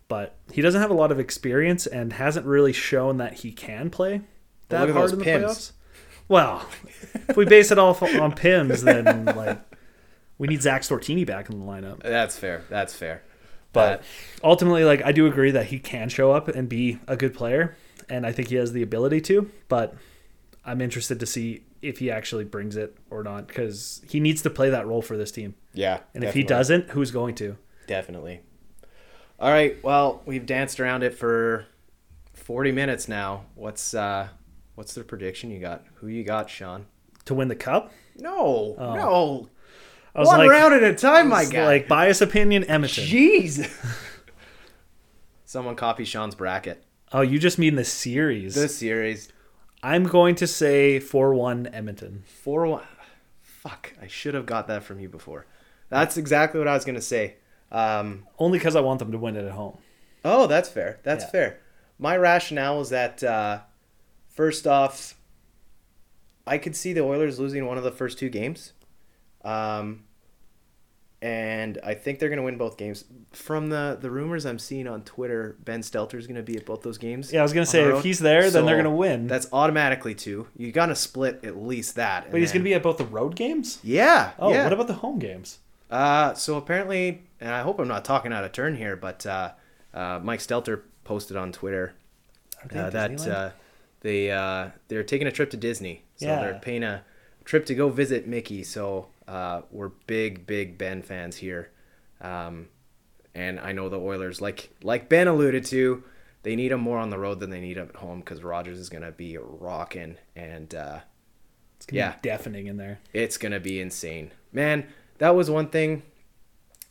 but 0.09 0.37
he 0.53 0.61
doesn't 0.63 0.81
have 0.81 0.91
a 0.91 0.95
lot 0.95 1.13
of 1.13 1.19
experience 1.21 1.87
and 1.87 2.13
hasn't 2.15 2.47
really 2.47 2.73
shown 2.73 3.17
that 3.19 3.35
he 3.35 3.53
can 3.53 3.91
play 3.91 4.23
that 4.69 4.89
at 4.89 4.95
hard 4.95 5.13
in 5.13 5.19
the 5.19 5.25
Pims. 5.25 5.43
playoffs. 5.43 5.73
Well, 6.29 6.65
if 7.29 7.37
we 7.37 7.45
base 7.45 7.71
it 7.73 7.79
all 7.79 7.91
on 7.91 8.33
Pims, 8.33 8.83
then 8.83 9.25
like 9.25 9.61
we 10.39 10.47
need 10.49 10.63
Zach 10.63 10.83
Stortini 10.83 11.27
back 11.27 11.49
in 11.51 11.59
the 11.59 11.65
lineup. 11.65 12.03
That's 12.03 12.37
fair. 12.37 12.65
That's 12.69 12.95
fair. 12.95 13.23
But 13.73 14.03
ultimately, 14.43 14.85
like 14.85 15.03
I 15.05 15.13
do 15.13 15.27
agree 15.27 15.51
that 15.53 15.67
he 15.67 15.79
can 15.79 16.09
show 16.09 16.33
up 16.33 16.49
and 16.49 16.69
be 16.69 16.99
a 17.07 17.17
good 17.17 17.35
player, 17.35 17.77
and 18.09 18.27
I 18.27 18.33
think 18.33 18.49
he 18.49 18.57
has 18.57 18.73
the 18.73 18.83
ability 18.83 19.21
to. 19.23 19.51
But 19.69 19.95
I'm 20.65 20.81
interested 20.81 21.21
to 21.21 21.27
see 21.27 21.63
if 21.81 21.99
he 21.99 22.11
actually 22.11 22.45
brings 22.45 22.77
it 22.77 22.97
or 23.11 23.23
not, 23.23 23.47
because 23.47 24.03
he 24.09 24.21
needs 24.21 24.43
to 24.43 24.51
play 24.51 24.71
that 24.71 24.87
role 24.87 25.03
for 25.03 25.17
this 25.17 25.31
team. 25.33 25.55
yeah. 25.73 26.01
And 26.15 26.23
if 26.25 26.35
he 26.35 26.43
doesn't, 26.43 26.91
who's 26.91 27.11
going 27.11 27.35
to? 27.37 27.57
Definitely. 27.87 28.41
All 29.39 29.51
right. 29.51 29.83
Well, 29.83 30.21
we've 30.27 30.45
danced 30.45 30.79
around 30.81 31.03
it 31.03 31.15
for 31.15 31.65
40 32.35 32.73
minutes 32.73 33.09
now. 33.09 33.45
What's 33.55 33.95
uh 33.95 34.29
what's 34.75 34.95
the 34.95 35.05
prediction 35.05 35.51
you 35.51 35.61
got? 35.61 35.85
Who 35.95 36.09
you 36.09 36.25
got, 36.25 36.51
Sean? 36.51 36.87
To 37.27 37.35
win 37.35 37.49
the 37.49 37.57
cup? 37.57 37.93
No. 38.19 38.75
Oh. 38.79 38.95
No. 38.95 39.49
I 40.15 40.21
was 40.21 40.29
One 40.29 40.39
like, 40.39 40.51
round 40.51 40.75
at 40.75 40.83
a 40.83 40.95
time, 40.95 41.29
my 41.29 41.45
guy. 41.45 41.65
like 41.65 41.89
bias 41.89 42.21
opinion, 42.21 42.65
Edmonton. 42.65 43.05
Jeez. 43.05 43.71
Someone 45.45 45.77
copy 45.77 46.05
Sean's 46.05 46.35
bracket. 46.35 46.85
Oh, 47.13 47.23
you 47.23 47.39
just 47.39 47.59
mean 47.59 47.75
the 47.77 47.85
series. 47.85 48.55
The 48.55 48.69
series 48.69 49.33
I'm 49.83 50.05
going 50.05 50.35
to 50.37 50.47
say 50.47 51.01
4 51.01 51.35
1 51.35 51.71
Edmonton. 51.73 52.25
4 52.27 52.67
1. 52.67 52.83
Fuck. 53.43 53.95
I 54.01 54.07
should 54.07 54.35
have 54.35 54.47
got 54.47 54.69
that 54.69 54.83
from 54.85 55.01
you 55.01 55.09
before. 55.09 55.47
That's 55.89 56.17
exactly 56.17 56.59
what 56.59 56.69
I 56.69 56.75
was 56.75 56.85
going 56.85 56.95
to 56.97 57.01
say. 57.01 57.37
Um, 57.73 58.27
Only 58.39 58.59
because 58.59 58.77
I 58.77 58.81
want 58.81 58.99
them 58.99 59.13
to 59.13 59.19
win 59.19 59.37
it 59.37 59.45
at 59.45 59.53
home. 59.53 59.79
Oh, 60.25 60.47
that's 60.47 60.69
fair. 60.69 60.99
That's 61.03 61.25
Yeah. 61.25 61.31
fair. 61.31 61.61
My 61.99 62.17
rationale 62.17 62.81
is 62.81 62.91
that 62.91 63.23
uh, 63.23 63.61
first 64.29 64.67
off, 64.67 65.15
I 66.47 66.59
could 66.59 66.75
see 66.77 66.93
the 66.93 67.03
Oilers 67.03 67.39
losing 67.39 67.67
one 67.67 67.79
of 67.79 67.85
the 67.85 67.91
first 67.93 68.19
two 68.19 68.29
games, 68.29 68.73
um, 69.45 70.05
and 71.23 71.79
I 71.85 71.93
think 71.95 72.19
they're 72.19 72.31
going 72.31 72.39
to 72.39 72.43
win 72.45 72.57
both 72.57 72.79
games. 72.79 73.05
From 73.33 73.69
the 73.69 73.99
the 74.01 74.11
rumors 74.11 74.47
I'm 74.47 74.59
seeing 74.59 74.87
on 74.89 75.03
Twitter, 75.03 75.57
Ben 75.65 75.83
Stelter's 75.83 76.27
going 76.27 76.37
to 76.37 76.43
be 76.43 76.57
at 76.57 76.65
both 76.65 76.81
those 76.83 76.97
games. 76.97 77.31
Yeah, 77.33 77.41
I 77.41 77.43
was 77.43 77.53
going 77.53 77.65
to 77.67 77.71
say, 77.71 77.83
if 77.85 78.03
he's 78.03 78.19
there, 78.21 78.51
then 78.51 78.65
they're 78.65 78.77
going 78.77 78.85
to 78.85 78.91
win. 78.91 79.27
That's 79.27 79.47
automatically 79.53 80.15
two. 80.15 80.47
You 80.57 80.73
got 80.73 80.87
to 80.87 80.97
split 80.97 81.45
at 81.45 81.61
least 81.63 81.97
that. 81.97 82.31
but 82.31 82.41
he's 82.41 82.53
then- 82.53 82.61
going 82.61 82.65
to 82.65 82.71
be 82.71 82.75
at 82.75 82.83
both 82.83 82.97
the 82.97 83.05
road 83.05 83.37
games? 83.37 83.79
Yeah. 83.83 84.31
Oh, 84.39 84.51
yeah. 84.53 84.65
what 84.65 84.73
about 84.73 84.87
the 84.87 84.95
home 84.95 85.19
games? 85.19 85.59
Uh, 85.91 86.33
so 86.35 86.57
apparently, 86.57 87.23
and 87.41 87.51
I 87.53 87.61
hope 87.63 87.79
I'm 87.81 87.89
not 87.89 88.05
talking 88.05 88.33
out 88.33 88.45
of 88.45 88.53
turn 88.53 88.77
here, 88.77 88.97
but 88.97 89.27
uh, 89.27 89.51
uh, 89.93 90.21
Mike 90.23 90.41
Stelter 90.41 90.83
posted 91.05 91.37
on 91.37 91.53
Twitter 91.53 91.93
uh, 92.75 92.89
that 92.91 93.27
uh, 93.27 93.51
they 94.01 94.31
uh, 94.31 94.71
they're 94.89 95.03
taking 95.03 95.27
a 95.27 95.33
trip 95.33 95.51
to 95.51 95.57
Disney, 95.59 96.05
so 96.17 96.27
Yeah. 96.27 96.41
they're 96.41 96.59
paying 96.63 96.83
a 96.85 97.03
trip 97.45 97.67
to 97.67 97.75
go 97.75 97.89
visit 97.91 98.27
Mickey. 98.29 98.63
So 98.63 99.09
uh, 99.31 99.63
we're 99.71 99.91
big, 100.07 100.47
big 100.47 100.77
Ben 100.77 101.03
fans 101.03 101.37
here, 101.37 101.71
um, 102.21 102.69
and 103.35 103.61
I 103.61 103.73
know 103.73 103.89
the 103.89 104.01
Oilers, 104.01 104.41
like 104.41 104.71
like 104.83 105.09
Ben 105.09 105.29
alluded 105.29 105.65
to, 105.67 106.03
they 106.43 106.57
need 106.57 106.73
him 106.73 106.81
more 106.81 106.99
on 106.99 107.11
the 107.11 107.19
road 107.19 107.41
than 107.41 107.51
they 107.51 107.61
need 107.61 107.77
him 107.77 107.89
at 107.89 107.97
home 107.97 108.21
because 108.21 108.43
Rogers 108.43 108.79
is 108.79 108.89
gonna 108.89 109.13
be 109.13 109.39
rocking, 109.39 110.17
and 110.35 110.75
uh, 110.75 111.01
it's 111.77 111.87
going 111.87 111.95
to 111.95 112.01
yeah. 112.01 112.13
be 112.13 112.29
deafening 112.29 112.67
in 112.67 112.77
there. 112.77 112.99
it's 113.15 113.39
gonna 113.39 113.61
be 113.61 113.81
insane. 113.81 114.33
Man 114.53 114.87
that 115.21 115.37
was 115.37 115.51
one 115.51 115.69
thing. 115.69 116.03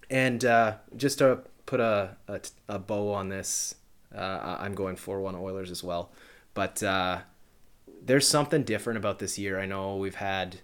And 0.10 0.46
uh, 0.46 0.76
just 0.96 1.18
to 1.18 1.40
put 1.66 1.80
a, 1.80 2.16
a, 2.28 2.40
a 2.70 2.80
bow 2.80 3.12
on 3.12 3.30
this 3.30 3.76
uh, 4.16 4.58
i'm 4.60 4.74
going 4.74 4.96
4-1 4.96 5.40
oilers 5.40 5.70
as 5.70 5.84
well. 5.84 6.12
But 6.54 6.82
uh, 6.82 7.20
there's 8.02 8.28
something 8.28 8.64
different 8.64 8.98
about 8.98 9.20
this 9.20 9.38
year. 9.38 9.60
I 9.60 9.66
know 9.66 9.98
we've 9.98 10.16
had 10.16 10.62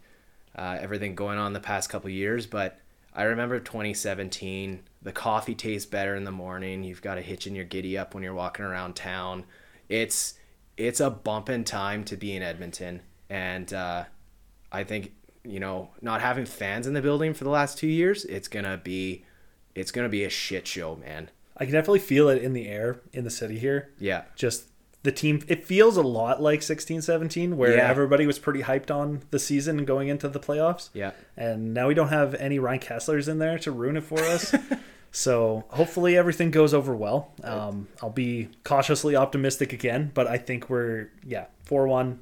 uh, 0.56 0.78
everything 0.80 1.16
going 1.16 1.38
on 1.38 1.54
the 1.54 1.60
past 1.60 1.90
couple 1.90 2.10
years 2.10 2.46
but 2.46 2.80
i 3.14 3.24
remember 3.24 3.60
2017 3.60 4.82
the 5.02 5.12
coffee 5.12 5.56
tastes 5.56 5.86
better 5.86 6.16
in 6.16 6.24
the 6.24 6.32
morning 6.32 6.84
you've 6.84 7.02
got 7.02 7.18
a 7.18 7.22
hitch 7.22 7.48
in 7.48 7.56
your 7.56 7.66
giddy 7.66 7.98
up 7.98 8.14
when 8.14 8.24
you're 8.24 8.34
walking 8.34 8.66
around 8.66 8.96
town 8.96 9.44
it's 9.90 10.36
it's 10.78 11.00
a 11.00 11.10
bumping 11.10 11.64
time 11.64 12.04
to 12.04 12.18
be 12.18 12.36
in 12.36 12.42
edmonton 12.42 13.02
and 13.30 13.74
uh, 13.74 14.06
I 14.72 14.84
think 14.84 15.14
you 15.44 15.60
know 15.60 15.90
not 16.02 16.22
having 16.22 16.46
fans 16.46 16.88
in 16.88 16.94
the 16.94 17.02
building 17.02 17.34
for 17.34 17.44
the 17.44 17.50
last 17.50 17.78
two 17.78 17.88
years, 17.88 18.26
it's 18.26 18.48
gonna 18.48 18.78
be 18.78 19.26
it's 19.74 19.92
gonna 19.92 20.10
be 20.10 20.24
a 20.24 20.30
shit 20.30 20.68
show, 20.68 20.96
man. 20.96 21.30
I 21.58 21.66
can 21.66 21.74
definitely 21.74 22.00
feel 22.00 22.30
it 22.30 22.42
in 22.42 22.54
the 22.54 22.68
air 22.68 23.02
in 23.14 23.24
the 23.24 23.30
city 23.30 23.58
here. 23.58 23.94
Yeah. 24.00 24.24
Just 24.36 24.66
the 25.06 25.12
team, 25.14 25.42
it 25.48 25.66
feels 25.66 25.96
a 25.96 26.02
lot 26.02 26.42
like 26.42 26.62
16 26.62 27.02
17, 27.02 27.56
where 27.56 27.78
Yeah. 27.78 27.90
everybody 27.90 28.28
was 28.28 28.38
pretty 28.38 28.64
hyped 28.64 28.92
on 28.94 29.22
the 29.32 29.40
season 29.40 29.86
going 29.86 30.10
into 30.10 30.28
the 30.28 30.40
playoffs. 30.40 30.90
Yeah. 30.94 31.12
And 31.38 31.74
now 31.74 31.88
we 31.88 31.94
don't 31.94 32.10
have 32.10 32.36
any 32.36 32.60
Ryan 32.60 32.80
Kesslers 32.82 33.30
in 33.30 33.40
there 33.40 33.58
to 33.60 33.72
ruin 33.72 33.96
it 33.98 34.04
for 34.04 34.20
us. 34.36 34.54
so 35.12 35.64
hopefully 35.70 36.18
everything 36.18 36.52
goes 36.52 36.74
over 36.74 36.94
well. 36.96 37.32
Um, 37.44 37.88
I'll 38.04 38.10
be 38.10 38.50
cautiously 38.66 39.16
optimistic 39.16 39.72
again, 39.72 40.12
but 40.14 40.28
I 40.28 40.38
think 40.38 40.70
we're, 40.70 41.10
yeah, 41.26 41.46
4 41.64 41.88
1. 41.88 42.20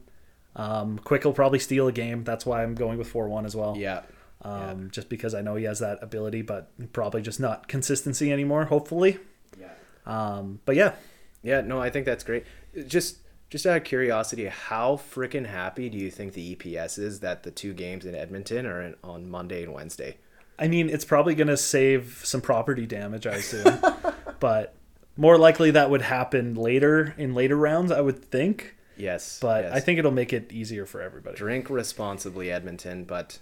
Um, 0.56 1.00
Quick 1.00 1.24
will 1.26 1.34
probably 1.34 1.58
steal 1.60 1.88
a 1.88 1.92
game. 1.92 2.24
That's 2.24 2.46
why 2.46 2.62
I'm 2.62 2.76
going 2.76 3.00
with 3.00 3.08
4 3.08 3.28
1 3.28 3.46
as 3.46 3.56
well. 3.56 3.76
Yeah. 3.78 4.02
Um, 4.44 4.90
Just 4.92 5.08
because 5.10 5.34
I 5.34 5.42
know 5.42 5.56
he 5.56 5.64
has 5.64 5.80
that 5.80 6.00
ability, 6.04 6.42
but 6.42 6.70
probably 6.92 7.22
just 7.22 7.40
not 7.40 7.68
consistency 7.70 8.32
anymore, 8.32 8.66
hopefully. 8.66 9.18
Yeah. 9.60 9.70
Um, 10.06 10.60
but 10.66 10.76
yeah, 10.76 10.94
Yeah, 11.42 11.62
no, 11.62 11.82
I 11.82 11.90
think 11.90 12.06
that's 12.06 12.24
great. 12.24 12.46
Just 12.88 13.18
just 13.50 13.68
out 13.68 13.78
of 13.78 13.84
curiosity, 13.84 14.46
how 14.46 14.96
freaking 14.96 15.46
happy 15.46 15.88
do 15.88 15.98
you 15.98 16.10
think 16.10 16.34
the 16.34 16.56
EPS 16.56 16.98
is 16.98 17.20
that 17.20 17.44
the 17.44 17.52
two 17.52 17.72
games 17.72 18.04
in 18.04 18.16
Edmonton 18.16 18.66
are 18.66 18.82
in, 18.82 18.96
on 19.04 19.30
Monday 19.30 19.62
and 19.62 19.72
Wednesday? 19.72 20.18
I 20.58 20.68
mean, 20.68 20.90
it's 20.90 21.06
probably 21.06 21.36
going 21.36 21.50
to 21.50 21.58
save 21.58 22.22
some 22.24 22.42
property 22.42 22.88
damage, 22.88 23.28
I 23.28 23.36
assume. 23.36 23.80
but 24.40 24.76
more 25.18 25.38
likely 25.38 25.70
that 25.72 25.92
would 25.92 26.02
happen 26.02 26.56
later 26.56 27.14
in 27.18 27.36
later 27.36 27.56
rounds, 27.56 27.92
I 27.92 28.02
would 28.02 28.26
think. 28.26 28.76
Yes. 28.98 29.40
But 29.40 29.66
yes. 29.66 29.74
I 29.74 29.80
think 29.80 30.00
it'll 30.00 30.12
make 30.12 30.34
it 30.34 30.52
easier 30.52 30.86
for 30.86 31.02
everybody. 31.02 31.38
drink 31.38 31.70
responsibly, 31.70 32.52
Edmonton, 32.52 33.04
but 33.04 33.40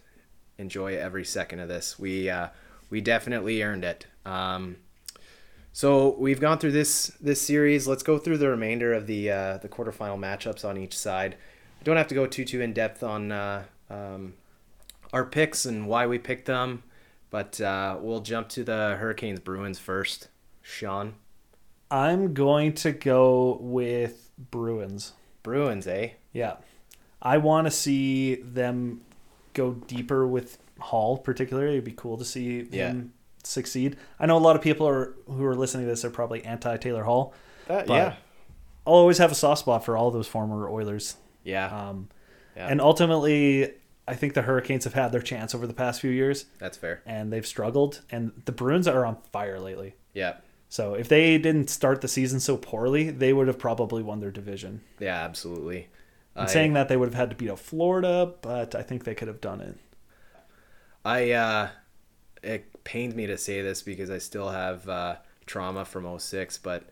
enjoy 0.58 0.98
every 0.98 1.26
second 1.26 1.60
of 1.60 1.70
this. 1.70 1.98
We 1.98 2.30
uh, 2.30 2.50
we 2.90 3.02
definitely 3.02 3.64
earned 3.64 3.84
it. 3.84 4.08
Um, 4.26 4.78
so 5.74 6.16
we've 6.18 6.40
gone 6.40 6.58
through 6.60 6.72
this 6.74 7.08
this 7.22 7.42
series. 7.42 7.88
Let's 7.88 8.04
go 8.04 8.18
through 8.18 8.38
the 8.38 8.50
remainder 8.50 8.94
of 8.94 9.08
the 9.08 9.32
uh, 9.32 9.58
the 9.58 9.70
quarterfinal 9.70 10.20
matchups 10.20 10.64
on 10.68 10.78
each 10.78 10.98
side. 10.98 11.36
We 11.80 11.86
don't 11.86 11.98
have 11.98 12.08
to 12.08 12.16
go 12.16 12.26
too 12.28 12.46
too 12.46 12.62
in 12.62 12.74
depth 12.74 13.04
on 13.04 13.32
uh, 13.32 13.64
um, 13.90 14.34
our 15.14 15.26
picks 15.26 15.66
and 15.66 15.88
why 15.88 16.08
we 16.08 16.18
picked 16.20 16.46
them, 16.46 16.84
but 17.30 17.60
uh, 17.62 17.98
we'll 18.00 18.22
jump 18.22 18.50
to 18.50 18.64
the 18.64 18.98
Hurricanes 19.00 19.40
Bruins 19.40 19.80
first. 19.80 20.28
Sean, 20.62 21.16
I'm 21.90 22.34
going 22.34 22.74
to 22.74 22.92
go 22.92 23.58
with 23.62 24.30
Bruins. 24.38 25.14
Bruins, 25.44 25.88
eh? 25.88 26.12
Yeah. 26.34 26.58
I 27.22 27.38
want 27.38 27.66
to 27.68 27.72
see 27.72 28.36
them 28.36 29.02
go 29.54 29.72
deeper 29.74 30.26
with 30.28 30.58
Hall, 30.80 31.18
particularly. 31.18 31.74
It'd 31.74 31.84
be 31.84 31.92
cool 31.92 32.18
to 32.18 32.26
see 32.26 32.68
Yeah. 32.72 32.90
him 32.90 33.14
succeed. 33.44 33.98
I 34.20 34.26
know 34.26 34.38
a 34.38 34.40
lot 34.40 34.56
of 34.56 34.62
people 34.62 34.88
are 34.88 35.14
who 35.28 35.46
are 35.46 35.56
listening 35.56 35.86
to 35.86 35.90
this 35.90 36.04
are 36.06 36.10
probably 36.10 36.44
anti 36.44 36.78
Taylor 36.78 37.04
Hall. 37.04 37.34
That, 37.68 37.88
yeah, 37.88 38.16
I'll 38.86 38.94
always 38.94 39.18
have 39.20 39.32
a 39.32 39.36
soft 39.36 39.60
spot 39.62 39.86
for 39.86 39.96
all 39.98 40.12
those 40.12 40.28
former 40.28 40.70
Oilers. 40.70 41.16
yeah, 41.44 41.68
Um, 41.90 42.10
Yeah. 42.56 42.68
And 42.68 42.82
ultimately, 42.82 43.74
I 44.08 44.16
think 44.16 44.34
the 44.34 44.42
Hurricanes 44.42 44.84
have 44.84 44.94
had 44.94 45.12
their 45.12 45.22
chance 45.22 45.56
over 45.56 45.66
the 45.68 45.74
past 45.74 46.02
few 46.02 46.12
years, 46.12 46.46
that's 46.60 46.78
fair. 46.78 47.02
and 47.06 47.32
they've 47.32 47.46
struggled. 47.46 48.02
And 48.12 48.32
the 48.46 48.52
Bruins 48.52 48.88
are 48.88 49.06
on 49.06 49.18
fire 49.32 49.60
lately. 49.60 49.96
Yeah, 50.14 50.36
So 50.68 50.96
if 50.96 51.08
they 51.08 51.38
didn't 51.38 51.70
start 51.70 52.02
the 52.02 52.08
season 52.10 52.40
so 52.42 52.58
poorly, 52.58 53.10
they 53.12 53.32
would 53.32 53.48
have 53.48 53.60
probably 53.60 54.04
won 54.04 54.20
their 54.20 54.32
division. 54.32 54.82
yeah, 55.00 55.24
absolutely. 55.24 55.88
I'm 56.36 56.44
I- 56.46 56.48
saying 56.48 56.74
that 56.74 56.88
they 56.90 56.98
would 56.98 57.08
have 57.10 57.16
had 57.16 57.30
to 57.30 57.36
beat 57.36 57.50
out 57.52 57.60
Florida, 57.60 58.34
but 58.42 58.74
I 58.76 58.82
think 58.82 59.04
they 59.06 59.16
could 59.16 59.28
have 59.28 59.40
done 59.42 59.62
it. 59.62 59.78
I 61.06 61.32
uh 61.32 61.70
it 62.44 62.71
pains 62.84 63.16
me 63.16 63.28
to 63.28 63.38
say 63.38 63.62
this 63.62 63.82
because 63.82 64.10
I 64.10 64.18
still 64.18 64.50
have 64.50 64.88
uh 64.90 65.16
trauma 65.46 65.86
from 65.86 66.20
06, 66.20 66.58
but 66.60 66.84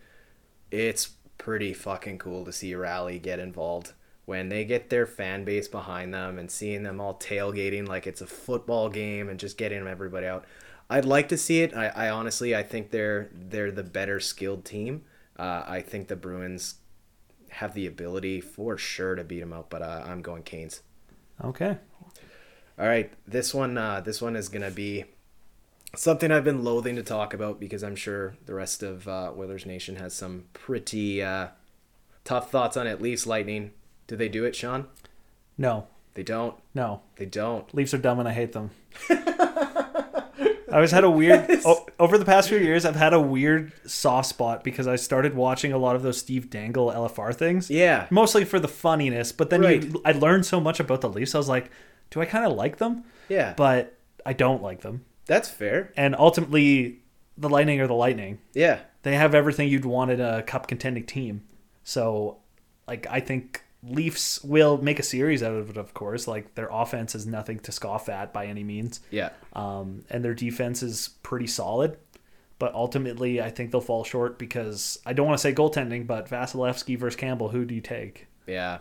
it's 0.72 1.12
pretty 1.38 1.74
fucking 1.74 2.18
cool 2.18 2.46
to 2.46 2.52
see 2.52 2.76
Raleigh 2.76 3.20
get 3.20 3.40
involved 3.40 3.94
when 4.26 4.50
they 4.50 4.64
get 4.64 4.90
their 4.90 5.08
fan 5.08 5.44
base 5.44 5.68
behind 5.68 6.14
them 6.14 6.38
and 6.38 6.52
seeing 6.52 6.84
them 6.84 7.02
all 7.02 7.16
tailgating 7.16 7.88
like 7.88 8.06
it's 8.06 8.22
a 8.22 8.28
football 8.28 8.90
game 8.90 9.28
and 9.30 9.40
just 9.40 9.58
getting 9.58 9.88
everybody 9.88 10.28
out. 10.28 10.46
I'd 10.90 11.06
like 11.06 11.30
to 11.30 11.38
see 11.38 11.62
it. 11.62 11.74
I, 11.74 11.88
I 11.88 12.10
honestly 12.10 12.56
I 12.56 12.64
think 12.64 12.92
they're 12.92 13.30
they're 13.34 13.72
the 13.72 13.84
better 13.84 14.20
skilled 14.20 14.66
team. 14.66 15.04
Uh, 15.38 15.64
I 15.66 15.82
think 15.82 16.10
the 16.10 16.16
Bruins 16.16 16.76
have 17.50 17.74
the 17.74 17.88
ability 17.88 18.42
for 18.42 18.78
sure 18.78 19.16
to 19.16 19.24
beat 19.24 19.40
them 19.40 19.54
out, 19.54 19.70
but 19.70 19.82
uh, 19.82 20.04
I'm 20.06 20.22
going 20.22 20.44
Canes. 20.44 20.82
Okay. 21.44 21.78
All 22.78 22.88
right, 22.88 23.12
this 23.28 23.54
one 23.54 23.78
uh, 23.78 24.02
this 24.02 24.22
one 24.22 24.36
is 24.36 24.50
gonna 24.50 24.72
be 24.72 25.06
something 25.96 26.32
I've 26.32 26.44
been 26.44 26.64
loathing 26.64 26.96
to 26.96 27.04
talk 27.04 27.34
about 27.34 27.60
because 27.60 27.84
I'm 27.84 27.96
sure 27.96 28.36
the 28.46 28.54
rest 28.54 28.84
of 28.84 29.08
uh, 29.08 29.32
Oilers 29.38 29.66
Nation 29.66 29.96
has 29.98 30.14
some 30.14 30.46
pretty 30.54 31.22
uh, 31.22 31.48
tough 32.24 32.52
thoughts 32.52 32.78
on 32.78 32.88
it. 32.88 33.02
Leafs 33.02 33.26
Lightning, 33.28 33.72
do 34.08 34.16
they 34.16 34.30
do 34.30 34.46
it, 34.46 34.56
Sean? 34.56 34.88
No, 35.58 35.88
They 36.14 36.24
don't. 36.24 36.56
no. 36.74 37.02
They 37.18 37.26
don't. 37.26 37.74
Leafs 37.74 37.94
are 37.94 37.98
dumb 37.98 38.20
and 38.20 38.28
I 38.30 38.34
hate 38.34 38.54
them. 38.54 38.72
I 40.72 40.74
always 40.76 40.92
had 40.92 41.04
a 41.04 41.10
weird 41.10 41.50
o- 41.66 41.86
over 42.00 42.18
the 42.20 42.26
past 42.26 42.48
few 42.50 42.60
years. 42.60 42.86
I've 42.86 42.96
had 42.96 43.12
a 43.14 43.20
weird 43.20 43.72
soft 43.90 44.30
spot 44.30 44.64
because 44.64 44.88
I 44.88 44.98
started 44.98 45.34
watching 45.34 45.74
a 45.74 45.80
lot 45.80 45.96
of 45.96 46.04
those 46.04 46.20
Steve 46.20 46.50
Dangle 46.52 46.92
LFR 46.92 47.34
things. 47.36 47.72
Yeah, 47.72 48.06
mostly 48.12 48.46
for 48.46 48.60
the 48.60 48.68
funniness. 48.68 49.32
But 49.32 49.50
then 49.50 49.62
Right. 49.62 49.84
you, 49.84 50.00
I 50.06 50.12
learned 50.12 50.46
so 50.46 50.60
much 50.60 50.80
about 50.80 51.02
the 51.02 51.10
Leafs. 51.10 51.34
I 51.34 51.40
was 51.40 51.50
like, 51.50 51.72
do 52.12 52.22
I 52.22 52.26
kind 52.26 52.46
of 52.46 52.54
like 52.56 52.78
them? 52.78 53.04
yeah, 53.30 53.54
But 53.58 53.98
I 54.26 54.34
don't 54.34 54.62
like 54.62 54.82
them. 54.82 55.06
That's 55.30 55.48
fair. 55.48 55.94
And 55.96 56.16
ultimately, 56.18 57.00
the 57.38 57.50
Lightning 57.50 57.80
are 57.80 57.88
the 57.88 57.94
Lightning. 57.94 58.40
Yeah, 58.54 58.80
They 59.04 59.16
have 59.16 59.34
everything 59.34 59.70
you'd 59.70 59.86
want 59.86 60.12
in 60.12 60.20
a 60.20 60.44
cup 60.44 60.68
contending 60.68 61.06
team. 61.06 61.44
So, 61.84 62.40
like, 62.88 63.08
I 63.10 63.22
think 63.22 63.64
Leafs 63.82 64.44
will 64.44 64.78
make 64.82 65.00
a 65.00 65.04
series 65.04 65.42
out 65.42 65.54
of 65.54 65.70
it. 65.70 65.78
Of 65.78 65.94
course, 65.94 66.28
like 66.28 66.56
their 66.56 66.68
offense 66.70 67.16
is 67.16 67.26
nothing 67.26 67.60
to 67.60 67.72
scoff 67.72 68.10
at 68.10 68.34
by 68.34 68.48
any 68.48 68.64
means, 68.64 69.00
yeah, 69.10 69.30
um, 69.54 70.04
and 70.10 70.24
their 70.26 70.34
defense 70.34 70.84
is 70.84 71.12
pretty 71.24 71.48
solid. 71.48 71.98
But 72.60 72.74
ultimately, 72.74 73.42
I 73.42 73.50
think 73.52 73.72
they'll 73.72 73.80
fall 73.80 74.04
short 74.04 74.38
because 74.38 75.00
I 75.06 75.14
don't 75.14 75.26
want 75.26 75.38
to 75.38 75.42
say 75.42 75.54
goaltending, 75.54 76.06
but 76.06 76.28
Vasilevskiy 76.28 76.98
versus 77.00 77.16
Campbell, 77.16 77.50
who 77.50 77.64
do 77.64 77.74
you 77.74 77.80
take? 77.82 78.28
yeah, 78.48 78.80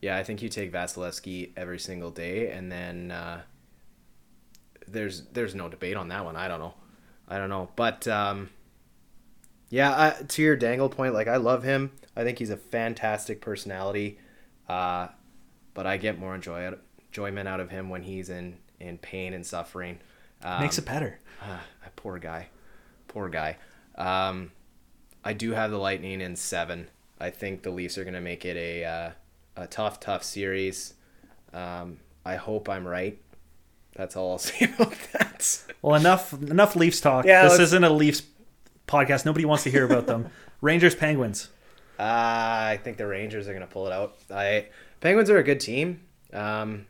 yeah. 0.00 0.16
I 0.16 0.22
think 0.22 0.42
you 0.42 0.48
take 0.48 0.70
Vasilevskiy 0.72 1.50
every 1.56 1.80
single 1.80 2.10
day, 2.12 2.50
and 2.52 2.70
then 2.70 3.10
uh, 3.10 3.40
there's 4.92 5.22
there's 5.32 5.54
no 5.54 5.68
debate 5.68 5.96
on 5.96 6.08
that 6.08 6.24
one. 6.24 6.36
I 6.36 6.48
don't 6.48 6.60
know, 6.60 6.74
I 7.28 7.38
don't 7.38 7.48
know, 7.48 7.70
but 7.76 8.06
um, 8.08 8.50
yeah. 9.70 10.14
I, 10.20 10.22
to 10.22 10.42
your 10.42 10.56
Dangle 10.56 10.88
point, 10.88 11.14
like 11.14 11.28
I 11.28 11.36
love 11.36 11.62
him. 11.62 11.92
I 12.16 12.24
think 12.24 12.38
he's 12.38 12.50
a 12.50 12.56
fantastic 12.56 13.40
personality, 13.40 14.18
uh, 14.68 15.08
but 15.74 15.86
I 15.86 15.96
get 15.96 16.18
more 16.18 16.34
enjoy 16.34 16.72
enjoyment 17.08 17.48
out 17.48 17.60
of 17.60 17.70
him 17.70 17.88
when 17.88 18.02
he's 18.02 18.28
in 18.28 18.58
in 18.80 18.98
pain 18.98 19.32
and 19.32 19.46
suffering. 19.46 19.98
Um, 20.42 20.60
Makes 20.60 20.78
it 20.78 20.84
better. 20.84 21.18
That 21.82 21.96
poor 21.96 22.18
guy. 22.18 22.48
Poor 23.08 23.28
guy. 23.28 23.56
Um, 23.96 24.52
I 25.24 25.32
do 25.32 25.52
have 25.52 25.70
the 25.70 25.78
Lightning 25.78 26.20
in 26.20 26.36
seven. 26.36 26.88
I 27.20 27.30
think 27.30 27.62
the 27.62 27.70
Leafs 27.70 27.98
are 27.98 28.04
going 28.04 28.14
to 28.14 28.20
make 28.20 28.44
it 28.44 28.56
a, 28.56 28.84
uh, 28.84 29.10
a 29.56 29.66
tough, 29.66 30.00
tough 30.00 30.22
series. 30.22 30.94
Um, 31.52 31.98
I 32.24 32.36
hope 32.36 32.68
I'm 32.68 32.86
right. 32.86 33.18
That's 33.94 34.16
all 34.16 34.32
I'll 34.32 34.38
say 34.38 34.66
about 34.66 34.94
that. 35.12 35.62
Well, 35.82 35.94
enough 35.94 36.32
enough 36.32 36.76
Leafs 36.76 37.00
talk. 37.00 37.24
Yeah, 37.24 37.42
this 37.42 37.52
let's- 37.52 37.62
isn't 37.64 37.84
a 37.84 37.90
Leafs 37.90 38.22
podcast. 38.86 39.24
Nobody 39.26 39.44
wants 39.44 39.64
to 39.64 39.70
hear 39.70 39.84
about 39.84 40.06
them. 40.06 40.30
Rangers, 40.60 40.94
Penguins. 40.94 41.48
Uh, 41.98 42.02
I 42.02 42.80
think 42.82 42.96
the 42.96 43.06
Rangers 43.06 43.48
are 43.48 43.52
going 43.52 43.66
to 43.66 43.72
pull 43.72 43.86
it 43.86 43.92
out. 43.92 44.16
I 44.30 44.68
Penguins 45.00 45.28
are 45.30 45.38
a 45.38 45.42
good 45.42 45.60
team, 45.60 46.00
um, 46.32 46.86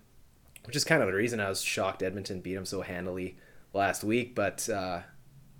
which 0.65 0.77
is 0.77 0.85
kind 0.85 1.03
of 1.03 1.09
the 1.09 1.15
reason 1.15 1.41
I 1.41 1.49
was 1.49 1.63
shocked 1.63 2.03
Edmonton 2.03 2.41
beat 2.41 2.55
them 2.55 2.65
so 2.67 2.83
handily 2.83 3.37
last 3.73 4.05
week. 4.05 4.35
But 4.35 4.69
uh, 4.69 5.01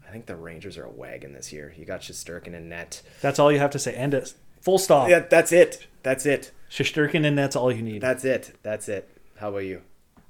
I 0.07 0.11
think 0.13 0.27
the 0.27 0.37
Rangers 0.37 0.77
are 0.79 0.85
a 0.85 0.91
wagon 0.91 1.33
this 1.33 1.53
year. 1.53 1.73
You 1.77 1.85
got 1.85 2.01
Shesterkin 2.03 2.55
in 2.55 2.69
net. 2.69 3.03
That's 3.21 3.39
all 3.39 3.51
you 3.51 3.59
have 3.59 3.71
to 3.73 3.79
say. 3.79 3.93
End 3.95 4.15
it. 4.15 4.35
Full 4.61 4.79
stop. 4.79 5.09
Yeah, 5.09 5.21
that's 5.21 5.51
it. 5.53 5.87
That's 6.03 6.25
it. 6.25 6.53
Shesterkin 6.71 7.27
and 7.27 7.37
that's 7.37 7.57
all 7.57 7.73
you 7.73 7.83
need. 7.83 8.01
That's 8.01 8.25
it. 8.25 8.53
That's 8.63 8.89
it. 8.89 9.09
How 9.37 9.49
about 9.49 9.59
you? 9.65 9.83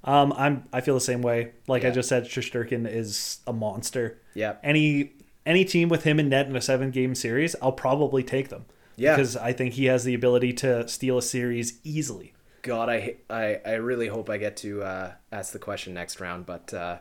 Um, 0.05 0.33
I'm 0.37 0.65
I 0.73 0.81
feel 0.81 0.95
the 0.95 1.01
same 1.01 1.23
way. 1.23 1.53
Like 1.69 1.85
I 1.85 1.91
just 1.91 2.09
said, 2.09 2.25
Shesterkin 2.25 2.91
is 2.93 3.41
a 3.47 3.53
monster. 3.53 4.21
Yeah. 4.35 4.57
Any 4.63 5.13
any 5.47 5.65
team 5.65 5.89
with 5.89 6.05
him 6.05 6.19
in 6.19 6.29
net 6.29 6.47
in 6.47 6.57
a 6.57 6.61
seven 6.61 6.91
game 6.91 7.15
series, 7.15 7.55
I'll 7.63 7.73
probably 7.73 8.23
take 8.23 8.49
them. 8.49 8.65
Yeah. 8.97 9.17
Because 9.17 9.37
I 9.37 9.53
think 9.53 9.75
he 9.75 9.87
has 9.87 10.05
the 10.05 10.15
ability 10.15 10.53
to 10.55 10.87
steal 10.89 11.19
a 11.19 11.23
series 11.23 11.79
easily. 11.85 12.35
God, 12.63 12.89
I 12.89 13.17
I, 13.31 13.61
I 13.65 13.73
really 13.75 14.09
hope 14.09 14.29
I 14.29 14.39
get 14.39 14.57
to 14.59 14.83
uh, 14.83 15.13
ask 15.31 15.53
the 15.53 15.59
question 15.59 15.95
next 15.95 16.21
round. 16.21 16.47
But 16.47 16.75
uh, 16.75 16.99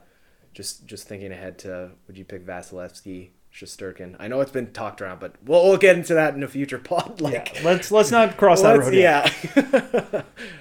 just 0.53 0.85
just 0.85 1.07
thinking 1.07 1.31
ahead 1.31 1.57
to 1.59 1.91
would 2.07 2.17
you 2.17 2.25
pick 2.25 2.45
Vasilevskiy, 2.45 3.29
Shesterkin? 3.53 4.15
I 4.19 4.27
know 4.27 4.41
it's 4.41 4.51
been 4.51 4.71
talked 4.73 5.01
around, 5.01 5.19
but 5.19 5.35
we'll, 5.45 5.63
we'll 5.63 5.77
get 5.77 5.95
into 5.97 6.13
that 6.13 6.35
in 6.35 6.43
a 6.43 6.47
future 6.47 6.79
pod. 6.79 7.19
Like, 7.21 7.55
yeah. 7.55 7.61
Let's 7.63 7.91
let's 7.91 8.11
not 8.11 8.37
cross 8.37 8.61
that 8.61 8.79
road. 8.79 8.93
yeah. 8.93 9.29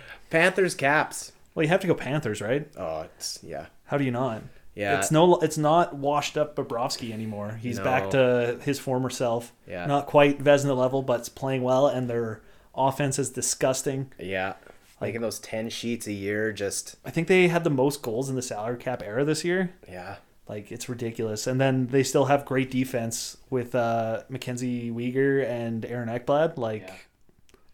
Panthers, 0.31 0.75
Caps. 0.75 1.33
Well, 1.61 1.67
you 1.67 1.69
have 1.73 1.81
to 1.81 1.87
go 1.87 1.95
Panthers, 1.95 2.41
right? 2.41 2.67
Oh, 2.79 3.03
it's 3.03 3.39
yeah, 3.43 3.67
How 3.85 3.99
do 3.99 4.05
you 4.05 4.11
not? 4.11 4.41
Yeah. 4.75 4.99
It's 4.99 5.11
no, 5.11 5.35
it's 5.41 5.59
not 5.59 5.95
washed 5.95 6.39
up 6.39 6.57
Bobrovsky 6.57 7.13
anymore. 7.13 7.59
He's 7.61 7.79
back 7.79 8.09
to 8.13 8.59
his 8.63 8.79
former 8.79 9.11
self. 9.11 9.53
Yeah. 9.69 9.85
Not 9.85 10.07
quite 10.07 10.43
Vezina 10.43 10.75
level, 10.75 11.03
but 11.03 11.21
it's 11.21 11.29
playing 11.29 11.63
well, 11.63 11.87
and 11.87 12.09
their 12.09 12.41
offense 12.75 13.19
is 13.19 13.29
disgusting. 13.29 14.11
Yeah. 14.19 14.55
Like, 15.03 15.09
Making 15.09 15.21
those 15.21 15.39
10 15.41 15.69
sheets 15.69 16.07
a 16.07 16.13
year 16.15 16.51
just 16.51 16.97
I 17.05 17.11
think 17.11 17.29
they 17.29 17.49
had 17.49 17.63
the 17.63 17.69
most 17.69 18.01
goals 18.01 18.31
in 18.31 18.37
the 18.37 18.43
salary 18.43 18.79
cap 18.79 19.03
era 19.05 19.23
this 19.23 19.45
year. 19.45 19.75
yeah. 19.87 20.17
Like 20.49 20.73
it's 20.73 20.89
ridiculous. 20.89 21.47
And 21.47 21.61
then 21.61 21.89
they 21.89 22.03
still 22.03 22.25
have 22.25 22.47
great 22.47 22.71
defense 22.71 23.37
with 23.51 23.75
uh, 23.75 24.23
Mackenzie 24.31 24.91
Weegar 24.91 25.47
and 25.47 25.85
Aaron 25.85 26.09
Ekblad. 26.09 26.57
Like 26.57 26.85
Yeah. 26.89 26.95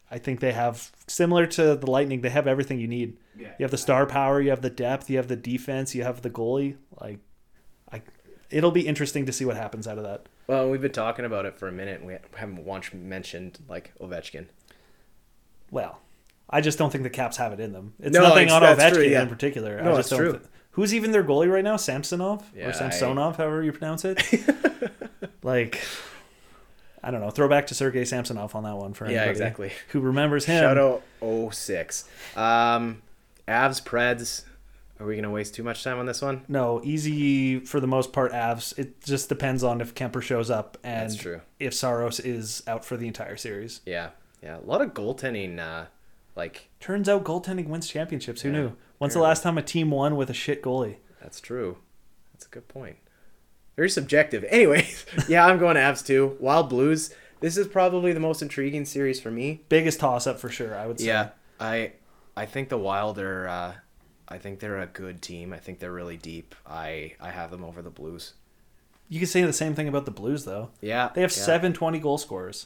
I 0.09 0.17
think 0.19 0.39
they 0.39 0.53
have 0.53 0.91
similar 1.07 1.45
to 1.47 1.75
the 1.75 1.89
Lightning. 1.91 2.21
They 2.21 2.29
have 2.29 2.47
everything 2.47 2.79
you 2.79 2.87
need. 2.87 3.17
Yeah. 3.37 3.49
You 3.59 3.63
have 3.63 3.71
the 3.71 3.77
star 3.77 4.05
power. 4.05 4.39
You 4.41 4.49
have 4.51 4.61
the 4.61 4.69
depth. 4.69 5.09
You 5.09 5.17
have 5.17 5.27
the 5.27 5.35
defense. 5.35 5.93
You 5.93 6.03
have 6.03 6.21
the 6.21 6.29
goalie. 6.29 6.77
Like, 7.01 7.19
I, 7.91 8.01
it'll 8.49 8.71
be 8.71 8.87
interesting 8.87 9.25
to 9.25 9.33
see 9.33 9.43
what 9.45 9.57
happens 9.57 9.85
out 9.87 9.97
of 9.97 10.03
that. 10.05 10.27
Well, 10.47 10.69
we've 10.69 10.81
been 10.81 10.93
talking 10.93 11.25
about 11.25 11.45
it 11.45 11.57
for 11.57 11.67
a 11.67 11.71
minute 11.73 11.99
and 11.99 12.07
we 12.07 12.15
haven't 12.35 12.63
once 12.63 12.93
mentioned 12.93 13.59
like 13.67 13.91
Ovechkin. 13.99 14.45
Well, 15.71 15.99
I 16.49 16.61
just 16.61 16.77
don't 16.77 16.89
think 16.89 17.03
the 17.03 17.09
Caps 17.09 17.35
have 17.35 17.51
it 17.51 17.59
in 17.59 17.73
them. 17.73 17.93
It's 17.99 18.15
No, 18.15 18.23
nothing 18.23 18.47
it's- 18.47 18.53
on 18.53 18.63
Ovechkin 18.63 18.93
true, 18.93 19.03
yeah. 19.03 19.21
in 19.23 19.27
particular. 19.27 19.81
No, 19.81 19.89
I 19.95 19.99
it's 19.99 20.09
just 20.09 20.09
don't 20.11 20.19
true. 20.31 20.39
thi- 20.39 20.47
Who's 20.71 20.93
even 20.93 21.11
their 21.11 21.23
goalie 21.23 21.51
right 21.51 21.63
now? 21.63 21.75
Samsonov 21.75 22.49
Yeah, 22.55 22.67
or 22.67 22.69
I- 22.69 22.71
Samsonov, 22.71 23.35
however 23.35 23.61
you 23.63 23.73
pronounce 23.73 24.05
it. 24.05 24.23
like, 25.43 25.81
I 27.03 27.11
don't 27.11 27.21
know. 27.21 27.29
Throwback 27.29 27.67
to 27.67 27.75
Sergei 27.75 28.03
Samsonov 28.05 28.55
on 28.55 28.63
that 28.63 28.75
one 28.75 28.93
for 28.93 29.05
anybody 29.05 29.25
Yeah, 29.25 29.31
exactly. 29.31 29.71
who 29.89 29.99
remembers 29.99 30.45
him. 30.45 30.61
Shout 30.61 30.77
out 30.77 31.03
06. 31.53 32.05
Um, 32.35 33.01
Avs, 33.47 33.81
Preds. 33.83 34.43
Are 34.99 35.05
we 35.05 35.13
going 35.13 35.23
to 35.23 35.29
waste 35.29 35.53
too 35.53 35.61
much 35.63 35.83
time 35.83 35.99
on 35.99 36.07
this 36.07 36.23
one? 36.23 36.43
No, 36.47 36.81
easy 36.83 37.59
for 37.59 37.79
the 37.79 37.85
most 37.87 38.11
part. 38.11 38.31
Avs. 38.33 38.77
It 38.79 38.99
just 39.03 39.29
depends 39.29 39.63
on 39.63 39.79
if 39.79 39.93
Kuemper 39.93 40.23
shows 40.23 40.49
up 40.49 40.75
and 40.83 41.09
That's 41.11 41.21
true. 41.21 41.41
if 41.59 41.73
Saros 41.75 42.19
is 42.19 42.63
out 42.65 42.83
for 42.83 42.97
the 42.97 43.07
entire 43.07 43.37
series. 43.37 43.81
Yeah. 43.85 44.09
Yeah. 44.41 44.57
A 44.57 44.65
lot 44.65 44.81
of 44.81 44.95
goaltending. 44.95 45.59
Uh, 45.59 45.85
like, 46.35 46.69
Turns 46.79 47.07
out 47.07 47.23
goaltending 47.23 47.67
wins 47.67 47.87
championships. 47.87 48.41
Who 48.41 48.49
Yeah, 48.49 48.55
knew? 48.57 48.71
When's 48.97 49.13
the 49.13 49.19
last 49.19 49.43
time 49.43 49.59
a 49.59 49.61
team 49.61 49.91
won 49.91 50.15
with 50.15 50.31
a 50.31 50.33
shit 50.33 50.63
goalie? 50.63 50.95
that's 51.21 51.39
true. 51.41 51.77
That's 52.33 52.45
a 52.47 52.49
good 52.49 52.67
point. 52.67 52.97
Very 53.77 53.89
subjective. 53.89 54.43
Anyways, 54.49 55.05
yeah, 55.29 55.45
I'm 55.45 55.57
going 55.59 55.77
Avs 55.77 56.05
too. 56.05 56.35
Wild 56.41 56.67
Blues. 56.67 57.13
This 57.39 57.55
is 57.57 57.67
probably 57.67 58.11
the 58.11 58.19
most 58.19 58.41
intriguing 58.41 58.83
series 58.83 59.21
for 59.21 59.31
me. 59.31 59.61
Biggest 59.69 59.99
toss 59.99 60.27
up 60.27 60.39
for 60.39 60.49
sure. 60.49 60.75
I 60.75 60.87
would 60.87 60.99
say. 60.99 61.05
Yeah, 61.07 61.29
I 61.59 61.93
I 62.35 62.45
think 62.45 62.67
the 62.69 62.77
Wild 62.77 63.19
are. 63.19 63.47
Uh, 63.47 63.73
I 64.27 64.37
think 64.39 64.59
they're 64.59 64.79
a 64.81 64.87
good 64.87 65.21
team. 65.21 65.53
I 65.53 65.57
think 65.57 65.79
they're 65.79 65.93
really 65.93 66.17
deep. 66.17 66.55
I 66.65 67.13
I 67.21 67.29
have 67.29 67.51
them 67.51 67.63
over 67.63 67.81
the 67.81 67.89
Blues. 67.91 68.33
You 69.09 69.19
could 69.19 69.29
say 69.29 69.41
the 69.43 69.53
same 69.53 69.73
thing 69.75 69.87
about 69.87 70.05
the 70.05 70.11
Blues 70.11 70.43
though. 70.43 70.71
Yeah, 70.81 71.11
They 71.13 71.21
have 71.21 71.31
yeah. 71.31 71.43
seven 71.43 71.71
20 71.71 71.99
goal 71.99 72.17
scorers, 72.17 72.65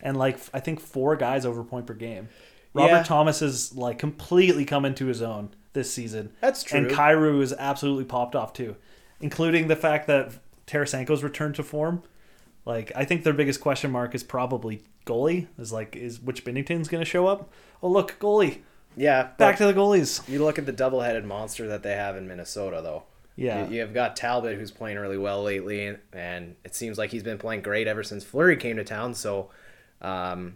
and 0.00 0.16
like 0.16 0.38
I 0.54 0.60
think 0.60 0.80
four 0.80 1.16
guys 1.16 1.44
over 1.44 1.62
point 1.64 1.86
per 1.86 1.92
game. 1.94 2.28
Robert 2.72 2.90
Yeah. 2.92 3.02
Thomas 3.02 3.42
is 3.42 3.74
like 3.76 3.98
completely 3.98 4.64
come 4.64 4.84
into 4.84 5.06
his 5.06 5.20
own 5.20 5.50
this 5.74 5.92
season. 5.92 6.32
That's 6.40 6.62
true. 6.62 6.78
And 6.78 6.90
Kyrou 6.90 7.42
is 7.42 7.52
absolutely 7.52 8.04
popped 8.04 8.34
off 8.34 8.52
too, 8.52 8.76
including 9.20 9.66
the 9.68 9.76
fact 9.76 10.06
that 10.06 10.32
Tarasenko's 10.66 11.22
return 11.22 11.52
to 11.54 11.62
form. 11.62 12.02
Like 12.64 12.92
I 12.96 13.04
think 13.04 13.24
their 13.24 13.32
biggest 13.34 13.60
question 13.60 13.90
mark 13.90 14.14
is 14.14 14.22
probably 14.22 14.82
goalie. 15.06 15.48
Is 15.58 15.72
like 15.72 15.96
is 15.96 16.20
which 16.20 16.44
Binnington's 16.44 16.88
going 16.88 17.02
to 17.02 17.08
show 17.10 17.26
up? 17.26 17.50
Oh 17.82 17.88
look, 17.88 18.18
goalie. 18.18 18.60
Yeah, 18.96 19.30
Back 19.38 19.56
to 19.56 19.66
the 19.66 19.74
goalies. 19.74 20.26
you 20.28 20.44
look 20.44 20.56
at 20.56 20.66
the 20.66 20.72
double-headed 20.72 21.24
monster 21.24 21.66
that 21.66 21.82
they 21.82 21.96
have 21.96 22.16
in 22.16 22.28
Minnesota, 22.28 22.80
though. 22.80 23.02
Yeah. 23.34 23.66
You, 23.68 23.78
you've 23.80 23.92
got 23.92 24.14
Talbot, 24.14 24.56
who's 24.56 24.70
playing 24.70 24.98
really 24.98 25.18
well 25.18 25.42
lately, 25.42 25.84
and, 25.86 25.98
and 26.12 26.54
it 26.64 26.76
seems 26.76 26.96
like 26.96 27.10
he's 27.10 27.24
been 27.24 27.36
playing 27.36 27.62
great 27.62 27.88
ever 27.88 28.04
since 28.04 28.22
Fleury 28.22 28.56
came 28.56 28.76
to 28.76 28.84
town. 28.84 29.14
So, 29.14 29.50
um, 30.00 30.54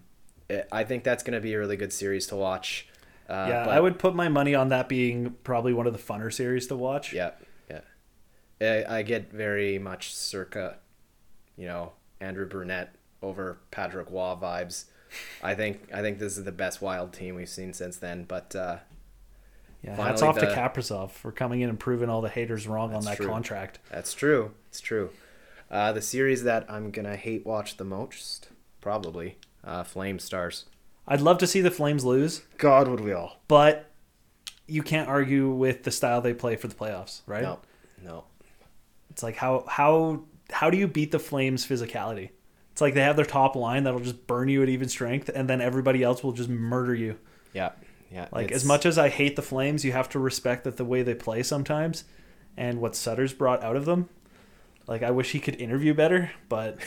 it, 0.49 0.69
I 0.71 0.85
think 0.85 1.03
that's 1.03 1.25
going 1.25 1.35
to 1.35 1.41
be 1.41 1.53
a 1.55 1.59
really 1.59 1.77
good 1.77 1.93
series 1.93 2.29
to 2.29 2.37
watch. 2.37 2.87
Uh, 3.29 3.47
yeah, 3.49 3.65
but- 3.65 3.75
I 3.75 3.81
would 3.81 3.99
put 3.99 4.15
my 4.15 4.29
money 4.29 4.55
on 4.55 4.69
that 4.69 4.89
being 4.89 5.35
probably 5.43 5.73
one 5.73 5.89
of 5.89 5.93
the 5.93 5.99
funner 5.99 6.33
series 6.33 6.69
to 6.69 6.77
watch. 6.77 7.13
Yeah. 7.13 7.33
I, 8.61 8.85
I 8.99 9.03
get 9.03 9.31
very 9.33 9.79
much 9.79 10.15
circa, 10.15 10.77
you 11.57 11.67
know, 11.67 11.93
Andrew 12.21 12.47
Brunette 12.47 12.95
over 13.23 13.59
Patrick 13.71 14.11
Roy 14.11 14.37
vibes. 14.41 14.85
I 15.43 15.55
think 15.55 15.89
I 15.93 16.03
think 16.03 16.19
this 16.19 16.37
is 16.37 16.45
the 16.45 16.53
best 16.53 16.83
wild 16.83 17.13
team 17.13 17.35
we've 17.35 17.49
seen 17.49 17.73
since 17.73 17.97
then. 17.97 18.25
But 18.25 18.55
uh, 18.55 18.79
Yeah, 19.83 19.97
hats 19.97 20.23
off 20.23 20.35
the- 20.39 20.47
to 20.47 20.55
Kaprizov 20.55 21.11
for 21.13 21.33
coming 21.33 21.61
in 21.61 21.69
and 21.71 21.79
proving 21.81 22.11
all 22.11 22.21
the 22.21 22.29
haters 22.29 22.67
wrong 22.67 22.95
on 22.95 23.05
that 23.05 23.17
true. 23.17 23.27
contract. 23.27 23.79
that's 23.91 24.13
true. 24.15 24.53
It's 24.69 24.81
true. 24.81 25.11
Uh, 25.71 25.93
the 25.93 26.03
series 26.03 26.45
that 26.45 26.65
I'm 26.71 26.91
gonna 26.91 27.17
hate 27.17 27.45
watch 27.47 27.77
the 27.77 27.85
most, 27.85 28.49
probably, 28.81 29.37
uh, 29.65 29.85
Flame 29.85 30.19
Stars. 30.19 30.65
I'd 31.07 31.21
love 31.21 31.39
to 31.39 31.47
see 31.47 31.61
the 31.63 31.71
Flames 31.71 32.05
lose, 32.05 32.43
God, 32.59 32.89
would 32.89 33.01
we 33.01 33.13
all? 33.13 33.39
but 33.49 33.85
you 34.67 34.83
can't 34.83 35.09
argue 35.09 35.49
with 35.51 35.85
the 35.85 35.91
style 35.91 36.21
they 36.21 36.35
play 36.35 36.55
for 36.57 36.69
the 36.69 36.75
playoffs, 36.75 37.23
right? 37.27 37.43
No, 37.43 37.59
no. 38.03 38.25
It's 39.19 39.23
like 39.25 39.35
how 39.35 39.65
how 39.67 40.23
how 40.53 40.71
do 40.71 40.79
you 40.79 40.87
beat 40.87 41.11
the 41.11 41.19
Flames' 41.19 41.67
physicality? 41.67 42.31
It's 42.71 42.81
like 42.81 42.95
they 42.95 43.01
have 43.01 43.17
their 43.17 43.25
top 43.25 43.57
line 43.57 43.83
that'll 43.83 43.99
just 43.99 44.29
burn 44.29 44.49
you 44.49 44.63
at 44.63 44.69
even 44.69 44.89
strength, 44.89 45.29
and 45.35 45.51
then 45.51 45.61
everybody 45.61 46.05
else 46.05 46.23
will 46.23 46.31
just 46.31 46.49
murder 46.49 46.95
you. 46.95 47.19
Yeah, 47.53 47.73
yeah. 48.13 48.29
Like 48.31 48.45
it's- 48.47 48.63
as 48.63 48.65
much 48.65 48.87
as 48.87 48.97
I 48.97 49.09
hate 49.09 49.35
the 49.35 49.43
Flames, 49.43 49.85
you 49.85 49.91
have 49.91 50.09
to 50.11 50.21
respect 50.21 50.63
that 50.63 50.77
the 50.77 50.85
way 50.85 51.03
they 51.03 51.17
play 51.17 51.43
sometimes, 51.43 52.05
and 52.57 52.81
what 52.81 52.95
Sutter's 52.95 53.33
brought 53.33 53.61
out 53.65 53.75
of 53.75 53.87
them. 53.87 54.09
Like 54.87 55.03
I 55.03 55.11
wish 55.11 55.33
he 55.33 55.41
could 55.41 55.57
interview 55.57 55.95
better, 55.95 56.31
but 56.49 56.79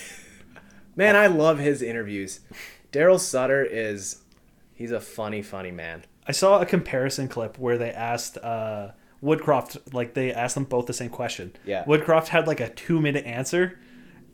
Man, 0.96 1.18
I 1.18 1.28
love 1.28 1.60
his 1.60 1.82
interviews. 1.82 2.40
Daryl 2.94 3.20
Sutter 3.20 3.62
is, 3.66 4.22
he's 4.74 4.92
a 4.92 5.02
funny, 5.02 5.42
funny 5.42 5.72
man. 5.72 6.06
I 6.26 6.32
saw 6.32 6.62
a 6.62 6.66
comparison 6.66 7.28
clip 7.28 7.60
where 7.60 7.78
they 7.78 7.92
asked 7.92 8.38
uh, 8.38 8.92
Woodcroft, 9.24 9.94
like 9.94 10.14
they 10.14 10.34
asked 10.34 10.56
them 10.56 10.64
both 10.64 10.88
the 10.88 10.94
same 10.94 11.10
question. 11.10 11.54
Yeah. 11.66 11.84
Woodcroft 11.86 12.30
had 12.30 12.48
like 12.48 12.60
a 12.60 12.70
two 12.70 13.00
minute 13.00 13.26
answer, 13.26 13.80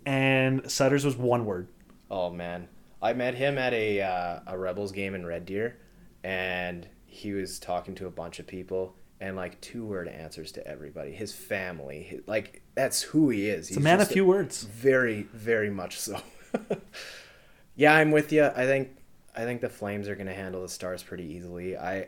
and 0.06 0.70
Sutter's 0.70 1.06
was 1.06 1.18
one 1.18 1.46
word. 1.46 1.68
Oh 2.10 2.30
man, 2.30 2.68
I 3.02 3.14
met 3.14 3.36
him 3.36 3.58
at 3.58 3.74
a 3.74 4.02
uh, 4.02 4.40
a 4.48 4.58
Rebels 4.58 4.92
game 4.92 5.14
in 5.16 5.26
Red 5.26 5.46
Deer, 5.46 5.78
and 6.24 6.88
he 7.06 7.34
was 7.34 7.60
talking 7.60 7.96
to 7.96 8.08
a 8.08 8.12
bunch 8.12 8.40
of 8.40 8.48
people 8.48 8.96
and 9.20 9.36
like 9.36 9.60
two 9.62 9.86
word 9.86 10.08
answers 10.08 10.52
to 10.54 10.68
everybody. 10.68 11.12
His 11.12 11.34
family, 11.34 12.04
his, 12.04 12.22
like 12.28 12.62
that's 12.76 13.02
who 13.02 13.30
he 13.30 13.50
is. 13.50 13.70
It's 13.70 13.78
a 13.78 13.82
man 13.82 14.00
of 14.00 14.08
few 14.08 14.26
words. 14.26 14.64
Very, 14.64 15.24
very 15.34 15.70
much 15.70 16.00
so. 16.00 16.22
yeah, 17.76 17.96
I'm 17.96 18.12
with 18.12 18.32
you. 18.32 18.46
I 18.46 18.66
think 18.66 18.96
I 19.36 19.44
think 19.44 19.62
the 19.62 19.70
Flames 19.70 20.08
are 20.08 20.16
going 20.16 20.28
to 20.28 20.34
handle 20.34 20.62
the 20.62 20.70
Stars 20.70 21.04
pretty 21.04 21.26
easily. 21.26 21.78
I 21.78 22.08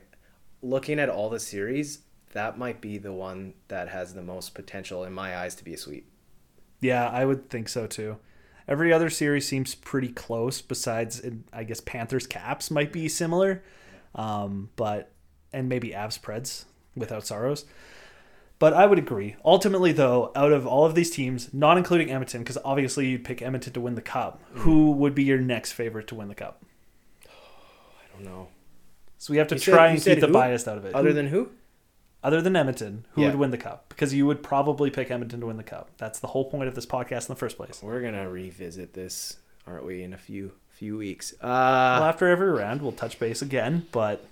looking 0.62 1.00
at 1.00 1.10
all 1.10 1.30
the 1.30 1.40
series, 1.40 2.00
that 2.34 2.58
might 2.58 2.82
be 2.82 2.98
the 2.98 3.14
one 3.14 3.54
that 3.70 3.90
has 3.90 4.14
the 4.14 4.22
most 4.22 4.54
potential 4.54 5.04
in 5.04 5.14
my 5.14 5.38
eyes 5.38 5.56
to 5.56 5.64
be 5.64 5.74
a 5.74 5.78
sweep. 5.78 6.08
Yeah, 6.82 7.08
I 7.10 7.26
would 7.26 7.50
think 7.50 7.70
so 7.70 7.88
too. 7.88 8.18
Every 8.68 8.94
other 8.94 9.10
series 9.10 9.48
seems 9.48 9.74
pretty 9.76 10.10
close. 10.10 10.62
Besides, 10.62 11.22
I 11.52 11.64
guess 11.64 11.82
Panthers 11.82 12.28
Caps 12.28 12.70
might 12.70 12.94
be 12.94 13.08
similar, 13.10 13.64
um, 14.16 14.70
but 14.76 15.12
and 15.52 15.68
maybe 15.68 15.90
Avs 15.90 16.20
Preds 16.20 16.66
without 16.96 17.26
Saros. 17.26 17.66
But 18.60 18.74
I 18.74 18.86
would 18.86 19.00
agree. 19.00 19.36
Ultimately, 19.44 19.92
though, 19.94 20.32
out 20.36 20.52
of 20.52 20.68
all 20.68 20.86
of 20.86 20.94
these 20.94 21.10
teams, 21.10 21.54
not 21.54 21.78
including 21.78 22.12
Edmonton, 22.12 22.42
because 22.44 22.58
obviously 22.64 23.08
you'd 23.08 23.24
pick 23.24 23.42
Edmonton 23.42 23.72
to 23.74 23.82
win 23.82 23.96
the 23.96 24.02
cup. 24.02 24.42
Who 24.52 24.92
would 24.92 25.16
be 25.16 25.24
your 25.24 25.40
next 25.40 25.72
favorite 25.72 26.08
to 26.10 26.16
win 26.16 26.28
the 26.28 26.36
cup? 26.36 26.62
I 27.26 28.14
don't 28.14 28.26
know. 28.26 28.50
So 29.18 29.32
we 29.32 29.38
have 29.38 29.48
to 29.48 29.56
You 29.56 29.62
try 29.62 29.88
you 29.88 29.94
and 29.96 30.04
keep 30.04 30.20
the 30.20 30.28
who? 30.28 30.34
bias 30.34 30.68
out 30.68 30.78
of 30.78 30.86
it. 30.86 30.94
Other 30.94 31.10
Who- 31.10 31.14
than 31.16 31.28
who? 31.28 31.50
Other 32.24 32.42
than 32.42 32.56
Edmonton, 32.56 33.06
who 33.14 33.22
Yeah. 33.22 33.28
would 33.30 33.38
win 33.38 33.52
the 33.52 33.58
cup? 33.58 33.86
Because 33.90 34.14
you 34.14 34.26
would 34.26 34.44
probably 34.44 34.90
pick 34.90 35.10
Edmonton 35.12 35.40
to 35.42 35.46
win 35.48 35.58
the 35.58 35.64
cup. 35.64 35.90
That's 35.98 36.20
the 36.20 36.28
whole 36.28 36.46
point 36.50 36.68
of 36.68 36.76
this 36.76 36.86
podcast 36.86 37.30
in 37.30 37.34
the 37.34 37.40
first 37.40 37.58
place. 37.58 37.82
We're 37.82 38.02
gonna 38.02 38.30
revisit 38.30 38.94
this, 38.94 39.38
aren't 39.66 39.86
we, 39.86 40.04
in 40.04 40.14
a 40.14 40.18
few 40.18 40.52
few 40.70 40.98
weeks? 40.98 41.34
Uh, 41.42 41.46
well, 42.00 42.04
after 42.06 42.28
every 42.28 42.50
round, 42.52 42.82
we'll 42.82 42.92
touch 42.94 43.20
base 43.20 43.42
again. 43.42 43.86
But 43.92 44.26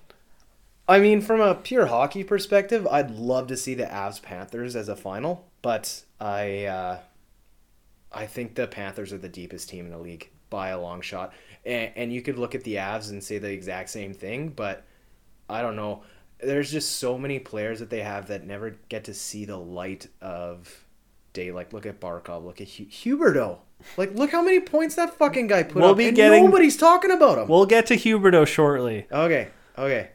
I 0.87 0.99
mean, 0.99 1.19
from 1.21 1.41
a 1.41 1.53
pure 1.55 1.87
hockey 1.87 2.23
perspective, 2.23 2.87
I'd 2.87 3.11
love 3.11 3.47
to 3.47 3.57
see 3.57 3.73
the 3.73 3.83
Avs 3.85 4.21
Panthers 4.21 4.75
as 4.75 4.87
a 4.87 4.95
final, 4.95 5.45
but 5.61 6.03
I 6.21 6.65
uh, 6.65 6.99
I 8.11 8.25
think 8.25 8.55
the 8.55 8.67
Panthers 8.67 9.11
are 9.11 9.17
the 9.17 9.27
deepest 9.29 9.69
team 9.69 9.85
in 9.85 9.91
the 9.91 9.97
league 9.97 10.29
by 10.49 10.69
a 10.69 10.79
long 10.79 11.01
shot. 11.01 11.33
And, 11.65 11.91
and 11.97 12.13
you 12.13 12.21
could 12.21 12.37
look 12.39 12.55
at 12.55 12.63
the 12.63 12.75
Avs 12.75 13.09
and 13.09 13.21
say 13.21 13.37
the 13.37 13.51
exact 13.51 13.89
same 13.89 14.13
thing, 14.13 14.49
but 14.49 14.85
I 15.49 15.61
don't 15.61 15.75
know. 15.75 16.03
There's 16.39 16.71
just 16.71 16.97
so 16.97 17.17
many 17.17 17.39
players 17.39 17.79
that 17.79 17.89
they 17.89 18.01
have 18.01 18.27
that 18.27 18.45
never 18.45 18.75
get 18.89 19.05
to 19.05 19.13
see 19.13 19.45
the 19.45 19.57
light 19.57 20.07
of 20.21 20.85
day. 21.33 21.51
Like, 21.51 21.73
look 21.73 21.85
at 21.85 21.99
Barkov, 21.99 22.45
look 22.45 22.61
at 22.61 22.69
Hu- 22.69 22.85
Huberdeau. 22.85 23.57
Like, 23.97 24.13
look 24.15 24.31
how 24.31 24.41
many 24.41 24.59
points 24.59 24.95
that 24.95 25.15
fucking 25.17 25.47
guy 25.47 25.63
put 25.63 25.77
We'll 25.81 25.91
up, 25.91 25.97
be 25.97 26.07
and 26.07 26.15
getting- 26.15 26.45
nobody's 26.45 26.77
talking 26.77 27.11
about 27.11 27.37
him. 27.39 27.47
we'll 27.47 27.65
get 27.65 27.85
to 27.87 27.95
Huberdeau 27.95 28.45
shortly. 28.47 29.07
Okay, 29.11 29.47
okay, 29.77 30.09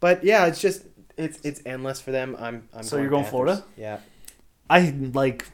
but 0.00 0.24
yeah, 0.24 0.46
it's 0.46 0.60
just 0.60 0.84
it's 1.16 1.38
it's 1.44 1.60
endless 1.66 2.00
for 2.00 2.10
them. 2.12 2.36
I'm 2.38 2.68
I'm. 2.72 2.82
So 2.82 2.92
going 2.96 3.02
you're 3.02 3.10
going 3.10 3.22
Panthers. 3.24 3.30
Florida? 3.30 3.64
Yeah, 3.76 3.98
I 4.68 4.90
like. 5.12 5.46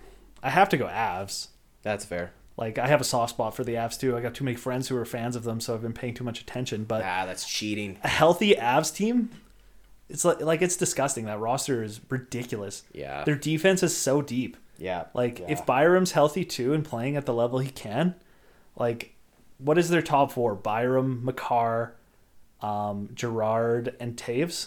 I 0.42 0.50
have 0.50 0.68
to 0.70 0.76
go 0.76 0.86
Avs. 0.86 1.48
That's 1.82 2.04
fair. 2.04 2.32
Like 2.56 2.78
I 2.78 2.86
have 2.86 3.00
a 3.00 3.04
soft 3.04 3.30
spot 3.34 3.54
for 3.56 3.64
the 3.64 3.74
Avs 3.74 3.98
too. 3.98 4.16
I 4.16 4.20
got 4.20 4.34
too 4.34 4.44
many 4.44 4.56
friends 4.56 4.88
who 4.88 4.96
are 4.96 5.04
fans 5.04 5.34
of 5.36 5.44
them, 5.44 5.60
so 5.60 5.74
I've 5.74 5.82
been 5.82 5.92
paying 5.92 6.14
too 6.14 6.24
much 6.24 6.40
attention. 6.40 6.84
But 6.84 7.02
Ah, 7.04 7.24
that's 7.26 7.46
cheating. 7.48 7.98
a 8.04 8.08
healthy 8.08 8.54
Avs 8.54 8.94
team, 8.94 9.30
it's 10.08 10.24
like 10.24 10.40
like 10.40 10.62
it's 10.62 10.76
disgusting. 10.76 11.24
That 11.26 11.38
roster 11.40 11.82
is 11.82 12.00
ridiculous. 12.08 12.82
Yeah. 12.92 13.24
Their 13.24 13.36
defense 13.36 13.82
is 13.82 13.96
so 13.96 14.22
deep. 14.22 14.56
Yeah. 14.78 15.04
Like 15.14 15.40
yeah. 15.40 15.46
if 15.48 15.64
Byram's 15.66 16.12
healthy 16.12 16.44
too 16.44 16.72
and 16.74 16.84
playing 16.84 17.16
at 17.16 17.26
the 17.26 17.34
level 17.34 17.58
he 17.58 17.70
can, 17.70 18.14
like 18.76 19.14
what 19.58 19.78
is 19.78 19.88
their 19.88 20.02
top 20.02 20.32
four? 20.32 20.54
Byram, 20.54 21.24
Makar, 21.24 21.94
um, 22.60 23.08
Girard, 23.14 23.96
and 23.98 24.16
Toews. 24.16 24.66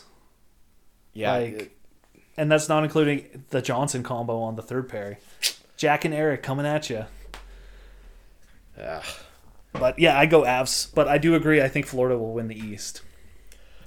yeah, 1.13 1.33
like- 1.33 1.77
And 2.37 2.51
that's 2.51 2.67
not 2.69 2.83
including 2.83 3.43
the 3.51 3.61
Johnson 3.61 4.01
combo 4.01 4.39
on 4.41 4.55
the 4.55 4.61
third 4.63 4.89
pair. 4.89 5.19
Jack 5.77 6.05
and 6.05 6.13
Erik 6.13 6.41
coming 6.41 6.65
at 6.65 6.89
you. 6.89 7.05
Yeah. 8.77 9.03
But 9.73 9.99
yeah, 9.99 10.17
I 10.17 10.25
go 10.25 10.41
Avs. 10.41 10.91
But 10.93 11.07
I 11.07 11.17
do 11.19 11.35
agree. 11.35 11.61
I 11.61 11.67
think 11.67 11.85
Florida 11.85 12.17
will 12.17 12.33
win 12.33 12.47
the 12.47 12.57
East. 12.57 13.01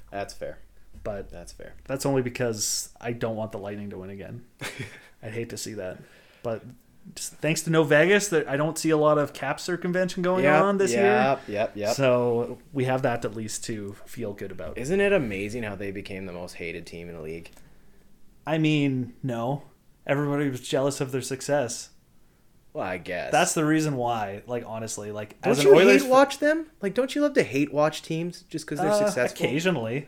that's 0.09 0.33
fair. 0.33 0.59
But 1.03 1.29
That's 1.29 1.51
fair. 1.51 1.73
that's 1.85 2.05
only 2.05 2.21
because 2.21 2.89
I 3.01 3.11
don't 3.11 3.35
want 3.35 3.51
the 3.51 3.57
Lightning 3.57 3.89
to 3.89 3.97
win 3.97 4.09
again. 4.09 4.45
I'd 5.23 5.33
hate 5.33 5.49
to 5.49 5.57
see 5.57 5.73
that. 5.73 5.97
But 6.43 6.63
just 7.15 7.33
thanks 7.35 7.61
to 7.63 7.69
No 7.69 7.83
Vegas, 7.83 8.29
that 8.29 8.47
I 8.47 8.55
don't 8.55 8.77
see 8.77 8.89
a 8.89 8.97
lot 8.97 9.17
of 9.17 9.33
cap 9.33 9.59
circumvention 9.59 10.23
going 10.23 10.45
on 10.45 10.77
this 10.77 10.91
year. 10.93 11.03
Yep, 11.03 11.41
yep, 11.47 11.71
yep. 11.75 11.95
So 11.95 12.59
we 12.71 12.85
have 12.85 13.01
that 13.01 13.25
at 13.25 13.35
least 13.35 13.65
to 13.65 13.95
feel 14.05 14.31
good 14.33 14.51
about. 14.51 14.77
Isn't 14.77 15.01
it 15.01 15.11
amazing 15.11 15.63
how 15.63 15.75
they 15.75 15.91
became 15.91 16.25
the 16.25 16.31
most 16.33 16.53
hated 16.53 16.85
team 16.85 17.09
in 17.09 17.15
the 17.15 17.21
league? 17.21 17.51
I 18.47 18.57
mean, 18.57 19.13
no. 19.21 19.63
Everybody 20.07 20.49
was 20.49 20.61
jealous 20.61 21.01
of 21.01 21.11
their 21.11 21.21
success. 21.21 21.89
Well, 22.73 22.85
I 22.85 22.97
guess 22.97 23.31
That's 23.31 23.53
the 23.53 23.63
reason 23.65 23.95
why. 23.97 24.41
Like 24.47 24.63
honestly, 24.65 25.11
like 25.11 25.39
Don't 25.41 25.51
as 25.51 25.59
an 25.59 25.67
you 25.67 25.75
Oilers 25.75 26.01
hate 26.03 26.09
watch 26.11 26.39
them? 26.39 26.67
Like, 26.81 26.93
don't 26.95 27.13
you 27.13 27.21
love 27.21 27.33
to 27.35 27.43
hate 27.43 27.73
watch 27.73 28.01
teams 28.01 28.41
just 28.49 28.65
because 28.65 28.79
they're 28.79 28.89
Uh, 28.89 29.05
successful? 29.05 29.45
Occasionally. 29.45 30.07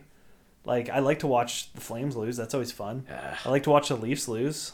Like 0.66 0.90
I 0.90 1.00
like 1.00 1.20
to 1.20 1.28
watch 1.28 1.72
the 1.74 1.82
Flames 1.82 2.16
lose. 2.16 2.38
That's 2.38 2.54
always 2.54 2.72
fun. 2.72 3.06
I 3.46 3.50
like 3.50 3.64
to 3.64 3.70
watch 3.70 3.90
the 3.90 3.96
Leafs 3.96 4.28
lose. 4.28 4.74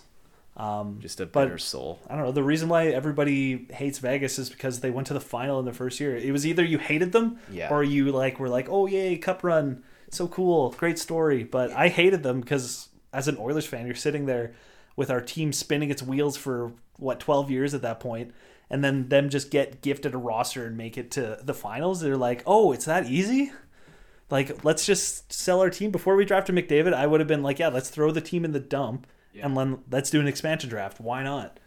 Um, 0.58 1.00
Just 1.02 1.22
a 1.22 1.26
bitter 1.26 1.58
soul. 1.58 2.00
I 2.10 2.16
don't 2.16 2.26
know. 2.26 2.32
The 2.34 2.44
reason 2.44 2.68
why 2.68 2.88
everybody 2.88 3.68
hates 3.72 4.00
Vegas 4.00 4.38
is 4.38 4.50
because 4.50 4.82
they 4.82 4.92
went 4.92 5.08
to 5.08 5.14
the 5.14 5.22
final 5.22 5.60
in 5.60 5.66
the 5.66 5.72
first 5.74 6.00
year. 6.00 6.16
It 6.16 6.32
was 6.32 6.46
either 6.46 6.64
you 6.64 6.78
hated 6.78 7.14
them 7.14 7.40
Yeah. 7.50 7.70
or 7.74 7.84
you 7.84 8.12
like 8.12 8.38
were 8.40 8.50
like, 8.50 8.68
"Oh 8.70 8.86
yay, 8.86 9.18
cup 9.18 9.44
run, 9.44 9.84
so 10.10 10.28
cool, 10.28 10.72
great 10.72 11.00
story." 11.00 11.44
But 11.46 11.72
I 11.72 11.88
hated 11.88 12.22
them 12.24 12.42
because 12.42 12.90
as 13.14 13.28
an 13.30 13.38
Oilers 13.38 13.66
fan, 13.66 13.86
you're 13.86 13.96
sitting 13.96 14.26
there 14.26 14.54
with 14.98 15.10
our 15.10 15.22
team 15.22 15.54
spinning 15.54 15.90
its 15.90 16.04
wheels 16.04 16.36
for 16.36 16.74
what 16.98 17.20
12 17.22 17.50
years 17.50 17.74
at 17.74 17.82
that 17.82 18.00
point, 18.02 18.32
and 18.70 18.84
then 18.84 19.08
them 19.08 19.30
just 19.30 19.52
get 19.52 19.82
gifted 19.82 20.14
a 20.14 20.18
roster 20.18 20.66
and 20.66 20.76
make 20.78 20.98
it 20.98 21.12
to 21.12 21.40
the 21.42 21.54
finals. 21.54 22.02
They're 22.02 22.18
like, 22.18 22.44
"Oh, 22.46 22.72
it's 22.74 22.86
that 22.86 23.06
easy." 23.10 23.52
Like, 24.32 24.64
let's 24.64 24.86
just 24.86 25.32
sell 25.32 25.60
our 25.62 25.70
team 25.70 25.92
before 25.92 26.16
we 26.16 26.26
drafted 26.26 26.56
McDavid. 26.56 26.94
I 26.94 27.06
would 27.06 27.20
have 27.20 27.28
been 27.28 27.44
like, 27.44 27.60
"Yeah, 27.60 27.68
let's 27.68 27.90
throw 27.90 28.12
the 28.12 28.22
team 28.22 28.46
in 28.46 28.52
the 28.54 28.60
dump 28.60 29.06
and 29.42 29.56
then 29.56 29.80
let's 29.92 30.10
do 30.10 30.20
an 30.20 30.28
expansion 30.28 30.70
draft. 30.70 31.00
Why 31.02 31.22
not?" 31.24 31.60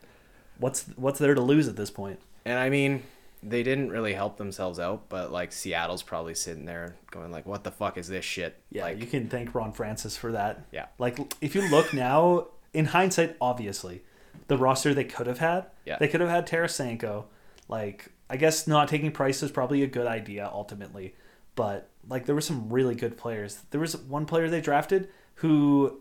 What's 0.58 0.84
what's 0.96 1.18
there 1.18 1.34
to 1.34 1.40
lose 1.40 1.68
at 1.68 1.76
this 1.76 1.90
point? 1.90 2.20
And 2.44 2.58
I 2.58 2.70
mean, 2.70 3.02
they 3.42 3.62
didn't 3.62 3.90
really 3.90 4.14
help 4.14 4.36
themselves 4.38 4.78
out, 4.78 5.08
but 5.08 5.30
like 5.32 5.52
Seattle's 5.52 6.02
probably 6.02 6.34
sitting 6.34 6.64
there 6.64 6.96
going 7.10 7.30
like, 7.30 7.44
"What 7.46 7.64
the 7.64 7.70
fuck 7.70 7.98
is 7.98 8.08
this 8.08 8.24
shit?" 8.24 8.56
Yeah, 8.70 8.84
like, 8.84 9.00
you 9.00 9.06
can 9.06 9.28
thank 9.28 9.54
Ron 9.54 9.72
Francis 9.72 10.16
for 10.16 10.32
that. 10.32 10.64
Yeah. 10.72 10.86
Like 10.98 11.18
if 11.40 11.54
you 11.54 11.68
look 11.70 11.92
now, 11.94 12.46
in 12.72 12.86
hindsight, 12.86 13.36
obviously, 13.40 14.02
the 14.48 14.56
roster 14.56 14.94
they 14.94 15.04
could 15.04 15.26
have 15.26 15.38
had, 15.38 15.66
Yeah. 15.84 15.98
they 15.98 16.08
could 16.08 16.20
have 16.20 16.30
had 16.30 16.46
Tarasenko. 16.46 17.24
Like 17.68 18.10
I 18.30 18.36
guess 18.36 18.66
not 18.66 18.88
taking 18.88 19.10
Price 19.10 19.42
is 19.42 19.50
probably 19.50 19.82
a 19.82 19.86
good 19.86 20.06
idea 20.06 20.48
ultimately, 20.52 21.14
but 21.56 21.90
like 22.08 22.26
there 22.26 22.34
were 22.34 22.40
some 22.40 22.70
really 22.70 22.94
good 22.94 23.16
players. 23.16 23.62
There 23.70 23.80
was 23.80 23.96
one 23.96 24.26
player 24.26 24.48
they 24.48 24.60
drafted 24.60 25.08
who 25.36 26.00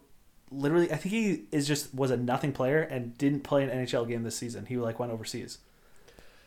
literally 0.51 0.91
I 0.91 0.95
think 0.97 1.13
he 1.13 1.43
is 1.51 1.67
just 1.67 1.93
was 1.93 2.11
a 2.11 2.17
nothing 2.17 2.51
player 2.51 2.81
and 2.81 3.17
didn't 3.17 3.41
play 3.41 3.63
an 3.63 3.69
NHL 3.69 4.07
game 4.07 4.23
this 4.23 4.37
season. 4.37 4.65
He 4.65 4.77
like 4.77 4.99
went 4.99 5.11
overseas. 5.11 5.59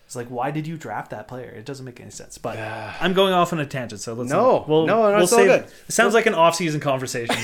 It's 0.07 0.15
like, 0.15 0.29
why 0.29 0.53
did 0.53 0.69
you 0.69 0.77
draft 0.77 1.11
that 1.11 1.27
player? 1.27 1.49
It 1.49 1.65
doesn't 1.65 1.85
make 1.85 2.01
any 2.01 2.13
sense. 2.13 2.39
But 2.39 2.57
I'm 2.59 3.13
going 3.13 3.33
off 3.33 3.53
on 3.53 3.59
a 3.59 3.67
tangent, 3.67 4.01
so 4.01 4.15
let's 4.15 4.31
No, 4.31 4.65
we'll, 4.69 4.87
no, 4.87 5.11
no, 5.11 5.17
we'll 5.17 5.27
save-. 5.27 5.51
It 5.51 5.73
sounds 5.89 6.15
like 6.15 6.27
an 6.27 6.35
off-season 6.35 6.79
conversation. 6.79 7.35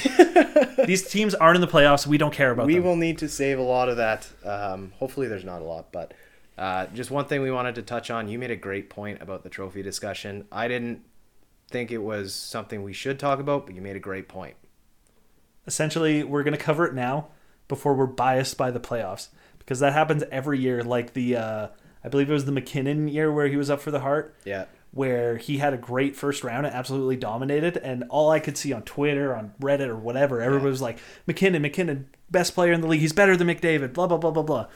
These 0.87 1.09
teams 1.09 1.35
aren't 1.35 1.57
in 1.57 1.61
the 1.61 1.67
playoffs. 1.67 2.07
We 2.07 2.19
don't 2.19 2.33
care 2.33 2.53
about 2.53 2.67
we 2.67 2.75
them. 2.75 2.85
will 2.85 2.95
need 2.95 3.19
to 3.19 3.29
save 3.29 3.59
a 3.59 3.63
lot 3.63 3.89
of 3.89 3.97
that. 3.97 4.29
Um, 4.45 4.93
hopefully, 5.01 5.27
there's 5.27 5.45
not 5.45 5.61
a 5.61 5.65
lot, 5.65 5.91
but 5.91 6.15
uh, 6.57 6.87
just 6.95 7.11
one 7.11 7.25
thing 7.25 7.43
we 7.43 7.51
wanted 7.51 7.75
to 7.75 7.83
touch 7.83 8.13
on. 8.13 8.29
You 8.29 8.39
made 8.39 8.53
a 8.53 8.57
great 8.57 8.89
point 8.91 9.21
about 9.21 9.43
the 9.43 9.49
trophy 9.49 9.83
discussion. 9.83 10.47
I 10.53 10.69
didn't 10.69 11.03
think 11.73 11.91
it 11.91 11.99
was 11.99 12.35
something 12.35 12.83
we 12.83 12.93
should 12.93 13.19
talk 13.19 13.41
about, 13.41 13.67
but 13.67 13.75
you 13.75 13.81
made 13.81 13.97
a 13.97 14.01
great 14.01 14.29
point. 14.29 14.55
Essentially, 15.67 16.23
we're 16.23 16.43
going 16.43 16.57
to 16.57 16.63
cover 16.63 16.87
it 16.87 16.95
now 16.95 17.29
before 17.69 17.95
we're 17.95 18.07
biased 18.07 18.57
by 18.57 18.71
the 18.71 18.81
playoffs 18.81 19.29
because 19.59 19.81
that 19.81 19.93
happens 19.93 20.23
every 20.31 20.59
year. 20.59 20.83
Like 20.83 21.15
the, 21.15 21.37
uh, 21.37 21.69
I 22.05 22.09
believe 22.09 22.31
it 22.31 22.35
was 22.35 22.45
the 22.45 22.53
MacKinnon 22.53 23.09
year 23.09 23.33
where 23.33 23.49
he 23.49 23.57
was 23.57 23.71
up 23.71 23.81
for 23.81 23.91
the 23.91 24.01
Hart. 24.01 24.35
Yeah, 24.45 24.67
where 24.93 25.39
he 25.39 25.57
had 25.57 25.73
a 25.73 25.79
great 25.79 26.15
first 26.15 26.45
round 26.45 26.67
and 26.67 26.75
absolutely 26.75 27.17
dominated. 27.17 27.79
And 27.79 28.05
all 28.11 28.31
I 28.31 28.41
could 28.41 28.59
see 28.59 28.73
on 28.73 28.83
Twitter, 28.83 29.35
on 29.35 29.55
Reddit, 29.61 29.89
or 29.89 29.97
whatever, 29.97 30.41
everybody 30.43 30.71
was 30.71 30.83
like, 30.83 30.99
MacKinnon, 31.27 31.63
MacKinnon, 31.63 32.09
best 32.31 32.55
player 32.55 32.73
in 32.73 32.83
the 32.83 32.87
league. 32.87 33.01
He's 33.01 33.15
better 33.15 33.37
than 33.37 33.49
McDavid, 33.49 33.95
blah, 33.95 34.07
blah, 34.07 34.19
blah, 34.19 34.31
blah, 34.31 34.43
blah. 34.43 34.67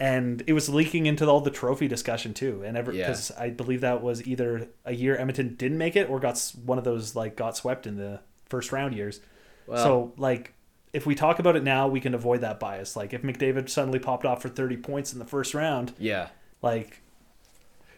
And 0.00 0.42
it 0.46 0.54
was 0.54 0.68
leaking 0.68 1.04
into 1.06 1.28
all 1.28 1.42
the 1.42 1.50
trophy 1.50 1.86
discussion 1.86 2.32
too. 2.34 2.62
And 2.64 2.76
ever 2.76 2.90
Yeah. 2.92 3.06
because 3.06 3.30
I 3.32 3.50
believe 3.50 3.82
that 3.82 4.02
was 4.02 4.26
either 4.26 4.68
a 4.86 4.94
year 4.94 5.14
Edmonton 5.16 5.54
didn't 5.56 5.76
make 5.78 5.94
it 5.94 6.08
or 6.08 6.18
got 6.18 6.52
one 6.64 6.78
of 6.78 6.84
those 6.84 7.14
like 7.14 7.36
got 7.36 7.56
swept 7.56 7.86
in 7.86 7.96
the 7.96 8.20
first 8.48 8.72
round 8.72 8.94
years. 8.94 9.20
Well- 9.66 9.84
so 9.84 10.12
like 10.16 10.54
if 10.94 11.06
we 11.06 11.14
talk 11.14 11.38
about 11.38 11.54
it 11.54 11.62
now, 11.62 11.86
we 11.86 12.00
can 12.00 12.14
avoid 12.14 12.40
that 12.40 12.58
bias. 12.58 12.96
Like 12.96 13.12
if 13.12 13.22
McDavid 13.22 13.68
suddenly 13.68 13.98
popped 14.00 14.24
off 14.24 14.42
for 14.42 14.48
30 14.48 14.78
points 14.78 15.12
in 15.12 15.18
the 15.18 15.24
first 15.26 15.54
round, 15.54 15.92
yeah. 15.98 16.28
like 16.62 16.99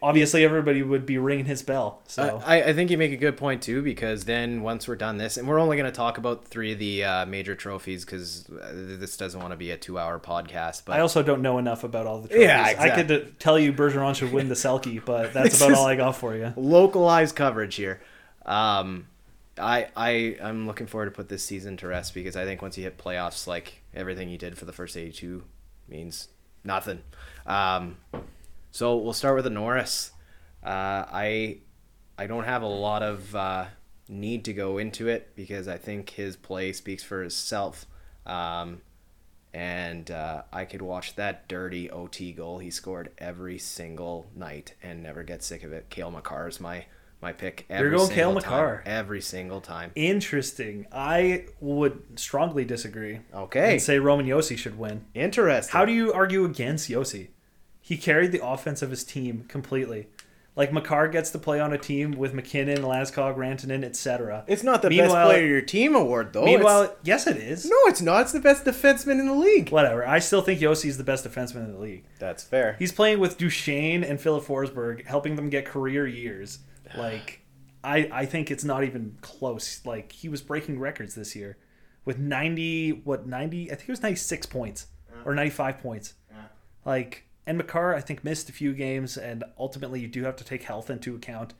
obviously 0.03 0.43
everybody 0.43 0.83
would 0.83 1.05
be 1.05 1.17
ringing 1.17 1.45
his 1.45 1.63
bell. 1.63 2.01
So 2.07 2.41
I, 2.45 2.61
I 2.61 2.73
think 2.73 2.91
you 2.91 2.97
make 2.97 3.13
a 3.13 3.17
good 3.17 3.37
point 3.37 3.63
too 3.63 3.81
because 3.81 4.25
then 4.25 4.61
once 4.61 4.87
we're 4.87 4.97
done 4.97 5.17
this, 5.17 5.37
and 5.37 5.47
we're 5.47 5.59
only 5.59 5.77
going 5.77 5.89
to 5.89 5.95
talk 5.95 6.17
about 6.17 6.45
three 6.45 6.73
of 6.73 6.79
the 6.79 7.03
uh, 7.05 7.25
major 7.25 7.55
trophies 7.55 8.03
because 8.03 8.43
this 8.43 9.15
doesn't 9.15 9.39
want 9.39 9.51
to 9.51 9.57
be 9.57 9.71
a 9.71 9.77
two-hour 9.77 10.19
podcast. 10.19 10.83
But 10.85 10.97
I 10.97 10.99
also 10.99 11.23
don't 11.23 11.41
know 11.41 11.57
enough 11.57 11.83
about 11.85 12.05
all 12.05 12.19
the 12.19 12.27
trophies. 12.27 12.45
Yeah, 12.45 12.75
I 12.77 12.89
could 12.89 13.11
uh, 13.11 13.19
tell 13.39 13.57
you 13.57 13.71
Bergeron 13.71 14.13
should 14.13 14.33
win 14.33 14.49
the 14.49 14.55
Selke, 14.55 15.03
but 15.03 15.33
that's 15.33 15.55
about 15.55 15.73
all 15.73 15.87
I 15.87 15.95
got 15.95 16.17
for 16.17 16.35
you. 16.35 16.53
localized 16.57 17.35
coverage 17.35 17.75
here. 17.75 18.01
Um, 18.45 19.07
I 19.57 19.87
I 19.95 20.37
I'm 20.43 20.67
looking 20.67 20.87
forward 20.87 21.05
to 21.05 21.11
put 21.11 21.29
this 21.29 21.45
season 21.45 21.77
to 21.77 21.87
rest 21.87 22.13
because 22.13 22.35
I 22.35 22.43
think 22.43 22.61
once 22.61 22.77
you 22.77 22.83
hit 22.83 22.97
playoffs, 22.97 23.47
like 23.47 23.81
everything 23.95 24.29
you 24.29 24.37
did 24.37 24.57
for 24.57 24.65
the 24.65 24.73
first 24.73 24.97
82 24.97 25.43
means 25.87 26.27
nothing. 26.63 27.01
Um, 27.45 27.97
so 28.73 28.97
we'll 28.97 29.13
start 29.13 29.35
with 29.35 29.43
the 29.45 29.49
Norris. 29.51 30.11
Uh, 30.65 31.05
I 31.11 31.59
I 32.17 32.27
don't 32.27 32.43
have 32.45 32.61
a 32.63 32.67
lot 32.67 33.03
of 33.03 33.35
uh, 33.35 33.65
need 34.09 34.43
to 34.45 34.53
go 34.53 34.77
into 34.79 35.07
it 35.07 35.35
because 35.35 35.67
I 35.67 35.77
think 35.77 36.09
his 36.09 36.35
play 36.35 36.73
speaks 36.73 37.03
for 37.03 37.23
itself. 37.23 37.85
Um, 38.25 38.81
and 39.53 40.09
uh, 40.09 40.41
I 40.51 40.65
could 40.65 40.81
watch 40.81 41.15
that 41.15 41.47
dirty 41.47 41.89
OT 41.91 42.31
goal 42.33 42.57
he 42.57 42.71
scored 42.71 43.11
every 43.19 43.59
single 43.59 44.25
night 44.35 44.73
and 44.81 45.03
never 45.03 45.21
get 45.23 45.43
sick 45.43 45.63
of 45.63 45.71
it. 45.71 45.89
Cale 45.89 46.09
Makar 46.11 46.47
is 46.47 46.59
my 46.59 46.85
my 47.21 47.31
pick. 47.33 47.65
Every 47.69 47.91
going 47.91 48.09
Cale 48.09 48.29
single 48.29 48.41
time. 48.41 48.51
Makar. 48.51 48.83
every 48.85 49.21
single 49.21 49.61
time. 49.61 49.91
Interesting. 49.95 50.87
I 50.91 51.45
would 51.61 52.19
strongly 52.19 52.65
disagree. 52.65 53.19
Okay, 53.33 53.73
And 53.73 53.81
say 53.81 53.99
Roman 53.99 54.25
Josi 54.25 54.57
should 54.57 54.77
win. 54.77 55.05
interesting. 55.13 55.71
How 55.71 55.85
do 55.85 55.91
you 55.93 56.11
argue 56.11 56.43
against 56.45 56.89
Josi? 56.89 57.27
He 57.85 57.97
carried 57.97 58.31
the 58.31 58.43
offense 58.43 58.81
of 58.81 58.89
his 58.89 59.03
team 59.03 59.43
completely. 59.49 60.07
Like 60.55 60.71
Makar 60.71 61.09
gets 61.09 61.31
to 61.31 61.37
play 61.39 61.59
on 61.59 61.73
a 61.73 61.77
team 61.77 62.11
with 62.11 62.33
MacKinnon, 62.33 62.77
Landeskog, 62.83 63.35
Rantanen, 63.35 63.83
etc. 63.83 64.45
It's 64.47 64.63
not 64.63 64.81
the 64.83 64.89
best 64.89 65.11
player 65.11 65.43
of 65.43 65.49
your 65.49 65.61
team 65.61 65.93
award 65.95 66.31
though. 66.31 66.45
Meanwhile, 66.45 66.83
It's- 66.83 66.97
yes, 67.03 67.27
it 67.27 67.37
is. 67.37 67.65
no, 67.65 67.75
it's 67.87 68.01
not. 68.01 68.21
It's 68.21 68.31
the 68.31 68.39
best 68.39 68.63
defenseman 68.63 69.19
in 69.19 69.25
the 69.25 69.33
league. 69.33 69.69
Whatever. 69.71 70.07
I 70.07 70.19
still 70.19 70.41
think 70.41 70.61
Josi's 70.61 70.97
the 70.97 71.03
best 71.03 71.25
defenseman 71.25 71.65
in 71.65 71.73
the 71.73 71.79
league. 71.79 72.05
That's 72.19 72.43
fair. 72.43 72.75
He's 72.79 72.91
playing 72.93 73.19
with 73.19 73.37
Duchene 73.37 74.03
and 74.03 74.21
Filip 74.21 74.45
Forsberg, 74.45 75.05
helping 75.05 75.35
them 75.35 75.49
get 75.49 75.65
career 75.65 76.07
years. 76.07 76.59
Like, 76.95 77.41
I 77.83 78.07
I 78.13 78.25
think 78.27 78.49
it's 78.51 78.63
not 78.63 78.83
even 78.85 79.17
close. 79.21 79.81
Like 79.85 80.11
he 80.13 80.29
was 80.29 80.41
breaking 80.41 80.79
records 80.79 81.15
this 81.15 81.35
year 81.35 81.57
with 82.05 82.19
ninety 82.19 82.91
what 82.91 83.25
ninety 83.27 83.71
I 83.71 83.75
think 83.75 83.89
it 83.89 83.91
was 83.91 84.03
ninety 84.03 84.17
six 84.17 84.45
points 84.45 84.85
or 85.25 85.33
ninety 85.35 85.49
five 85.51 85.79
points. 85.79 86.13
Like 86.85 87.25
and 87.45 87.57
Makar 87.57 87.93
I 87.93 88.01
think 88.01 88.23
missed 88.23 88.49
a 88.49 88.53
few 88.53 88.73
games, 88.73 89.17
and 89.17 89.43
ultimately 89.57 89.99
you 89.99 90.07
do 90.07 90.23
have 90.23 90.35
to 90.37 90.43
take 90.43 90.63
health 90.63 90.89
into 90.89 91.15
account. 91.15 91.53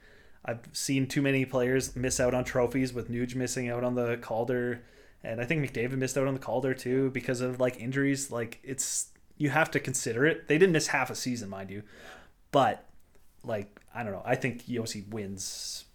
I've 0.45 0.59
seen 0.73 1.07
too 1.07 1.21
many 1.21 1.45
players 1.45 1.95
miss 1.95 2.19
out 2.19 2.33
on 2.33 2.43
trophies 2.43 2.93
with 2.93 3.09
Nuge 3.09 3.35
missing 3.35 3.69
out 3.69 3.83
on 3.83 3.95
the 3.95 4.17
Calder, 4.17 4.83
and 5.23 5.39
I 5.39 5.45
think 5.45 5.63
McDavid 5.63 5.97
missed 5.97 6.17
out 6.17 6.27
on 6.27 6.33
the 6.33 6.39
Calder 6.39 6.73
too 6.73 7.11
because 7.11 7.41
of 7.41 7.59
like 7.59 7.79
injuries. 7.79 8.31
Like 8.31 8.59
it's 8.63 9.07
you 9.37 9.49
have 9.49 9.71
to 9.71 9.79
consider 9.79 10.25
it. 10.25 10.47
They 10.47 10.57
didn't 10.57 10.73
miss 10.73 10.87
half 10.87 11.09
a 11.09 11.15
season, 11.15 11.49
mind 11.49 11.69
you, 11.69 11.83
but 12.51 12.85
like 13.43 13.79
I 13.93 14.03
don't 14.03 14.11
know. 14.11 14.23
I 14.25 14.35
think 14.35 14.65
Josi 14.65 15.07
wins. 15.09 15.85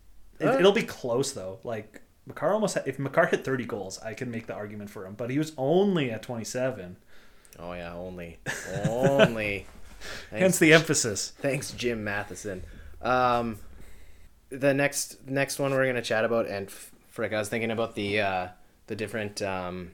It, 0.41 0.47
it'll 0.47 0.73
be 0.73 0.83
close 0.83 1.33
though. 1.33 1.59
Like 1.65 2.03
Makar 2.27 2.53
almost 2.53 2.75
had, 2.75 2.87
if 2.87 2.99
Makar 2.99 3.27
hit 3.27 3.45
30 3.45 3.65
goals, 3.65 3.99
I 4.01 4.15
can 4.15 4.31
make 4.31 4.47
the 4.47 4.55
argument 4.55 4.91
for 4.91 5.07
him, 5.07 5.15
but 5.15 5.31
he 5.31 5.39
was 5.39 5.53
only 5.57 6.11
at 6.11 6.23
27. 6.23 6.97
Oh 7.59 7.73
yeah, 7.73 7.95
only, 7.95 8.39
only. 8.87 9.67
Hence 10.31 10.59
the 10.59 10.73
emphasis. 10.73 11.33
thanks, 11.39 11.73
Jim 11.73 12.05
Matheson. 12.05 12.63
Um, 13.03 13.59
the 14.51 14.73
next 14.75 15.27
next 15.29 15.59
one 15.59 15.71
we're 15.73 15.87
gonna 15.87 16.03
chat 16.03 16.25
about, 16.25 16.47
and 16.47 16.71
frick, 16.71 17.33
I 17.33 17.39
was 17.39 17.49
thinking 17.49 17.71
about 17.71 17.95
the 17.95 18.21
uh, 18.21 18.49
the 18.87 18.97
different 18.97 19.43
um, 19.43 19.91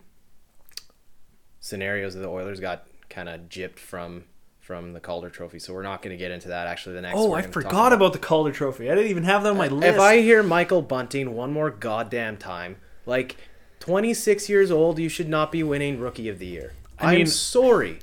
scenarios 1.61 2.15
that 2.15 2.21
the 2.21 2.29
Oilers 2.29 2.61
got 2.61 2.87
kind 3.09 3.29
of 3.29 3.43
gypped 3.49 3.79
from 3.79 4.25
from 4.61 4.93
the 4.95 5.01
Calder 5.01 5.29
Trophy. 5.29 5.59
So 5.59 5.75
we're 5.75 5.83
not 5.83 6.03
gonna 6.03 6.17
get 6.17 6.31
into 6.31 6.49
that. 6.49 6.67
Actually, 6.67 6.95
the 6.97 7.03
next. 7.03 7.19
Oh, 7.19 7.35
I 7.35 7.43
forgot 7.43 7.93
about 7.93 8.13
the 8.13 8.19
Calder 8.19 8.53
Trophy. 8.53 8.91
I 8.91 8.95
didn't 8.95 9.11
even 9.11 9.25
have 9.25 9.43
that 9.43 9.51
on 9.51 9.57
my 9.59 9.69
list. 9.69 9.95
If 9.95 10.01
I 10.01 10.21
hear 10.21 10.43
Michael 10.43 10.83
Bunting 10.83 11.35
one 11.35 11.53
more 11.53 11.71
goddamn 11.71 12.37
time, 12.37 12.77
like 13.07 13.37
26 13.81 14.49
years 14.49 14.71
old, 14.71 14.99
you 14.99 15.09
should 15.09 15.29
not 15.29 15.53
be 15.53 15.63
winning 15.63 15.99
Rookie 16.01 16.29
of 16.29 16.39
the 16.39 16.47
Year. 16.47 16.73
I 16.99 17.13
I'm 17.13 17.17
mean- 17.19 17.27
sorry. 17.27 17.99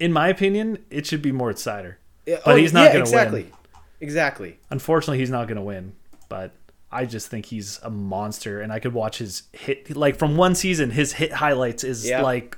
In 0.00 0.12
my 0.12 0.28
opinion, 0.28 0.84
it 0.90 1.06
should 1.06 1.22
be 1.22 1.30
Moritz 1.30 1.62
Seider. 1.64 1.94
But 2.26 2.42
oh, 2.46 2.56
he's 2.56 2.72
not 2.72 2.84
yeah, 2.86 2.92
gonna 2.94 3.00
exactly. 3.00 3.42
win. 3.44 3.52
Exactly. 4.00 4.58
Unfortunately, 4.70 5.18
he's 5.18 5.30
not 5.30 5.46
going 5.46 5.56
to 5.56 5.62
win, 5.62 5.92
but 6.28 6.52
I 6.90 7.04
just 7.04 7.28
think 7.28 7.46
he's 7.46 7.78
a 7.82 7.90
monster, 7.90 8.60
and 8.60 8.72
I 8.72 8.78
could 8.80 8.94
watch 8.94 9.18
his 9.18 9.42
hit 9.52 9.94
like 9.96 10.18
from 10.18 10.36
one 10.36 10.54
season. 10.54 10.90
His 10.90 11.12
hit 11.12 11.32
highlights 11.32 11.84
is 11.84 12.08
Yeah. 12.08 12.22
like 12.22 12.56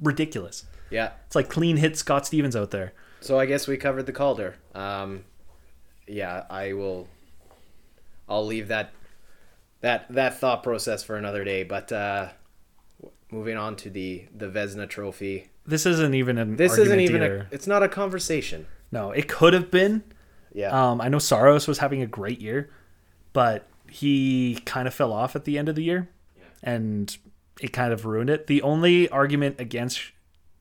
ridiculous. 0.00 0.64
Yeah. 0.90 1.10
It's 1.26 1.34
like 1.34 1.48
clean 1.48 1.76
hit 1.78 1.96
Scott 1.96 2.26
Stevens 2.26 2.54
out 2.56 2.70
there. 2.70 2.92
So 3.20 3.38
I 3.38 3.46
guess 3.46 3.66
we 3.66 3.76
covered 3.76 4.06
the 4.06 4.12
Calder. 4.12 4.54
Um, 4.74 5.24
yeah, 6.06 6.44
I 6.48 6.72
will. 6.74 7.08
I'll 8.28 8.46
leave 8.46 8.68
that 8.68 8.92
that 9.80 10.06
that 10.10 10.38
thought 10.38 10.62
process 10.62 11.02
for 11.02 11.16
another 11.16 11.42
day. 11.44 11.64
But 11.64 11.90
uh, 11.90 12.28
moving 13.32 13.56
on 13.56 13.74
to 13.76 13.90
the 13.90 14.26
the 14.34 14.46
Vezina 14.48 14.88
Trophy. 14.88 15.48
This 15.68 15.84
isn't 15.84 16.14
even 16.14 16.38
an. 16.38 16.56
This 16.56 16.78
isn't 16.78 17.00
even 17.00 17.22
a. 17.22 17.46
It's 17.50 17.66
not 17.66 17.82
a 17.82 17.88
conversation. 17.88 18.66
No, 18.90 19.10
it 19.10 19.28
could 19.28 19.52
have 19.52 19.70
been. 19.70 20.02
Yeah. 20.54 20.70
Um, 20.70 21.00
I 21.00 21.08
know 21.08 21.18
Saros 21.18 21.68
was 21.68 21.78
having 21.78 22.00
a 22.00 22.06
great 22.06 22.40
year, 22.40 22.70
but 23.34 23.66
he 23.90 24.60
kind 24.64 24.88
of 24.88 24.94
fell 24.94 25.12
off 25.12 25.36
at 25.36 25.44
the 25.44 25.58
end 25.58 25.68
of 25.68 25.74
the 25.74 25.82
year, 25.84 26.08
and 26.62 27.16
it 27.60 27.72
kind 27.72 27.92
of 27.92 28.06
ruined 28.06 28.30
it. 28.30 28.46
The 28.46 28.62
only 28.62 29.08
argument 29.10 29.56
against 29.60 30.00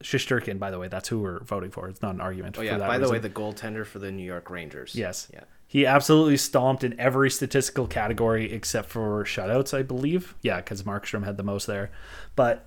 Shesterkin, 0.04 0.60
by 0.60 0.72
the 0.72 0.80
way, 0.80 0.88
that's 0.88 1.10
who 1.10 1.20
we're 1.22 1.40
voting 1.44 1.72
for. 1.72 1.88
It's 1.88 2.02
not 2.02 2.14
an 2.16 2.22
argument. 2.22 2.58
oh 2.58 2.62
for 2.62 2.66
yeah. 2.66 2.78
that 2.78 2.88
By 2.88 2.98
the 2.98 3.04
reason. 3.04 3.14
way, 3.14 3.20
the 3.20 3.30
goaltender 3.30 3.86
for 3.86 4.00
the 4.00 4.12
New 4.12 4.24
York 4.26 4.50
Rangers. 4.50 4.94
Yes. 4.94 5.30
Yeah. 5.34 5.44
He 5.68 5.86
absolutely 5.86 6.38
stomped 6.38 6.84
in 6.84 6.98
every 7.00 7.30
statistical 7.30 7.88
category 7.88 8.52
except 8.52 8.90
for 8.90 9.24
shutouts, 9.26 9.78
I 9.78 9.84
believe. 9.84 10.36
Yeah, 10.42 10.58
because 10.58 10.84
Markstrom 10.84 11.26
had 11.26 11.38
the 11.38 11.44
most 11.44 11.66
there. 11.66 11.92
But 12.36 12.66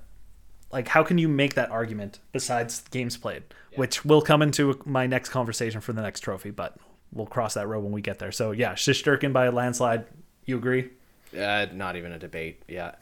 like, 0.72 0.88
how 0.88 1.02
can 1.02 1.18
you 1.18 1.28
make 1.28 1.54
that 1.54 1.70
argument 1.70 2.20
besides 2.32 2.82
games 2.90 3.16
played, 3.16 3.42
which 3.76 4.04
will 4.04 4.22
come 4.22 4.42
into 4.42 4.80
my 4.84 5.06
next 5.06 5.30
conversation 5.30 5.80
for 5.80 5.92
the 5.92 6.02
next 6.02 6.20
trophy? 6.20 6.50
But 6.50 6.76
we'll 7.12 7.26
cross 7.26 7.54
that 7.54 7.66
road 7.66 7.82
when 7.82 7.92
we 7.92 8.00
get 8.00 8.18
there. 8.18 8.32
So 8.32 8.52
yeah, 8.52 8.74
Shesterkin 8.74 9.32
by 9.32 9.46
a 9.46 9.52
landslide. 9.52 10.06
You 10.44 10.56
agree? 10.56 10.90
Uh, 11.36 11.66
not 11.72 11.96
even 11.96 12.12
a 12.12 12.18
debate. 12.18 12.62
Yeah. 12.68 12.94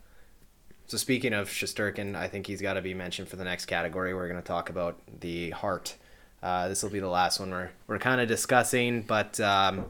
So 0.86 0.96
speaking 0.96 1.34
of 1.34 1.48
Shesterkin, 1.48 2.16
I 2.16 2.28
think 2.28 2.46
he's 2.46 2.62
got 2.62 2.74
to 2.74 2.82
be 2.82 2.94
mentioned 2.94 3.28
for 3.28 3.36
the 3.36 3.44
next 3.44 3.66
category. 3.66 4.14
We're 4.14 4.28
going 4.28 4.40
to 4.40 4.46
talk 4.46 4.70
about 4.70 4.98
the 5.20 5.50
Hart. 5.50 5.96
Uh, 6.42 6.68
this 6.68 6.82
will 6.82 6.90
be 6.90 7.00
the 7.00 7.08
last 7.08 7.40
one 7.40 7.50
we're 7.50 7.70
we're 7.86 7.98
kind 7.98 8.20
of 8.20 8.28
discussing, 8.28 9.02
but 9.02 9.38
um, 9.40 9.86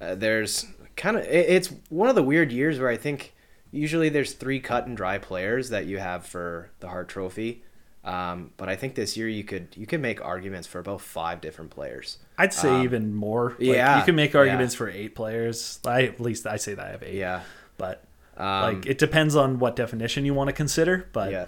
uh, 0.00 0.14
there's 0.14 0.66
kind 0.96 1.16
of 1.16 1.24
it, 1.24 1.48
it's 1.48 1.72
one 1.88 2.08
of 2.08 2.14
the 2.14 2.22
weird 2.22 2.52
years 2.52 2.78
where 2.78 2.90
I 2.90 2.96
think 2.96 3.34
usually 3.70 4.08
there's 4.08 4.32
three 4.32 4.60
cut 4.60 4.86
and 4.86 4.96
dry 4.96 5.18
players 5.18 5.70
that 5.70 5.86
you 5.86 5.98
have 5.98 6.26
for 6.26 6.70
the 6.80 6.88
Hart 6.88 7.08
Trophy. 7.08 7.62
Um, 8.02 8.52
but 8.56 8.68
I 8.68 8.76
think 8.76 8.94
this 8.94 9.16
year 9.16 9.28
you 9.28 9.44
could 9.44 9.68
you 9.76 9.86
could 9.86 10.00
make 10.00 10.24
arguments 10.24 10.66
for 10.66 10.78
about 10.78 11.02
five 11.02 11.40
different 11.40 11.70
players. 11.70 12.18
I'd 12.38 12.54
say 12.54 12.70
Um, 12.70 12.84
even 12.84 13.14
more. 13.14 13.50
Like, 13.50 13.76
yeah, 13.76 13.98
you 13.98 14.04
can 14.04 14.14
make 14.14 14.32
yeah. 14.32 14.40
arguments 14.40 14.74
for 14.74 14.88
eight 14.88 15.14
players. 15.14 15.78
I 15.84 16.04
at 16.04 16.20
least 16.20 16.46
I 16.46 16.56
say 16.56 16.74
that 16.74 16.86
I 16.86 16.90
have 16.90 17.02
eight. 17.02 17.16
Yeah. 17.16 17.42
but 17.76 18.04
Um, 18.38 18.76
like 18.76 18.86
it 18.86 18.96
depends 18.98 19.36
on 19.36 19.58
what 19.58 19.76
definition 19.76 20.24
you 20.24 20.32
want 20.32 20.48
to 20.48 20.54
consider. 20.54 21.08
But 21.12 21.30
Yeah. 21.30 21.46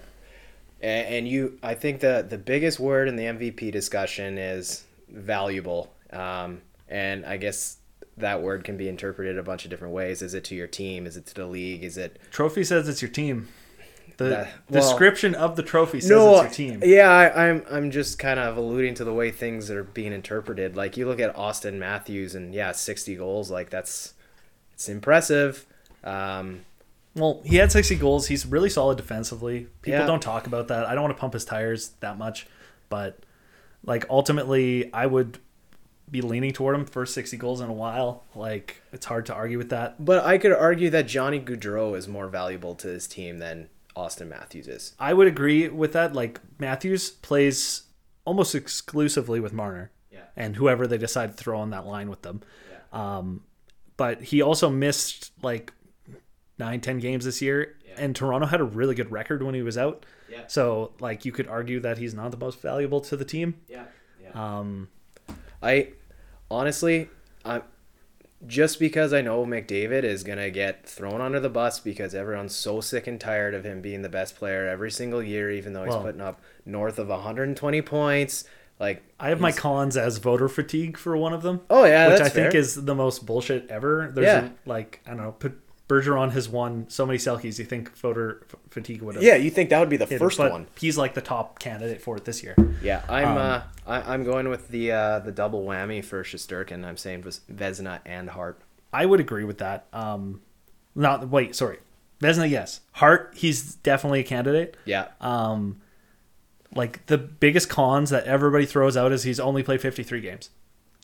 And, 0.79 1.07
and 1.07 1.27
you, 1.27 1.57
I 1.63 1.73
think 1.73 2.01
the 2.01 2.25
the 2.27 2.37
biggest 2.37 2.79
word 2.79 3.07
in 3.07 3.15
the 3.15 3.23
MVP 3.23 3.71
discussion 3.71 4.37
is 4.37 4.83
valuable. 5.09 5.91
Um, 6.11 6.61
and 6.87 7.25
I 7.25 7.37
guess 7.37 7.77
that 8.17 8.41
word 8.41 8.63
can 8.63 8.77
be 8.77 8.87
interpreted 8.87 9.37
a 9.37 9.43
bunch 9.43 9.63
of 9.65 9.69
different 9.71 9.93
ways. 9.93 10.21
Is 10.21 10.33
it 10.33 10.43
to 10.45 10.55
your 10.55 10.67
team? 10.67 11.05
Is 11.07 11.17
it 11.17 11.25
to 11.27 11.33
the 11.33 11.45
league? 11.47 11.83
Is 11.83 11.97
it 11.97 12.19
Trophy 12.31 12.63
says 12.63 12.87
it's 12.87 13.01
your 13.01 13.11
team. 13.11 13.47
The 14.17 14.25
That- 14.25 14.53
well- 14.69 14.81
description 14.81 15.33
of 15.33 15.55
the 15.55 15.63
trophy 15.63 15.99
says 15.99 16.11
no? 16.11 16.41
it's 16.41 16.59
your 16.59 16.69
team. 16.69 16.81
Yeah, 16.85 17.09
I, 17.09 17.47
I'm 17.49 17.63
I'm 17.71 17.89
just 17.91 18.19
kind 18.19 18.39
of 18.39 18.57
alluding 18.57 18.93
to 18.95 19.03
the 19.03 19.13
way 19.13 19.31
things 19.31 19.71
are 19.71 19.83
being 19.83 20.13
interpreted. 20.13 20.75
Like 20.77 20.97
you 20.97 21.07
look 21.07 21.19
at 21.19 21.35
Austin 21.35 21.79
Matthews 21.79 22.35
and 22.35 22.53
yeah, 22.53 22.71
60 22.73 23.15
goals. 23.15 23.49
Like 23.49 23.71
that's 23.71 24.13
it's 24.75 24.87
impressive. 24.87 25.65
Um, 26.03 26.61
Well, 27.15 27.41
he 27.43 27.55
had 27.55 27.71
60 27.71 27.95
goals. 27.95 28.27
He's 28.27 28.45
really 28.45 28.69
solid 28.69 28.97
defensively. 28.97 29.67
People 29.81 30.01
Yeah. 30.01 30.05
don't 30.05 30.21
talk 30.21 30.45
about 30.47 30.67
that. 30.67 30.85
I 30.85 30.93
don't 30.93 31.03
want 31.03 31.15
to 31.17 31.19
pump 31.19 31.33
his 31.33 31.45
tires 31.45 31.89
that 31.99 32.17
much, 32.19 32.45
but 32.89 33.19
like 33.83 34.05
ultimately, 34.11 34.93
I 34.93 35.07
would 35.07 35.39
be 36.09 36.21
leaning 36.21 36.51
toward 36.53 36.75
him 36.75 36.85
for 36.85 37.05
60 37.05 37.35
goals 37.37 37.61
in 37.61 37.69
a 37.69 37.73
while. 37.73 38.23
Like 38.35 38.81
it's 38.91 39.05
hard 39.05 39.25
to 39.27 39.33
argue 39.33 39.57
with 39.57 39.69
that. 39.69 40.03
but 40.03 40.23
I 40.23 40.37
could 40.37 40.51
argue 40.51 40.89
that 40.91 41.07
Johnny 41.07 41.39
Gaudreau 41.39 41.97
is 41.97 42.07
more 42.07 42.27
valuable 42.27 42.75
to 42.75 42.87
his 42.87 43.07
team 43.07 43.39
than 43.39 43.69
Austin 43.95 44.29
Matthews 44.29 44.67
is. 44.67 44.93
I 44.99 45.13
would 45.13 45.27
agree 45.27 45.67
with 45.69 45.93
that. 45.93 46.13
Like 46.13 46.39
Matthews 46.59 47.09
plays 47.11 47.83
almost 48.25 48.53
exclusively 48.55 49.39
with 49.39 49.53
Marner. 49.53 49.91
Yeah. 50.11 50.25
and 50.35 50.55
whoever 50.55 50.85
they 50.85 50.99
decide 50.99 51.31
to 51.31 51.43
throw 51.43 51.59
on 51.59 51.71
that 51.71 51.87
line 51.87 52.07
with 52.07 52.21
them. 52.21 52.41
Yeah. 52.71 53.17
Um, 53.17 53.41
but 53.97 54.21
he 54.21 54.43
also 54.43 54.69
missed 54.69 55.31
like 55.41 55.73
nine, 56.59 56.81
ten 56.81 56.99
games 56.99 57.25
this 57.25 57.41
year, 57.41 57.75
and 57.97 58.15
Toronto 58.15 58.45
had 58.45 58.61
a 58.61 58.63
really 58.63 58.93
good 58.93 59.11
record 59.11 59.41
when 59.41 59.55
he 59.55 59.63
was 59.63 59.75
out. 59.77 60.05
Yeah. 60.29 60.45
So 60.47 60.93
like 60.99 61.25
you 61.25 61.31
could 61.31 61.47
argue 61.47 61.79
that 61.79 61.97
he's 61.97 62.13
not 62.13 62.29
the 62.29 62.37
most 62.37 62.61
valuable 62.61 63.01
to 63.01 63.17
the 63.17 63.25
team. 63.25 63.55
Yeah. 63.67 63.85
yeah. 64.21 64.29
Um, 64.59 64.89
I 65.63 65.89
honestly, 66.51 67.09
I'm 67.45 67.63
just 68.45 68.77
because 68.79 69.13
I 69.13 69.21
know 69.21 69.45
McDavid 69.45 70.03
is 70.03 70.23
gonna 70.23 70.49
get 70.49 70.85
thrown 70.85 71.21
under 71.21 71.39
the 71.39 71.49
bus 71.49 71.79
because 71.79 72.13
everyone's 72.13 72.53
so 72.55 72.81
sick 72.81 73.07
and 73.07 73.19
tired 73.19 73.53
of 73.53 73.63
him 73.65 73.81
being 73.81 74.01
the 74.01 74.09
best 74.09 74.35
player 74.35 74.67
every 74.67 74.91
single 74.91 75.23
year, 75.23 75.49
even 75.49 75.73
though 75.73 75.85
he's 75.85 75.93
Well- 75.93 76.03
putting 76.03 76.21
up 76.21 76.41
north 76.65 76.99
of 76.99 77.09
120 77.09 77.81
points. 77.81 78.43
Like 78.79 79.03
I 79.19 79.29
have 79.29 79.39
my 79.39 79.51
cons 79.53 79.95
as 79.95 80.17
voter 80.17 80.49
fatigue 80.49 80.97
for 80.97 81.15
one 81.15 81.31
of 81.31 81.41
them, 81.43 81.61
oh 81.69 81.85
yeah, 81.85 82.09
which 82.11 82.19
I 82.21 82.27
think 82.27 82.53
is 82.55 82.83
the 82.85 82.95
most 82.95 83.25
bullshit 83.25 83.69
ever. 83.69 84.11
There's 84.13 84.25
Yeah. 84.25 84.45
a, 84.47 84.69
like 84.69 84.99
I 85.05 85.11
don't 85.11 85.17
know, 85.17 85.35
Bergeron 85.89 86.31
has 86.31 86.47
won 86.47 86.85
so 86.89 87.05
many 87.05 87.17
Selkes. 87.19 87.59
You 87.59 87.65
think 87.65 87.95
voter 87.97 88.41
f- 88.49 88.55
fatigue 88.69 89.01
would 89.01 89.15
have 89.15 89.23
yeah. 89.23 89.35
You 89.35 89.49
think 89.49 89.69
that 89.69 89.79
would 89.79 89.89
be 89.89 89.97
the 89.97 90.05
hit 90.05 90.17
first 90.19 90.37
but 90.37 90.51
one? 90.51 90.67
He's 90.79 90.97
like 90.97 91.13
the 91.13 91.21
top 91.21 91.59
candidate 91.59 92.01
for 92.01 92.15
it 92.17 92.25
this 92.25 92.41
year. 92.41 92.55
Yeah, 92.81 93.03
I'm 93.09 93.27
Um, 93.27 93.37
uh, 93.37 93.61
I, 93.85 94.13
I'm 94.13 94.23
going 94.23 94.47
with 94.49 94.69
the 94.69 94.91
uh, 94.91 95.19
the 95.19 95.31
double 95.31 95.63
whammy 95.65 96.03
for 96.03 96.23
Shesterkin. 96.23 96.85
I'm 96.85 96.97
saying 96.97 97.23
Ves- 97.23 97.41
Vezina 97.51 97.99
and 98.05 98.29
Hart. 98.29 98.61
I 98.93 99.05
would 99.05 99.19
agree 99.19 99.43
with 99.43 99.57
that. 99.57 99.87
Um, 99.91 100.41
not 100.95 101.27
wait, 101.29 101.55
sorry, 101.55 101.79
Vezina, 102.21 102.49
yes, 102.49 102.79
Hart, 102.93 103.33
he's 103.35 103.75
definitely 103.75 104.21
a 104.21 104.23
candidate. 104.23 104.77
Yeah, 104.85 105.07
Um, 105.19 105.81
like 106.75 107.05
the 107.07 107.17
biggest 107.17 107.69
cons 107.69 108.09
that 108.09 108.23
everybody 108.25 108.65
throws 108.65 108.95
out 108.97 109.11
is 109.11 109.23
he's 109.23 109.39
only 109.39 109.63
played 109.63 109.81
53 109.81 110.21
games. 110.21 110.49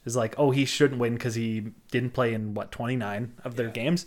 Is 0.05 0.15
like, 0.15 0.33
oh, 0.37 0.51
he 0.51 0.63
shouldn't 0.65 0.99
win 0.99 1.15
because 1.15 1.35
he 1.35 1.71
didn't 1.91 2.11
play 2.11 2.33
in 2.33 2.53
what 2.53 2.71
29 2.71 3.33
of 3.43 3.55
their 3.57 3.67
games, 3.67 4.05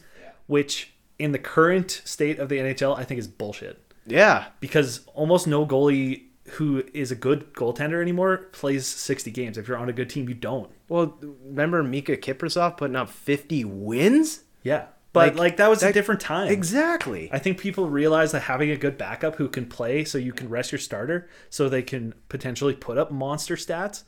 which 0.52 0.92
in 1.18 1.32
the 1.32 1.38
current 1.38 2.02
state 2.04 2.38
of 2.38 2.48
the 2.48 2.58
NHL, 2.58 2.96
I 2.96 3.04
think 3.04 3.18
is 3.18 3.28
bullshit 3.28 3.82
yeah, 4.06 4.46
because 4.60 5.06
almost 5.14 5.46
no 5.46 5.66
goalie 5.66 6.24
who 6.52 6.84
is 6.92 7.10
a 7.10 7.14
good 7.14 7.52
goaltender 7.54 8.02
anymore 8.02 8.48
plays 8.52 8.86
60 8.86 9.30
games. 9.30 9.56
If 9.56 9.68
you're 9.68 9.76
on 9.76 9.88
a 9.88 9.92
good 9.92 10.10
team, 10.10 10.28
you 10.28 10.34
don't. 10.34 10.70
Well, 10.88 11.16
remember 11.44 11.82
Miikka 11.82 12.18
Kiprusoff 12.18 12.76
putting 12.76 12.96
up 12.96 13.08
50 13.08 13.64
wins? 13.64 14.42
Yeah, 14.62 14.86
but 15.12 15.34
Like, 15.34 15.38
like, 15.38 15.56
that 15.58 15.70
was 15.70 15.82
a 15.82 15.92
different 15.92 16.20
time. 16.20 16.50
Exactly. 16.50 17.30
I 17.32 17.38
think 17.38 17.58
people 17.58 17.88
realize 17.88 18.32
that 18.32 18.42
having 18.42 18.70
a 18.70 18.76
good 18.76 18.98
backup 18.98 19.36
who 19.36 19.48
can 19.48 19.66
play 19.66 20.04
so 20.04 20.18
you 20.18 20.32
can 20.32 20.48
rest 20.48 20.72
your 20.72 20.78
starter 20.78 21.28
so 21.48 21.68
they 21.68 21.82
can 21.82 22.14
potentially 22.28 22.74
put 22.74 22.98
up 22.98 23.10
monster 23.10 23.56
stats 23.56 24.04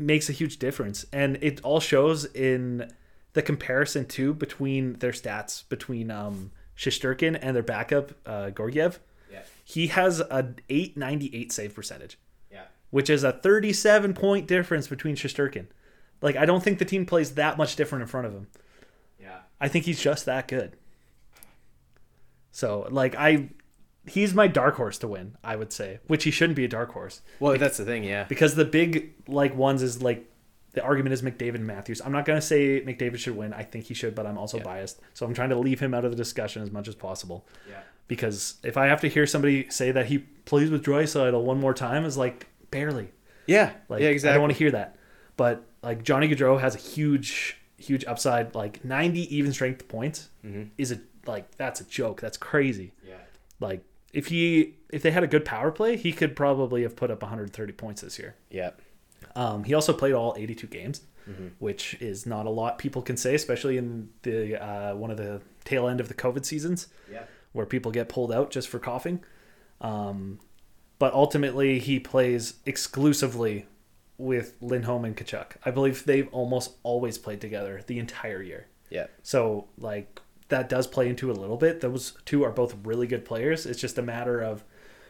makes 0.00 0.28
a 0.28 0.32
huge 0.32 0.58
difference. 0.58 1.04
And 1.12 1.38
it 1.42 1.60
all 1.62 1.80
shows 1.80 2.24
in 2.24 2.90
the 3.34 3.42
comparison 3.42 4.06
too 4.06 4.34
between 4.34 4.94
their 4.94 5.12
stats 5.12 5.68
between 5.68 6.10
um 6.10 6.50
and 6.86 7.56
their 7.56 7.62
backup 7.62 8.12
uh 8.26 8.50
Georgiev. 8.50 9.00
Yeah. 9.32 9.40
He 9.64 9.88
has 9.88 10.20
a 10.20 10.54
898 10.70 11.52
save 11.52 11.74
percentage. 11.74 12.18
Yeah. 12.50 12.62
which 12.90 13.10
is 13.10 13.24
a 13.24 13.32
37 13.32 14.14
point 14.14 14.46
difference 14.46 14.86
between 14.88 15.16
Shesterkin. 15.16 15.66
Like, 16.22 16.36
I 16.36 16.46
don't 16.46 16.62
think 16.62 16.78
the 16.78 16.84
team 16.84 17.04
plays 17.06 17.34
that 17.34 17.58
much 17.58 17.76
different 17.76 18.02
in 18.02 18.08
front 18.08 18.26
of 18.26 18.32
him. 18.32 18.48
Yeah. 19.20 19.38
I 19.60 19.68
think 19.68 19.84
he's 19.84 20.00
just 20.00 20.24
that 20.26 20.48
good. 20.48 20.76
So, 22.50 22.86
like, 22.90 23.14
I. 23.16 23.50
He's 24.06 24.32
my 24.32 24.46
dark 24.48 24.76
horse 24.76 24.96
to 24.98 25.08
win, 25.08 25.36
I 25.44 25.54
would 25.56 25.70
say, 25.70 25.98
which 26.06 26.24
he 26.24 26.30
shouldn't 26.30 26.56
be 26.56 26.64
a 26.64 26.68
dark 26.68 26.92
horse 26.92 27.20
Well, 27.40 27.58
that's 27.58 27.76
the 27.76 27.84
thing. 27.84 28.04
Yeah. 28.04 28.24
because 28.24 28.54
the 28.54 28.64
big 28.64 29.12
like 29.28 29.54
ones 29.54 29.82
is 29.82 30.02
like 30.02 30.24
the 30.72 30.82
argument 30.82 31.12
is 31.14 31.22
McDavid 31.22 31.56
and 31.56 31.66
Matthews. 31.66 32.00
I'm 32.04 32.12
not 32.12 32.24
gonna 32.24 32.40
say 32.42 32.80
McDavid 32.82 33.18
should 33.18 33.36
win. 33.36 33.52
I 33.52 33.62
think 33.62 33.86
he 33.86 33.94
should, 33.94 34.14
but 34.14 34.26
I'm 34.26 34.38
also 34.38 34.58
Yeah. 34.58 34.64
biased, 34.64 35.00
so 35.14 35.24
I'm 35.26 35.34
trying 35.34 35.48
to 35.50 35.56
leave 35.56 35.80
him 35.80 35.94
out 35.94 36.04
of 36.04 36.10
the 36.10 36.16
discussion 36.16 36.62
as 36.62 36.70
much 36.70 36.88
as 36.88 36.94
possible. 36.94 37.46
Yeah. 37.68 37.80
Because 38.06 38.56
if 38.62 38.76
I 38.76 38.86
have 38.86 39.00
to 39.02 39.08
hear 39.08 39.26
somebody 39.26 39.68
say 39.70 39.90
that 39.92 40.06
he 40.06 40.18
plays 40.44 40.70
with 40.70 40.84
Draisaitl 40.84 41.42
one 41.42 41.58
more 41.60 41.74
time, 41.74 42.04
is 42.04 42.16
like 42.16 42.46
barely. 42.70 43.08
Yeah. 43.46 43.72
Like 43.88 44.00
yeah. 44.02 44.08
I 44.10 44.32
don't 44.32 44.40
want 44.40 44.52
to 44.52 44.58
hear 44.58 44.70
that. 44.70 44.96
But 45.36 45.64
like 45.82 46.02
Johnny 46.02 46.28
Gaudreau 46.28 46.60
has 46.60 46.74
a 46.74 46.78
huge, 46.78 47.56
huge 47.76 48.04
upside. 48.06 48.54
Like 48.54 48.84
90 48.84 49.34
even 49.34 49.52
strength 49.52 49.88
points 49.88 50.28
Mhm. 50.44 50.70
is 50.78 50.92
a 50.92 51.00
like 51.26 51.54
that's 51.56 51.80
a 51.80 51.84
joke. 51.84 52.20
That's 52.20 52.36
crazy. 52.38 52.92
Yeah. 53.06 53.14
Like 53.60 53.82
if 54.12 54.26
he 54.28 54.74
if 54.90 55.02
they 55.02 55.10
had 55.10 55.22
a 55.22 55.26
good 55.26 55.44
power 55.44 55.70
play, 55.70 55.96
he 55.96 56.12
could 56.12 56.34
probably 56.34 56.82
have 56.82 56.96
put 56.96 57.10
up 57.10 57.22
130 57.22 57.72
points 57.74 58.00
this 58.00 58.18
year. 58.18 58.34
Yeah. 58.50 58.70
Um, 59.36 59.64
he 59.64 59.74
also 59.74 59.92
played 59.92 60.12
all 60.14 60.34
82 60.36 60.66
games, 60.66 61.00
Mm-hmm. 61.28 61.48
which 61.58 61.94
is 62.00 62.24
not 62.24 62.46
a 62.46 62.50
lot 62.50 62.78
people 62.78 63.02
can 63.02 63.18
say, 63.18 63.34
especially 63.34 63.76
in 63.76 64.08
the 64.22 64.56
uh, 64.62 64.94
one 64.96 65.10
of 65.10 65.18
the 65.18 65.42
tail 65.64 65.86
end 65.86 66.00
of 66.00 66.08
the 66.08 66.14
COVID 66.14 66.46
seasons 66.46 66.86
Yeah. 67.12 67.24
where 67.52 67.66
people 67.66 67.90
get 67.92 68.08
pulled 68.08 68.32
out 68.32 68.50
just 68.50 68.66
for 68.68 68.78
coughing. 68.78 69.22
Um, 69.82 70.40
but 70.98 71.12
ultimately, 71.12 71.78
he 71.80 72.00
plays 72.00 72.54
exclusively 72.64 73.66
with 74.16 74.54
Lindholm 74.60 75.04
and 75.04 75.16
Tkachuk. 75.16 75.52
I 75.64 75.70
believe 75.70 76.04
they've 76.06 76.28
almost 76.32 76.72
always 76.82 77.18
played 77.18 77.40
together 77.42 77.82
the 77.86 77.98
entire 77.98 78.42
year. 78.42 78.66
Yeah. 78.90 79.06
So 79.22 79.68
like 79.76 80.20
that 80.48 80.68
does 80.70 80.86
play 80.86 81.08
into 81.10 81.30
a 81.30 81.34
little 81.34 81.58
bit. 81.58 81.82
Those 81.82 82.14
two 82.24 82.42
are 82.42 82.50
both 82.50 82.74
really 82.84 83.06
good 83.06 83.24
players. 83.26 83.66
It's 83.66 83.78
just 83.80 83.98
a 83.98 84.02
matter 84.02 84.40
of 84.40 84.64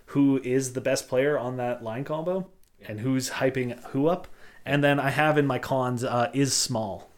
who 0.07 0.39
is 0.43 0.73
the 0.73 0.81
best 0.81 1.09
player 1.09 1.39
on 1.39 1.57
that 1.59 1.83
line 1.85 2.03
combo 2.05 2.51
and 2.87 3.01
who's 3.01 3.31
hyping 3.31 3.83
who 3.89 4.07
up. 4.09 4.29
And 4.65 4.85
then 4.85 5.01
I 5.01 5.11
have 5.11 5.39
in 5.39 5.47
my 5.47 5.59
cons 5.59 6.05
uh, 6.05 6.31
is 6.33 6.55
small. 6.55 7.11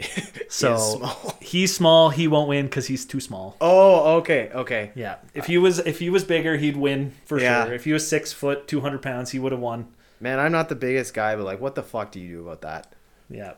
So 0.48 0.76
small. 0.76 1.36
he's 1.40 1.74
small. 1.74 2.10
He 2.10 2.28
won't 2.28 2.48
win 2.48 2.66
because 2.66 2.86
he's 2.86 3.04
too 3.04 3.18
small. 3.20 3.56
Oh. 3.60 4.18
Okay. 4.18 4.50
Okay. 4.54 4.92
Yeah. 4.94 5.16
If 5.34 5.46
he 5.46 5.58
was 5.58 5.80
if 5.80 5.98
he 5.98 6.10
was 6.10 6.22
bigger, 6.22 6.56
he'd 6.56 6.76
win 6.76 7.12
for 7.24 7.40
Yeah. 7.40 7.64
sure. 7.64 7.74
If 7.74 7.84
he 7.84 7.92
was 7.92 8.06
six 8.06 8.32
foot, 8.32 8.68
two 8.68 8.80
hundred 8.80 9.02
pounds, 9.02 9.30
he 9.32 9.38
would 9.40 9.50
have 9.52 9.60
won. 9.60 9.88
Man, 10.20 10.38
I'm 10.38 10.52
not 10.52 10.68
the 10.68 10.76
biggest 10.76 11.12
guy, 11.14 11.34
but 11.34 11.44
like, 11.44 11.60
what 11.60 11.74
the 11.74 11.82
fuck 11.82 12.12
do 12.12 12.20
you 12.20 12.36
do 12.36 12.42
about 12.48 12.60
that? 12.62 12.92
Yeah. 13.28 13.54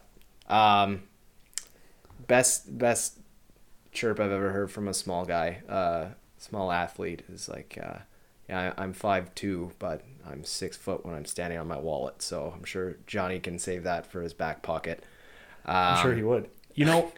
Um, 0.49 1.03
best 2.27 2.79
best 2.79 3.19
chirp 3.93 4.21
I've 4.21 4.31
ever 4.31 4.53
heard 4.53 4.71
from 4.71 4.89
a 4.89 4.95
small 4.95 5.25
guy, 5.25 5.63
uh, 5.69 6.07
small 6.39 6.71
athlete 6.73 7.23
is 7.33 7.49
like, 7.49 7.79
uh, 7.83 7.99
yeah, 8.49 8.73
I'm 8.77 8.93
five 8.93 9.35
two, 9.35 9.73
but 9.79 10.03
I'm 10.29 10.45
six 10.45 10.77
foot 10.77 11.05
when 11.05 11.15
I'm 11.15 11.25
standing 11.25 11.59
on 11.59 11.69
my 11.69 11.79
wallet. 11.79 12.23
So 12.23 12.53
I'm 12.57 12.65
sure 12.65 12.97
Johnny 13.07 13.39
can 13.39 13.59
save 13.59 13.85
that 13.85 14.07
for 14.07 14.23
his 14.23 14.33
back 14.33 14.63
pocket. 14.63 15.05
Um, 15.65 15.77
I'm 15.77 16.03
sure 16.03 16.15
he 16.15 16.23
would. 16.23 16.49
You 16.75 16.85
know, 16.85 17.13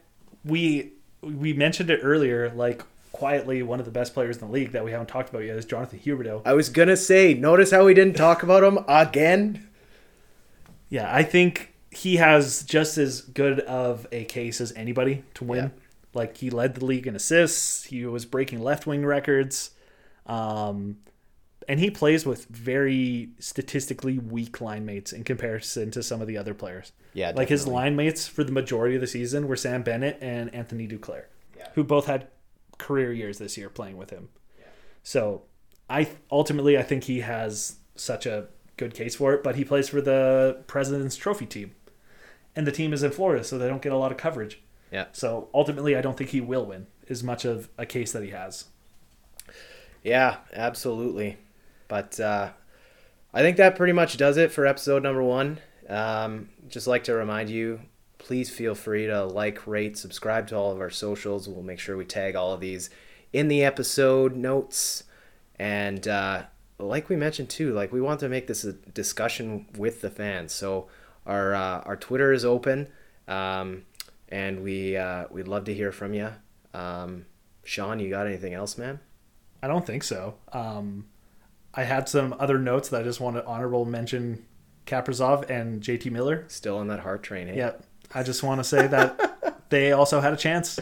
we 0.44 0.92
we 1.22 1.52
mentioned 1.52 1.90
it 1.90 2.00
earlier, 2.02 2.50
like 2.50 2.82
quietly 3.12 3.62
one 3.62 3.80
of 3.80 3.84
the 3.84 3.90
best 3.90 4.14
players 4.14 4.36
in 4.36 4.46
the 4.46 4.52
league 4.52 4.72
that 4.72 4.84
we 4.84 4.92
haven't 4.92 5.08
talked 5.08 5.30
about 5.30 5.40
yet 5.40 5.56
is 5.56 5.64
Jonathan 5.64 5.98
Huberdeau. 5.98 6.42
I 6.44 6.52
was 6.52 6.68
gonna 6.68 6.96
say, 6.96 7.34
notice 7.34 7.70
how 7.70 7.84
we 7.84 7.94
didn't 7.94 8.16
talk 8.16 8.42
about 8.42 8.62
him 8.62 8.78
again. 8.86 9.68
Yeah, 10.88 11.12
I 11.12 11.22
think 11.22 11.74
he 11.90 12.16
has 12.16 12.62
just 12.62 12.98
as 12.98 13.20
good 13.20 13.60
of 13.60 14.06
a 14.12 14.24
case 14.24 14.60
as 14.60 14.72
anybody 14.74 15.24
to 15.34 15.44
win. 15.44 15.64
Yeah. 15.64 15.70
Like 16.14 16.36
he 16.36 16.50
led 16.50 16.74
the 16.74 16.84
league 16.84 17.06
in 17.06 17.16
assists. 17.16 17.84
He 17.84 18.04
was 18.06 18.24
breaking 18.24 18.60
left 18.60 18.86
wing 18.86 19.04
records. 19.04 19.72
Um, 20.26 20.98
and 21.68 21.78
he 21.78 21.90
plays 21.90 22.24
with 22.26 22.46
very 22.46 23.28
statistically 23.38 24.18
weak 24.18 24.60
line 24.60 24.84
mates 24.86 25.12
in 25.12 25.22
comparison 25.22 25.90
to 25.92 26.02
some 26.02 26.20
of 26.20 26.26
the 26.26 26.36
other 26.38 26.54
players. 26.54 26.92
Yeah, 27.12 27.32
like 27.36 27.48
his 27.48 27.60
definitely. 27.60 27.80
line 27.82 27.96
mates 27.96 28.26
for 28.26 28.42
the 28.42 28.52
majority 28.52 28.94
of 28.94 29.00
the 29.00 29.06
season 29.06 29.46
were 29.46 29.56
Sam 29.56 29.82
Bennett 29.82 30.18
and 30.20 30.52
Anthony 30.54 30.88
Duclair, 30.88 31.24
Yeah. 31.56 31.68
who 31.74 31.84
both 31.84 32.06
had 32.06 32.28
career 32.78 33.12
years 33.12 33.38
this 33.38 33.56
year 33.58 33.68
playing 33.68 33.96
with 33.96 34.10
him. 34.10 34.28
Yeah. 34.58 34.64
So 35.02 35.42
I 35.90 36.08
ultimately 36.30 36.78
I 36.78 36.82
think 36.82 37.04
he 37.04 37.20
has 37.20 37.76
such 37.96 38.24
a 38.26 38.48
good 38.76 38.94
case 38.94 39.16
for 39.16 39.34
it, 39.34 39.42
but 39.42 39.56
he 39.56 39.64
plays 39.64 39.88
for 39.88 40.00
the 40.00 40.62
President's 40.68 41.16
Trophy 41.16 41.46
team, 41.46 41.74
and 42.56 42.66
the 42.66 42.72
team 42.72 42.92
is 42.92 43.02
in 43.02 43.10
Florida, 43.10 43.42
so 43.44 43.58
they 43.58 43.68
don't 43.68 43.82
get 43.82 43.92
a 43.92 43.96
lot 43.96 44.10
of 44.12 44.16
coverage. 44.18 44.60
Yeah. 44.92 45.06
So 45.12 45.48
ultimately, 45.52 45.96
I 45.96 46.00
don't 46.00 46.16
think 46.16 46.30
he 46.30 46.40
will 46.40 46.64
win 46.64 46.86
as 47.10 47.22
much 47.22 47.44
of 47.44 47.68
a 47.76 47.84
case 47.84 48.12
that 48.12 48.22
he 48.22 48.30
has. 48.30 48.66
Yeah, 50.02 50.36
absolutely. 50.52 51.36
But 51.88 52.20
uh, 52.20 52.50
I 53.32 53.40
think 53.40 53.56
that 53.56 53.76
pretty 53.76 53.92
much 53.92 54.16
does 54.16 54.36
it 54.36 54.52
for 54.52 54.66
episode 54.66 55.02
number 55.02 55.22
one. 55.22 55.58
Um, 55.88 56.50
just 56.68 56.86
like 56.86 57.04
to 57.04 57.14
remind 57.14 57.48
you, 57.50 57.80
please 58.18 58.50
feel 58.50 58.74
free 58.74 59.06
to 59.06 59.24
like, 59.24 59.66
rate, 59.66 59.96
subscribe 59.96 60.46
to 60.48 60.56
all 60.56 60.70
of 60.70 60.80
our 60.80 60.90
socials. 60.90 61.48
We'll 61.48 61.62
make 61.62 61.80
sure 61.80 61.96
we 61.96 62.04
tag 62.04 62.36
all 62.36 62.52
of 62.52 62.60
these 62.60 62.90
in 63.32 63.48
the 63.48 63.64
episode 63.64 64.36
notes. 64.36 65.04
And 65.58 66.06
uh, 66.06 66.44
like 66.78 67.08
we 67.08 67.16
mentioned 67.16 67.48
too, 67.48 67.72
like 67.72 67.92
we 67.92 68.00
want 68.00 68.20
to 68.20 68.28
make 68.28 68.46
this 68.46 68.64
a 68.64 68.72
discussion 68.72 69.66
with 69.76 70.00
the 70.00 70.10
fans. 70.10 70.52
So 70.52 70.88
our 71.26 71.54
uh, 71.54 71.80
our 71.80 71.96
Twitter 71.96 72.32
is 72.32 72.44
open, 72.44 72.88
um, 73.26 73.84
and 74.28 74.62
we 74.62 74.96
uh, 74.96 75.24
we'd 75.30 75.48
love 75.48 75.64
to 75.64 75.74
hear 75.74 75.92
from 75.92 76.14
you. 76.14 76.30
Um, 76.72 77.26
Sean, 77.64 77.98
you 78.00 78.08
got 78.08 78.26
anything 78.26 78.54
else, 78.54 78.78
man? 78.78 79.00
I 79.62 79.66
don't 79.66 79.86
think 79.86 80.04
so. 80.04 80.36
Um, 80.52 81.06
I 81.78 81.84
had 81.84 82.08
some 82.08 82.34
other 82.40 82.58
notes 82.58 82.88
that 82.88 83.00
I 83.00 83.04
just 83.04 83.20
want 83.20 83.36
to 83.36 83.44
honorable 83.46 83.84
mention 83.84 84.44
Kaprizov 84.86 85.48
and 85.48 85.80
JT 85.80 86.10
Miller. 86.10 86.44
Still 86.48 86.78
on 86.78 86.88
that 86.88 87.00
Hart 87.00 87.22
train, 87.22 87.48
eh? 87.48 87.54
Yeah, 87.56 87.72
I 88.14 88.22
just 88.24 88.42
want 88.42 88.58
to 88.58 88.64
say 88.64 88.86
that 88.88 89.64
they 89.68 89.92
also 89.92 90.20
had 90.20 90.32
a 90.32 90.36
chance. 90.36 90.78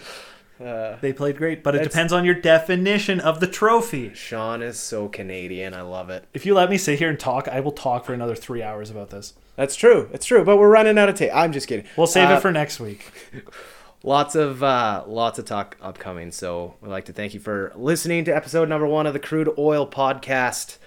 Uh, 0.58 0.96
They 1.02 1.12
played 1.12 1.36
great, 1.36 1.62
but 1.62 1.74
it 1.74 1.82
depends 1.82 2.14
on 2.14 2.24
your 2.24 2.34
definition 2.34 3.20
of 3.20 3.40
the 3.40 3.46
trophy. 3.46 4.14
Sean 4.14 4.62
is 4.62 4.78
so 4.80 5.06
Canadian. 5.08 5.74
I 5.74 5.82
love 5.82 6.08
it. 6.08 6.24
If 6.32 6.46
you 6.46 6.54
let 6.54 6.70
me 6.70 6.78
sit 6.78 6.98
here 6.98 7.10
and 7.10 7.20
talk, 7.20 7.46
I 7.46 7.60
will 7.60 7.72
talk 7.72 8.06
for 8.06 8.14
another 8.14 8.34
three 8.34 8.62
hours 8.62 8.88
about 8.90 9.10
this. 9.10 9.34
That's 9.56 9.76
true. 9.76 10.08
It's 10.14 10.24
true. 10.24 10.44
But 10.46 10.56
we're 10.56 10.70
running 10.70 10.96
out 10.96 11.10
of 11.10 11.14
tape. 11.16 11.32
I'm 11.34 11.52
just 11.52 11.68
kidding. 11.68 11.84
We'll 11.98 12.06
save 12.06 12.30
Uh, 12.30 12.34
it 12.34 12.40
for 12.40 12.52
next 12.52 12.80
week. 12.80 13.12
lots 14.02 14.34
of 14.34 14.62
uh, 14.62 15.04
lots 15.06 15.38
of 15.38 15.44
talk 15.44 15.76
upcoming. 15.82 16.30
So 16.30 16.76
we'd 16.80 16.88
like 16.88 17.04
to 17.06 17.12
thank 17.12 17.34
you 17.34 17.40
for 17.40 17.70
listening 17.76 18.24
to 18.26 18.34
episode 18.34 18.68
number 18.70 18.86
one 18.86 19.06
of 19.06 19.12
the 19.12 19.20
Crude 19.20 19.50
Oil 19.58 19.86
Podcast. 19.86 20.78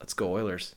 Let's 0.00 0.14
go 0.14 0.32
Oilers. 0.32 0.74